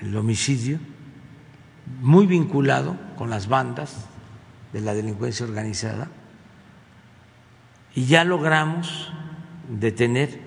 [0.00, 0.78] el homicidio,
[2.00, 4.06] muy vinculado con las bandas
[4.72, 6.08] de la delincuencia organizada,
[7.94, 9.10] y ya logramos
[9.68, 10.40] detener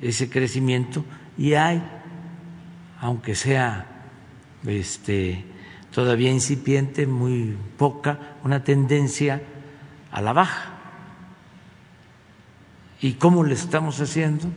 [0.00, 1.04] ese crecimiento
[1.36, 1.82] y hay,
[3.00, 3.86] aunque sea
[4.66, 5.44] este,
[5.90, 9.42] todavía incipiente, muy poca, una tendencia
[10.10, 10.81] a la baja.
[13.02, 14.48] ¿Y cómo le estamos haciendo?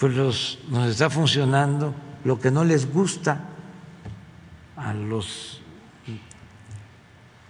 [0.00, 1.94] Pues nos está funcionando
[2.24, 3.44] lo que no les gusta
[4.76, 5.60] a los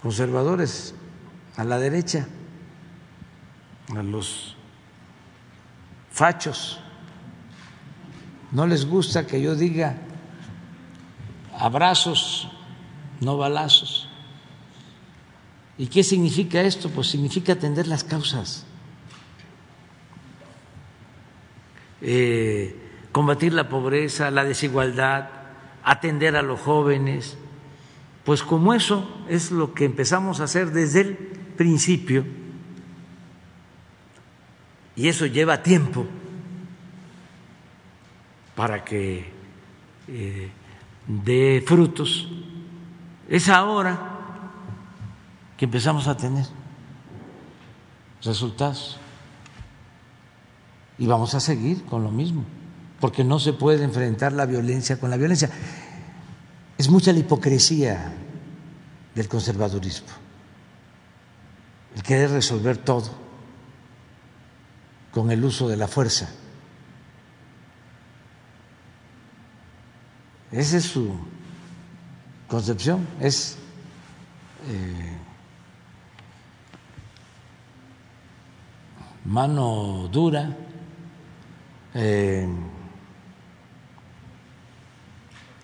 [0.03, 0.93] conservadores,
[1.57, 2.27] a la derecha,
[3.95, 4.55] a los
[6.11, 6.79] fachos.
[8.51, 9.97] No les gusta que yo diga
[11.57, 12.47] abrazos,
[13.21, 14.07] no balazos.
[15.79, 16.89] ¿Y qué significa esto?
[16.89, 18.67] Pues significa atender las causas.
[22.01, 22.75] Eh,
[23.11, 25.29] combatir la pobreza, la desigualdad,
[25.83, 27.37] atender a los jóvenes.
[28.23, 31.15] Pues como eso es lo que empezamos a hacer desde el
[31.57, 32.25] principio
[34.95, 36.05] y eso lleva tiempo
[38.55, 39.31] para que
[40.09, 40.51] eh,
[41.07, 42.27] dé frutos,
[43.29, 43.97] es ahora
[45.55, 46.45] que empezamos a tener
[48.21, 48.99] resultados.
[50.99, 52.43] Y vamos a seguir con lo mismo,
[52.99, 55.49] porque no se puede enfrentar la violencia con la violencia.
[56.77, 58.13] Es mucha la hipocresía
[59.15, 60.09] del conservadurismo,
[61.95, 63.09] el querer resolver todo
[65.11, 66.29] con el uso de la fuerza.
[70.51, 71.15] Esa es su
[72.47, 73.57] concepción, es
[74.67, 75.17] eh,
[79.25, 80.57] mano dura,
[81.93, 82.47] eh,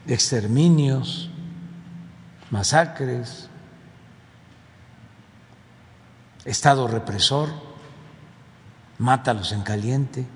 [0.08, 1.30] exterminios,
[2.52, 3.50] masacres,
[6.46, 7.50] Estado represor,
[9.00, 10.28] mátalos en caliente,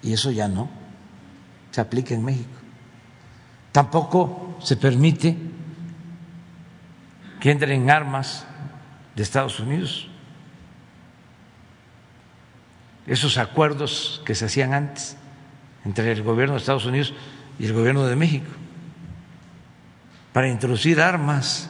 [0.00, 0.68] y eso ya no
[1.72, 2.58] se aplica en México.
[3.72, 5.36] Tampoco se permite
[7.40, 8.46] que entren armas
[9.16, 10.11] de Estados Unidos
[13.06, 15.16] esos acuerdos que se hacían antes
[15.84, 17.12] entre el gobierno de Estados Unidos
[17.58, 18.50] y el gobierno de México
[20.32, 21.68] para introducir armas.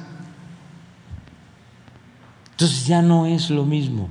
[2.53, 4.09] Entonces ya no es lo mismo.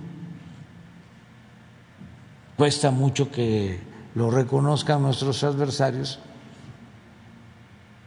[2.57, 3.79] Cuesta mucho que
[4.13, 6.19] lo reconozcan nuestros adversarios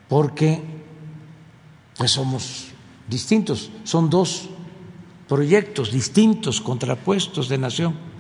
[0.08, 0.62] porque
[1.96, 2.68] pues somos
[3.08, 4.50] distintos, son dos
[5.28, 8.13] proyectos distintos, contrapuestos de nación.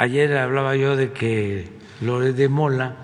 [0.00, 1.68] Ayer hablaba yo de que
[2.02, 2.94] Lore de Mola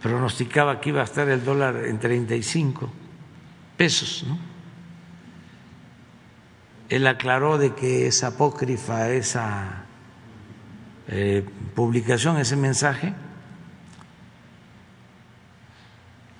[0.00, 2.88] pronosticaba que iba a estar el dólar en 35
[3.76, 4.38] pesos, ¿no?
[6.88, 9.84] Él aclaró de que es apócrifa esa
[11.08, 11.44] eh,
[11.74, 13.14] publicación, ese mensaje,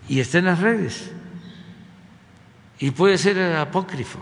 [0.08, 1.10] y está en las redes.
[2.78, 4.20] Y puede ser apócrifo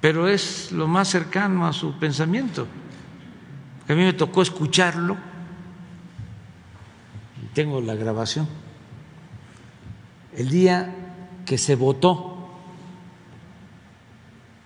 [0.00, 2.66] pero es lo más cercano a su pensamiento.
[3.88, 5.16] A mí me tocó escucharlo,
[7.54, 8.48] tengo la grabación,
[10.36, 10.94] el día
[11.44, 12.48] que se votó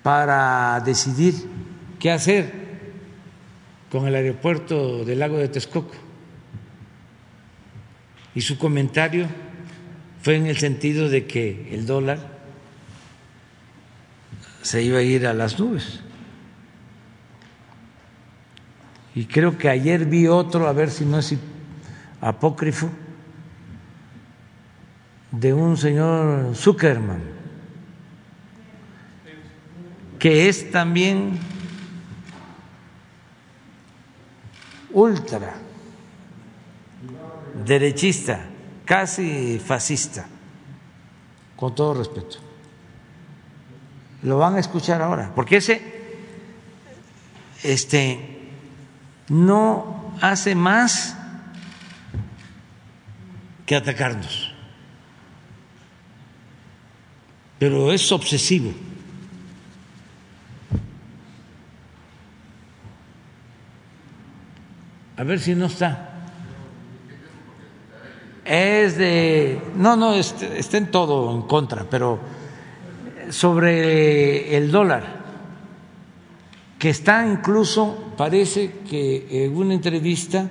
[0.02, 1.34] para decidir
[1.98, 2.52] qué hacer
[3.90, 5.94] con el aeropuerto del lago de Texcoco.
[8.34, 9.26] Y su comentario
[10.20, 12.33] fue en el sentido de que el dólar
[14.64, 16.00] se iba a ir a las nubes.
[19.14, 21.34] Y creo que ayer vi otro, a ver si no es
[22.22, 22.88] apócrifo,
[25.30, 27.22] de un señor Zuckerman,
[30.18, 31.38] que es también
[34.92, 35.52] ultra
[37.66, 38.46] derechista,
[38.86, 40.26] casi fascista,
[41.54, 42.43] con todo respeto.
[44.24, 45.94] Lo van a escuchar ahora, porque ese
[47.62, 48.50] este
[49.28, 51.16] no hace más
[53.66, 54.52] que atacarnos.
[57.58, 58.72] Pero es obsesivo.
[65.16, 66.10] A ver si no está.
[68.44, 69.60] Es de.
[69.76, 72.33] No, no, está en todo en contra, pero
[73.30, 75.24] sobre el dólar,
[76.78, 80.50] que está incluso, parece que en una entrevista,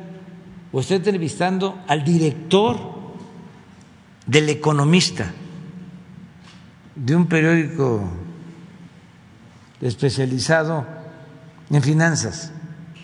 [0.71, 2.79] o está entrevistando al director
[4.25, 5.31] del economista
[6.95, 8.09] de un periódico
[9.81, 10.85] especializado
[11.69, 12.51] en finanzas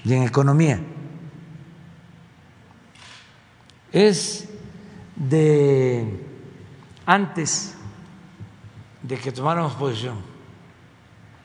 [0.05, 0.79] y en economía.
[3.91, 4.47] Es
[5.15, 6.25] de
[7.05, 7.75] antes
[9.01, 10.17] de que tomáramos posición,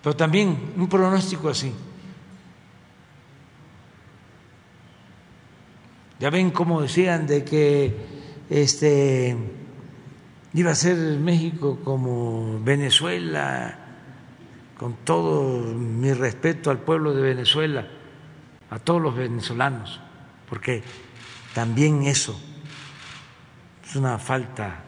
[0.03, 1.73] pero también un pronóstico así.
[6.21, 7.97] Ya ven cómo decían de que
[8.49, 9.37] este
[10.53, 13.79] iba a ser México como Venezuela,
[14.79, 17.87] con todo mi respeto al pueblo de Venezuela,
[18.71, 20.01] a todos los venezolanos,
[20.49, 20.83] porque
[21.55, 22.41] también eso
[23.85, 24.83] es una falta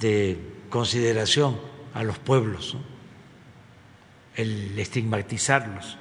[0.00, 1.56] de consideración
[1.94, 2.76] a los pueblos,
[4.34, 5.96] el estigmatizarlos.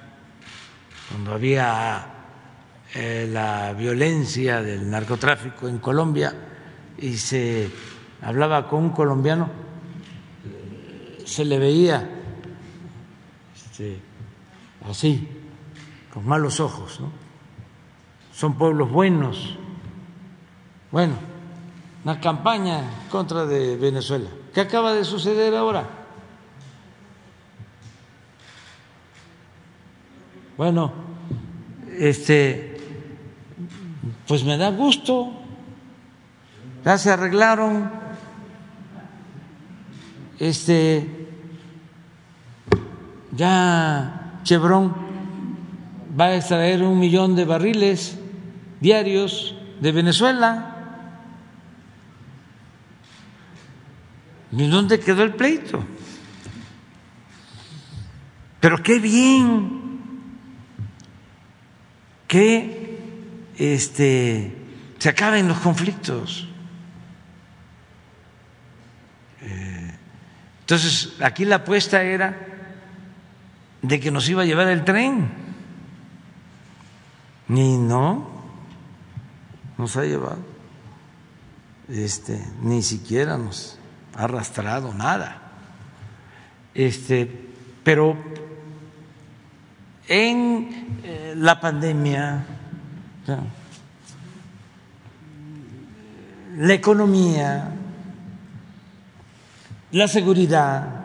[1.11, 2.07] Cuando había
[2.95, 6.33] eh, la violencia del narcotráfico en Colombia
[6.97, 7.69] y se
[8.23, 9.47] hablaba con un colombiano,
[11.23, 12.09] se le veía
[13.55, 13.99] este,
[14.89, 15.27] así,
[16.11, 16.99] con malos ojos.
[18.33, 19.55] Son pueblos buenos.
[20.91, 21.13] Bueno,
[22.03, 24.29] una campaña contra de Venezuela.
[24.53, 25.87] ¿Qué acaba de suceder ahora?
[30.55, 30.93] Bueno,
[31.97, 32.77] este,
[34.27, 35.33] pues me da gusto.
[36.85, 37.89] Ya se arreglaron.
[40.37, 41.27] Este,
[43.31, 44.93] ya Chevron
[46.19, 48.19] va a extraer un millón de barriles
[48.79, 50.72] diarios de Venezuela.
[54.55, 55.83] ¿Y dónde quedó el pleito?
[58.59, 59.99] Pero qué bien
[62.27, 62.99] que
[63.57, 64.55] este,
[64.99, 66.47] se acaben los conflictos.
[69.41, 69.95] Eh,
[70.61, 72.37] entonces, aquí la apuesta era
[73.81, 75.31] de que nos iba a llevar el tren.
[77.47, 78.29] Ni no,
[79.77, 80.39] nos ha llevado.
[81.89, 83.77] Este, ni siquiera nos
[84.15, 85.41] arrastrado nada.
[86.73, 87.29] Este,
[87.83, 88.17] pero
[90.07, 92.45] en eh, la pandemia,
[96.57, 97.71] la economía,
[99.91, 101.03] la seguridad.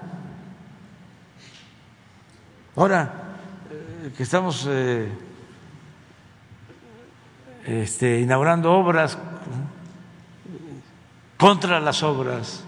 [2.76, 3.12] Ahora
[3.70, 5.08] eh, que estamos eh,
[7.66, 9.18] este, inaugurando obras
[11.36, 12.64] contra las obras,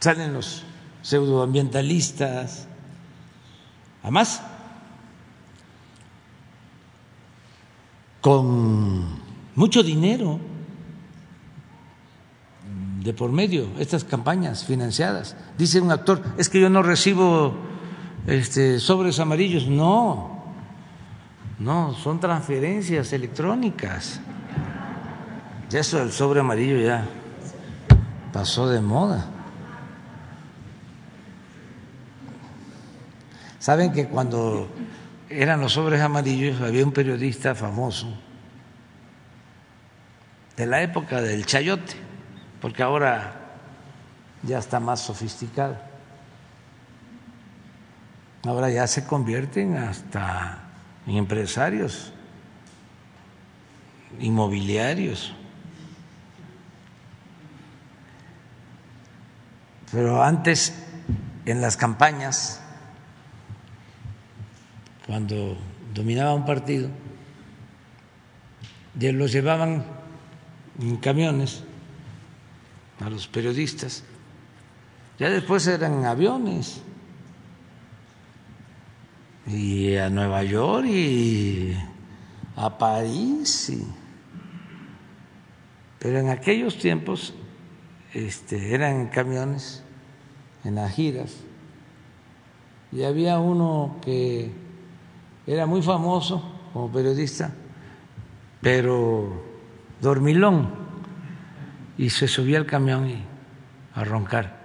[0.00, 0.64] salen los
[1.02, 2.66] pseudoambientalistas,
[4.02, 4.42] además
[8.20, 9.18] con
[9.54, 10.38] mucho dinero
[13.02, 15.36] de por medio, estas campañas financiadas.
[15.56, 17.54] Dice un actor, es que yo no recibo
[18.26, 19.66] este, sobres amarillos.
[19.68, 20.44] No,
[21.58, 24.20] no, son transferencias electrónicas.
[25.70, 27.06] Ya eso del sobre amarillo ya
[28.32, 29.37] pasó de moda.
[33.68, 34.66] Saben que cuando
[35.28, 38.08] eran los sobres amarillos había un periodista famoso
[40.56, 41.92] de la época del chayote,
[42.62, 43.58] porque ahora
[44.42, 45.76] ya está más sofisticado.
[48.44, 50.60] Ahora ya se convierten hasta
[51.06, 52.14] en empresarios
[54.18, 55.34] inmobiliarios.
[59.92, 60.72] Pero antes,
[61.44, 62.62] en las campañas,
[65.08, 65.56] cuando
[65.94, 66.90] dominaba un partido,
[68.94, 69.82] los llevaban
[70.78, 71.64] en camiones
[73.00, 74.04] a los periodistas,
[75.18, 76.82] ya después eran aviones,
[79.46, 81.72] y a Nueva York y
[82.54, 83.72] a París,
[85.98, 87.32] pero en aquellos tiempos
[88.12, 89.82] este, eran camiones
[90.64, 91.34] en las giras.
[92.92, 94.67] Y había uno que
[95.48, 96.42] era muy famoso
[96.74, 97.50] como periodista,
[98.60, 99.42] pero
[99.98, 100.74] dormilón,
[101.96, 103.24] y se subía al camión y
[103.94, 104.58] a roncar.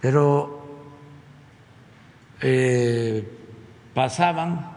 [0.00, 0.62] Pero
[2.40, 3.28] eh,
[3.92, 4.70] pasaban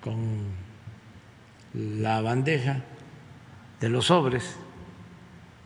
[0.00, 0.44] con
[1.74, 2.84] la bandeja
[3.80, 4.56] de los sobres,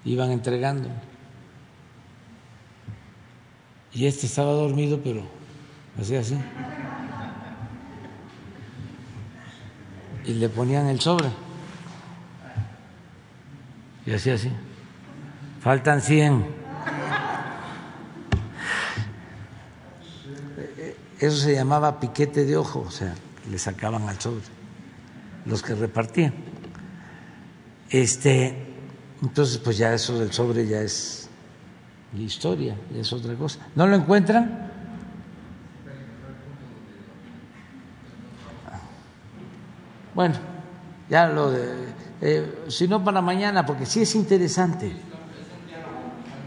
[0.07, 0.89] iban entregando.
[3.93, 5.40] Y este estaba dormido, pero
[5.99, 6.39] así, así.
[10.25, 11.31] Y le ponían el sobre.
[14.07, 14.51] Y así, así.
[15.61, 16.61] Faltan 100.
[21.21, 23.15] Eso se llamaba piquete de ojo, o sea,
[23.51, 24.41] le sacaban al sobre,
[25.45, 26.33] los que repartían.
[27.91, 28.57] Este,
[29.21, 31.29] entonces, pues ya eso del sobre ya es
[32.19, 33.61] historia, ya es otra cosa.
[33.75, 34.70] ¿No lo encuentran?
[40.15, 40.35] Bueno,
[41.09, 44.93] ya lo de, eh, si no para mañana, porque sí es interesante.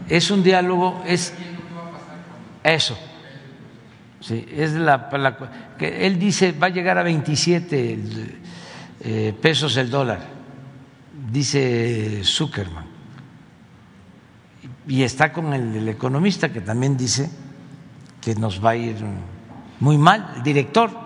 [0.08, 1.32] Es un diálogo, es
[2.62, 2.96] eso.
[4.20, 5.10] Sí, es la,
[5.78, 7.98] que él dice va a llegar a 27
[9.00, 10.20] eh, pesos el dólar,
[11.30, 12.86] dice Zuckerman.
[14.86, 17.30] Y está con el, el economista que también dice
[18.20, 18.96] que nos va a ir
[19.80, 21.04] muy mal, el director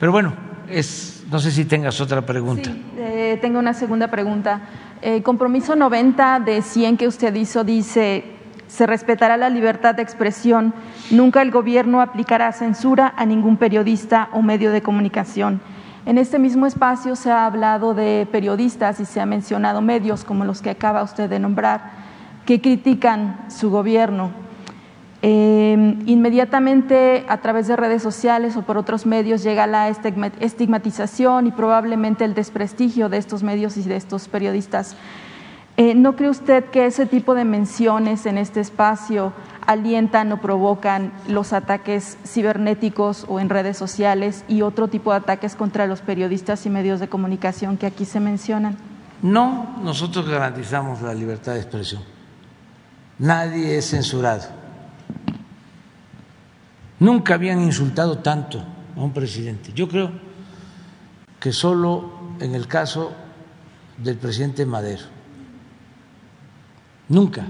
[0.00, 0.32] pero bueno,
[0.66, 2.70] es, no sé si tengas otra pregunta.
[2.70, 4.62] Sí, eh, tengo una segunda pregunta.
[5.02, 8.24] El compromiso 90 de 100 que usted hizo dice,
[8.66, 10.72] se respetará la libertad de expresión,
[11.10, 15.60] nunca el gobierno aplicará censura a ningún periodista o medio de comunicación.
[16.06, 20.46] En este mismo espacio se ha hablado de periodistas y se ha mencionado medios como
[20.46, 21.90] los que acaba usted de nombrar,
[22.46, 24.30] que critican su gobierno.
[25.22, 31.50] Eh, inmediatamente a través de redes sociales o por otros medios llega la estigmatización y
[31.50, 34.96] probablemente el desprestigio de estos medios y de estos periodistas.
[35.76, 39.32] Eh, ¿No cree usted que ese tipo de menciones en este espacio
[39.66, 45.54] alientan o provocan los ataques cibernéticos o en redes sociales y otro tipo de ataques
[45.54, 48.78] contra los periodistas y medios de comunicación que aquí se mencionan?
[49.22, 52.02] No, nosotros garantizamos la libertad de expresión.
[53.18, 54.59] Nadie es censurado
[57.00, 58.62] Nunca habían insultado tanto
[58.94, 59.72] a un presidente.
[59.74, 60.10] Yo creo
[61.40, 63.12] que solo en el caso
[63.96, 65.04] del presidente Madero.
[67.08, 67.46] Nunca.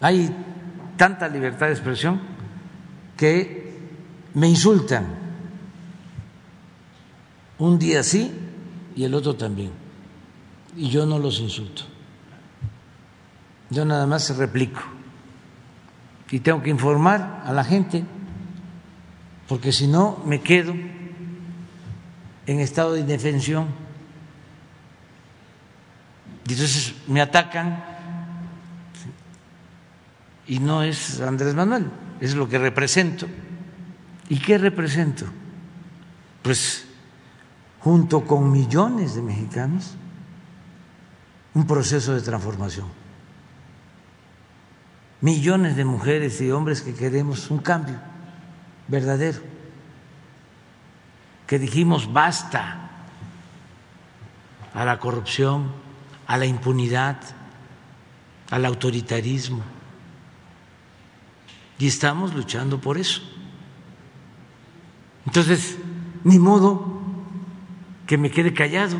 [0.00, 0.30] Hay
[0.96, 2.20] tanta libertad de expresión
[3.16, 3.76] que
[4.34, 5.06] me insultan
[7.58, 8.32] un día sí
[8.94, 9.72] y el otro también.
[10.76, 11.82] Y yo no los insulto.
[13.70, 14.97] Yo nada más replico
[16.30, 18.04] y tengo que informar a la gente,
[19.48, 20.74] porque si no me quedo
[22.46, 23.66] en estado de indefensión.
[26.46, 27.84] Y entonces me atacan
[30.46, 31.90] y no es Andrés Manuel,
[32.20, 33.26] es lo que represento.
[34.30, 35.26] ¿Y qué represento?
[36.42, 36.86] Pues
[37.80, 39.94] junto con millones de mexicanos,
[41.54, 42.97] un proceso de transformación
[45.20, 47.98] millones de mujeres y hombres que queremos un cambio
[48.86, 49.40] verdadero,
[51.46, 52.90] que dijimos basta
[54.74, 55.72] a la corrupción,
[56.26, 57.18] a la impunidad,
[58.50, 59.62] al autoritarismo.
[61.78, 63.22] Y estamos luchando por eso.
[65.26, 65.78] Entonces,
[66.24, 67.00] ni modo
[68.06, 68.98] que me quede callado.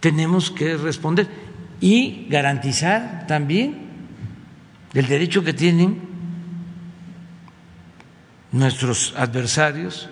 [0.00, 1.47] Tenemos que responder
[1.80, 3.88] y garantizar también
[4.94, 6.00] el derecho que tienen
[8.52, 10.08] nuestros adversarios,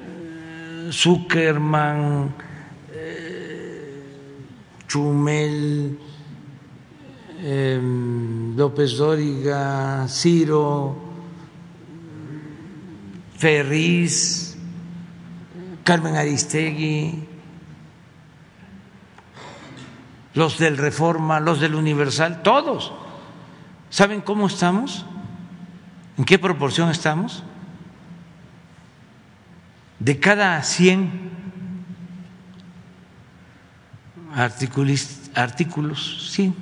[0.00, 2.34] eh, Zuckerman,
[2.92, 4.02] eh,
[4.86, 5.98] Chumel,
[7.42, 10.96] em, López Dóriga, Ciro,
[13.36, 14.56] Ferriz,
[15.82, 17.33] Carmen Aristegui,
[20.34, 22.92] los del Reforma, los del Universal, todos.
[23.90, 25.06] ¿Saben cómo estamos?
[26.18, 27.44] ¿En qué proporción estamos?
[30.00, 31.30] De cada 100
[35.34, 36.52] artículos, sí,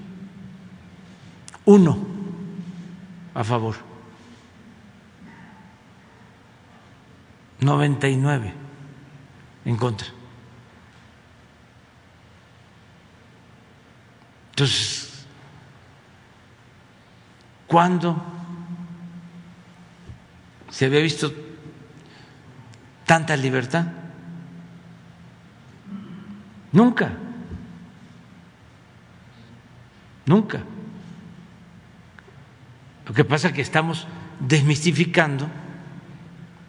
[1.65, 1.99] uno
[3.35, 3.77] a favor,
[7.61, 8.53] 99
[9.65, 10.22] en contra.
[14.63, 15.27] Entonces,
[17.67, 18.23] ¿cuándo
[20.71, 21.33] se había visto
[23.05, 23.87] tanta libertad?
[26.71, 27.11] Nunca.
[30.27, 30.61] Nunca.
[33.05, 34.07] Lo que pasa es que estamos
[34.39, 35.49] desmistificando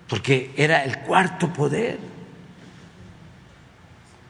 [0.10, 2.00] porque era el cuarto poder.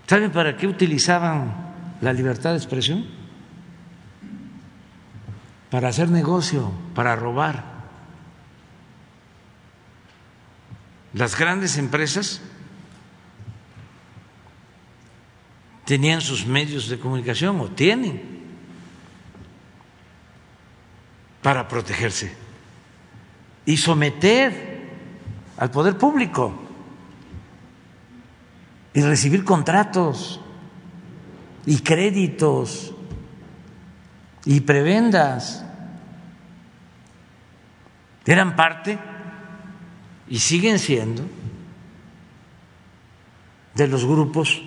[0.05, 1.53] ¿Saben para qué utilizaban
[2.01, 3.22] la libertad de expresión?
[5.73, 7.63] Para hacer negocio, para robar.
[11.15, 12.41] Las grandes empresas
[15.83, 18.21] tenían sus medios de comunicación o tienen
[21.41, 22.31] para protegerse
[23.65, 24.91] y someter
[25.57, 26.53] al poder público
[28.93, 30.39] y recibir contratos
[31.65, 32.92] y créditos
[34.45, 35.63] y prebendas
[38.25, 38.99] eran parte
[40.27, 41.23] y siguen siendo
[43.75, 44.61] de los grupos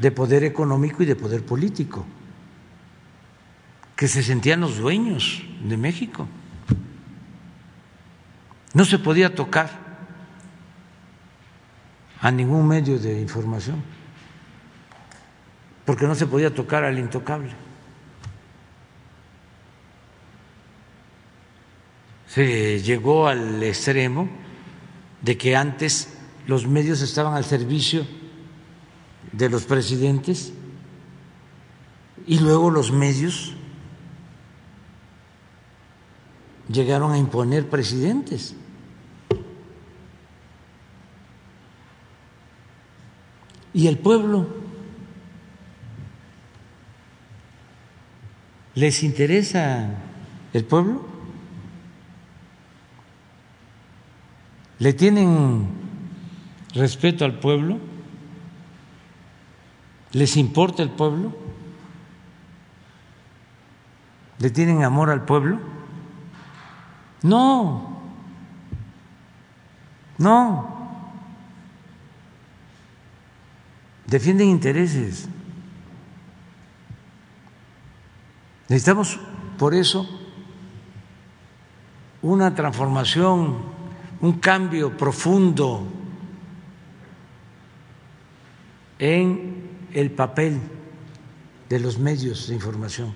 [0.00, 2.04] de poder económico y de poder político,
[3.94, 6.26] que se sentían los dueños de México.
[8.72, 9.70] No se podía tocar
[12.20, 13.82] a ningún medio de información,
[15.84, 17.63] porque no se podía tocar al intocable.
[22.34, 24.28] Se llegó al extremo
[25.22, 28.04] de que antes los medios estaban al servicio
[29.30, 30.52] de los presidentes
[32.26, 33.54] y luego los medios
[36.68, 38.56] llegaron a imponer presidentes.
[43.72, 44.48] ¿Y el pueblo?
[48.74, 50.02] ¿Les interesa
[50.52, 51.13] el pueblo?
[54.84, 55.66] ¿Le tienen
[56.74, 57.78] respeto al pueblo?
[60.12, 61.34] ¿Les importa el pueblo?
[64.40, 65.58] ¿Le tienen amor al pueblo?
[67.22, 67.98] No,
[70.18, 71.00] no.
[74.06, 75.30] Defienden intereses.
[78.68, 79.18] Necesitamos,
[79.56, 80.06] por eso,
[82.20, 83.73] una transformación,
[84.24, 85.86] un cambio profundo
[88.98, 90.58] en el papel
[91.68, 93.12] de los medios de información,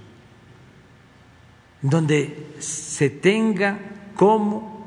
[1.80, 3.78] donde se tenga
[4.14, 4.86] como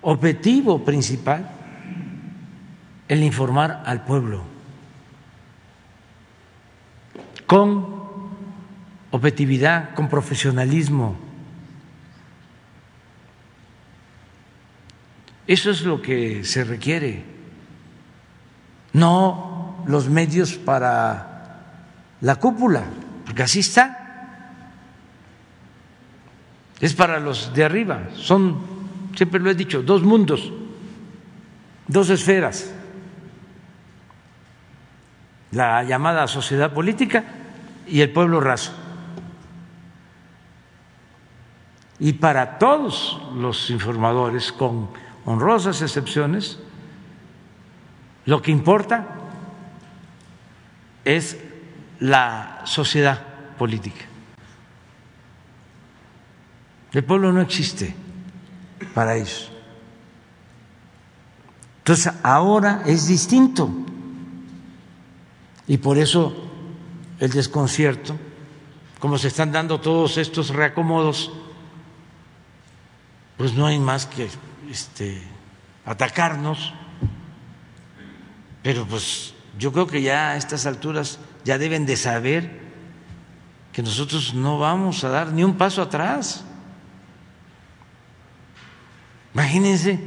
[0.00, 1.50] objetivo principal
[3.06, 4.44] el informar al pueblo
[7.46, 8.02] con
[9.10, 11.23] objetividad, con profesionalismo.
[15.46, 17.24] Eso es lo que se requiere,
[18.92, 21.60] no los medios para
[22.20, 22.84] la cúpula,
[23.26, 24.00] porque así está.
[26.80, 28.60] Es para los de arriba, son,
[29.14, 30.52] siempre lo he dicho, dos mundos,
[31.86, 32.74] dos esferas
[35.54, 37.24] la llamada sociedad política
[37.86, 38.72] y el pueblo raso.
[42.00, 44.88] Y para todos los informadores, con
[45.24, 46.58] honrosas excepciones,
[48.26, 49.06] lo que importa
[51.04, 51.38] es
[52.00, 53.20] la sociedad
[53.58, 54.04] política.
[56.92, 57.94] El pueblo no existe
[58.94, 59.50] para ellos.
[61.78, 63.70] Entonces ahora es distinto.
[65.66, 66.34] Y por eso
[67.20, 68.16] el desconcierto,
[69.00, 71.32] como se están dando todos estos reacomodos,
[73.36, 74.28] pues no hay más que
[74.74, 75.22] este,
[75.86, 76.74] atacarnos.
[78.62, 82.60] Pero pues yo creo que ya a estas alturas ya deben de saber
[83.72, 86.44] que nosotros no vamos a dar ni un paso atrás.
[89.32, 90.00] Imagínense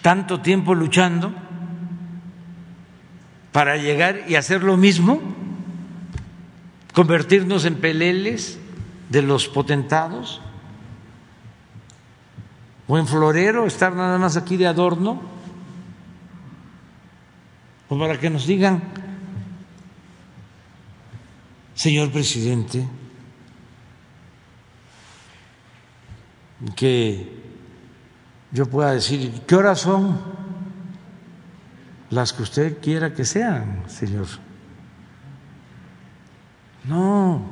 [0.00, 1.34] tanto tiempo luchando
[3.52, 5.20] para llegar y hacer lo mismo,
[6.94, 8.58] convertirnos en peleles
[9.10, 10.40] de los potentados
[12.86, 15.22] o en florero, estar nada más aquí de adorno,
[17.88, 18.82] o para que nos digan,
[21.74, 22.86] señor presidente,
[26.76, 27.42] que
[28.52, 30.34] yo pueda decir, ¿qué horas son?
[32.14, 34.26] las que usted quiera que sean, Señor.
[36.84, 37.42] No,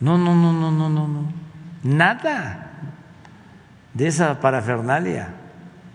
[0.00, 1.32] no, no, no, no, no, no, no.
[1.82, 2.61] Nada
[3.94, 5.34] de esa parafernalia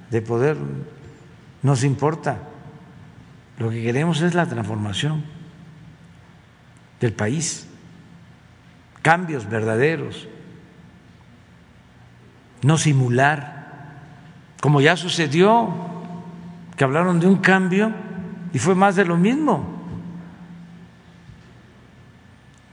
[0.10, 0.57] de poder
[1.64, 2.38] nos importa.
[3.57, 5.24] Lo que queremos es la transformación
[6.99, 7.68] del país,
[9.02, 10.28] cambios verdaderos,
[12.61, 13.57] no simular,
[14.61, 15.74] como ya sucedió
[16.76, 17.91] que hablaron de un cambio
[18.53, 19.65] y fue más de lo mismo.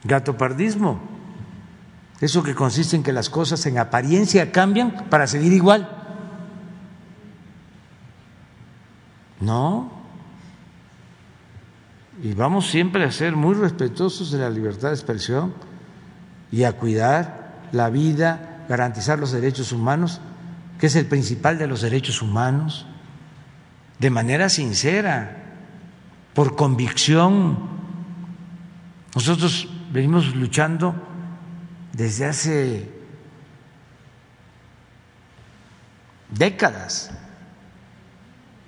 [0.04, 1.13] Gatopardismo.
[2.20, 5.88] Eso que consiste en que las cosas en apariencia cambian para seguir igual.
[9.40, 9.92] No.
[12.22, 15.52] Y vamos siempre a ser muy respetuosos de la libertad de expresión
[16.50, 20.20] y a cuidar la vida, garantizar los derechos humanos,
[20.78, 22.86] que es el principal de los derechos humanos
[23.98, 25.42] de manera sincera,
[26.34, 27.58] por convicción.
[29.14, 30.94] Nosotros venimos luchando
[31.94, 32.90] desde hace
[36.28, 37.10] décadas,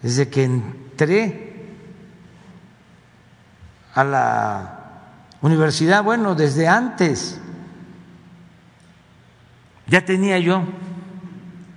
[0.00, 1.66] desde que entré
[3.94, 4.80] a la
[5.40, 7.40] universidad, bueno, desde antes,
[9.88, 10.64] ya tenía yo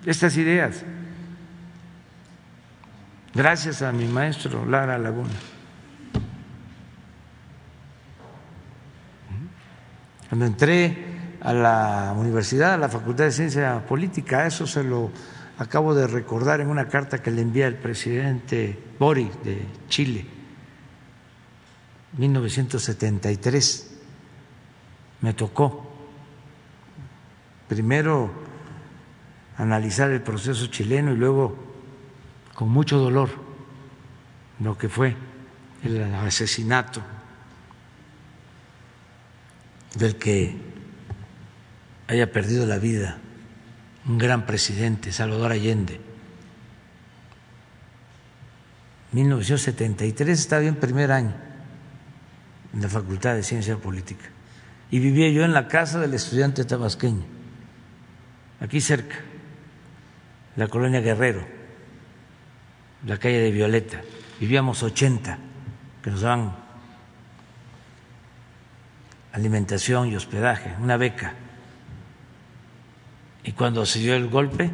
[0.05, 0.83] estas ideas
[3.33, 5.29] gracias a mi maestro Lara Laguna.
[10.27, 11.08] Cuando entré
[11.41, 14.45] a la universidad, a la Facultad de Ciencia Política.
[14.45, 15.11] Eso se lo
[15.57, 20.25] acabo de recordar en una carta que le envía el presidente Boric de Chile,
[22.17, 23.97] 1973.
[25.21, 25.89] Me tocó
[27.67, 28.31] primero
[29.57, 31.55] analizar el proceso chileno y luego,
[32.55, 33.29] con mucho dolor,
[34.59, 35.15] lo que fue
[35.83, 37.01] el asesinato
[39.95, 40.68] del que
[42.09, 43.19] haya perdido la vida
[44.07, 46.01] un gran presidente, Salvador Allende.
[49.11, 51.35] 1973 estaba en primer año
[52.73, 54.25] en la Facultad de Ciencia Política
[54.89, 57.23] y vivía yo en la casa del estudiante tabasqueño,
[58.59, 59.17] aquí cerca,
[60.55, 61.45] la colonia Guerrero,
[63.05, 64.01] la calle de Violeta.
[64.39, 65.37] Vivíamos 80
[66.01, 66.55] que nos daban
[69.31, 71.35] alimentación y hospedaje, una beca.
[73.43, 74.71] Y cuando se dio el golpe,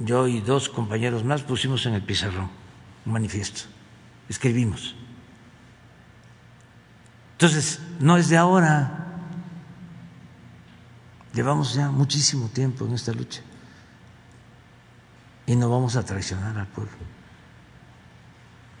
[0.00, 2.50] yo y dos compañeros más pusimos en el pizarrón
[3.04, 3.62] un manifiesto,
[4.28, 4.94] escribimos.
[7.32, 9.06] Entonces, no es de ahora,
[11.32, 13.40] llevamos ya muchísimo tiempo en esta lucha
[15.46, 16.92] y no vamos a traicionar al pueblo.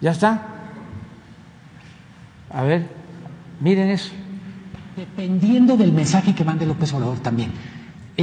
[0.00, 0.46] ¿Ya está?
[2.50, 2.88] A ver,
[3.60, 4.12] miren eso
[5.00, 7.50] dependiendo del mensaje que mande López Obrador también.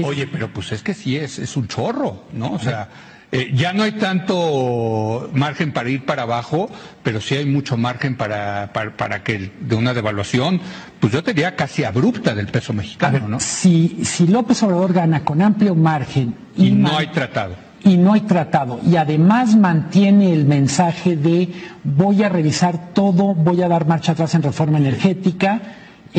[0.04, 2.52] Oye, pero pues es que sí es, es un chorro, ¿no?
[2.54, 2.88] O sea,
[3.32, 6.70] eh, ya no hay tanto margen para ir para abajo,
[7.02, 10.62] pero sí hay mucho margen para, para, que de una devaluación,
[10.99, 13.40] pues yo te diría casi abrupta del peso mexicano, ¿no?
[13.40, 18.22] Si, si López Obrador gana con amplio margen y, no hay tratado y no hay
[18.22, 18.80] tratado.
[18.86, 21.49] Y además mantiene el mensaje de
[21.84, 25.62] voy a revisar todo, voy a dar marcha atrás en reforma energética,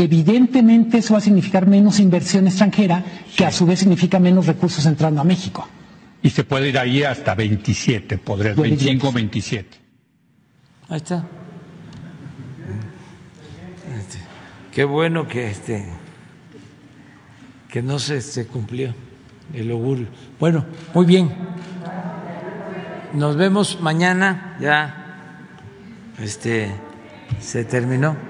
[0.02, 3.04] evidentemente eso va a significar menos inversión extranjera,
[3.36, 5.68] que a su vez significa menos recursos entrando a México.
[6.22, 9.76] Y se puede ir ahí hasta 27, podría, 25 o 27.
[10.88, 11.24] Ahí está.
[13.98, 14.18] Este,
[14.72, 15.84] qué bueno que este
[17.68, 18.94] que no se, se cumplió
[19.52, 20.06] el augurio.
[20.40, 20.64] Bueno,
[20.94, 21.30] muy bien.
[23.14, 24.98] Nos vemos mañana, ya
[26.18, 26.70] este
[27.40, 28.27] se terminó.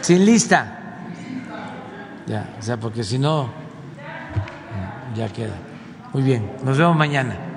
[0.00, 0.74] Sin lista.
[2.26, 3.48] Ya, o sea, porque si no,
[5.14, 5.54] ya queda.
[6.12, 7.47] Muy bien, nos vemos mañana.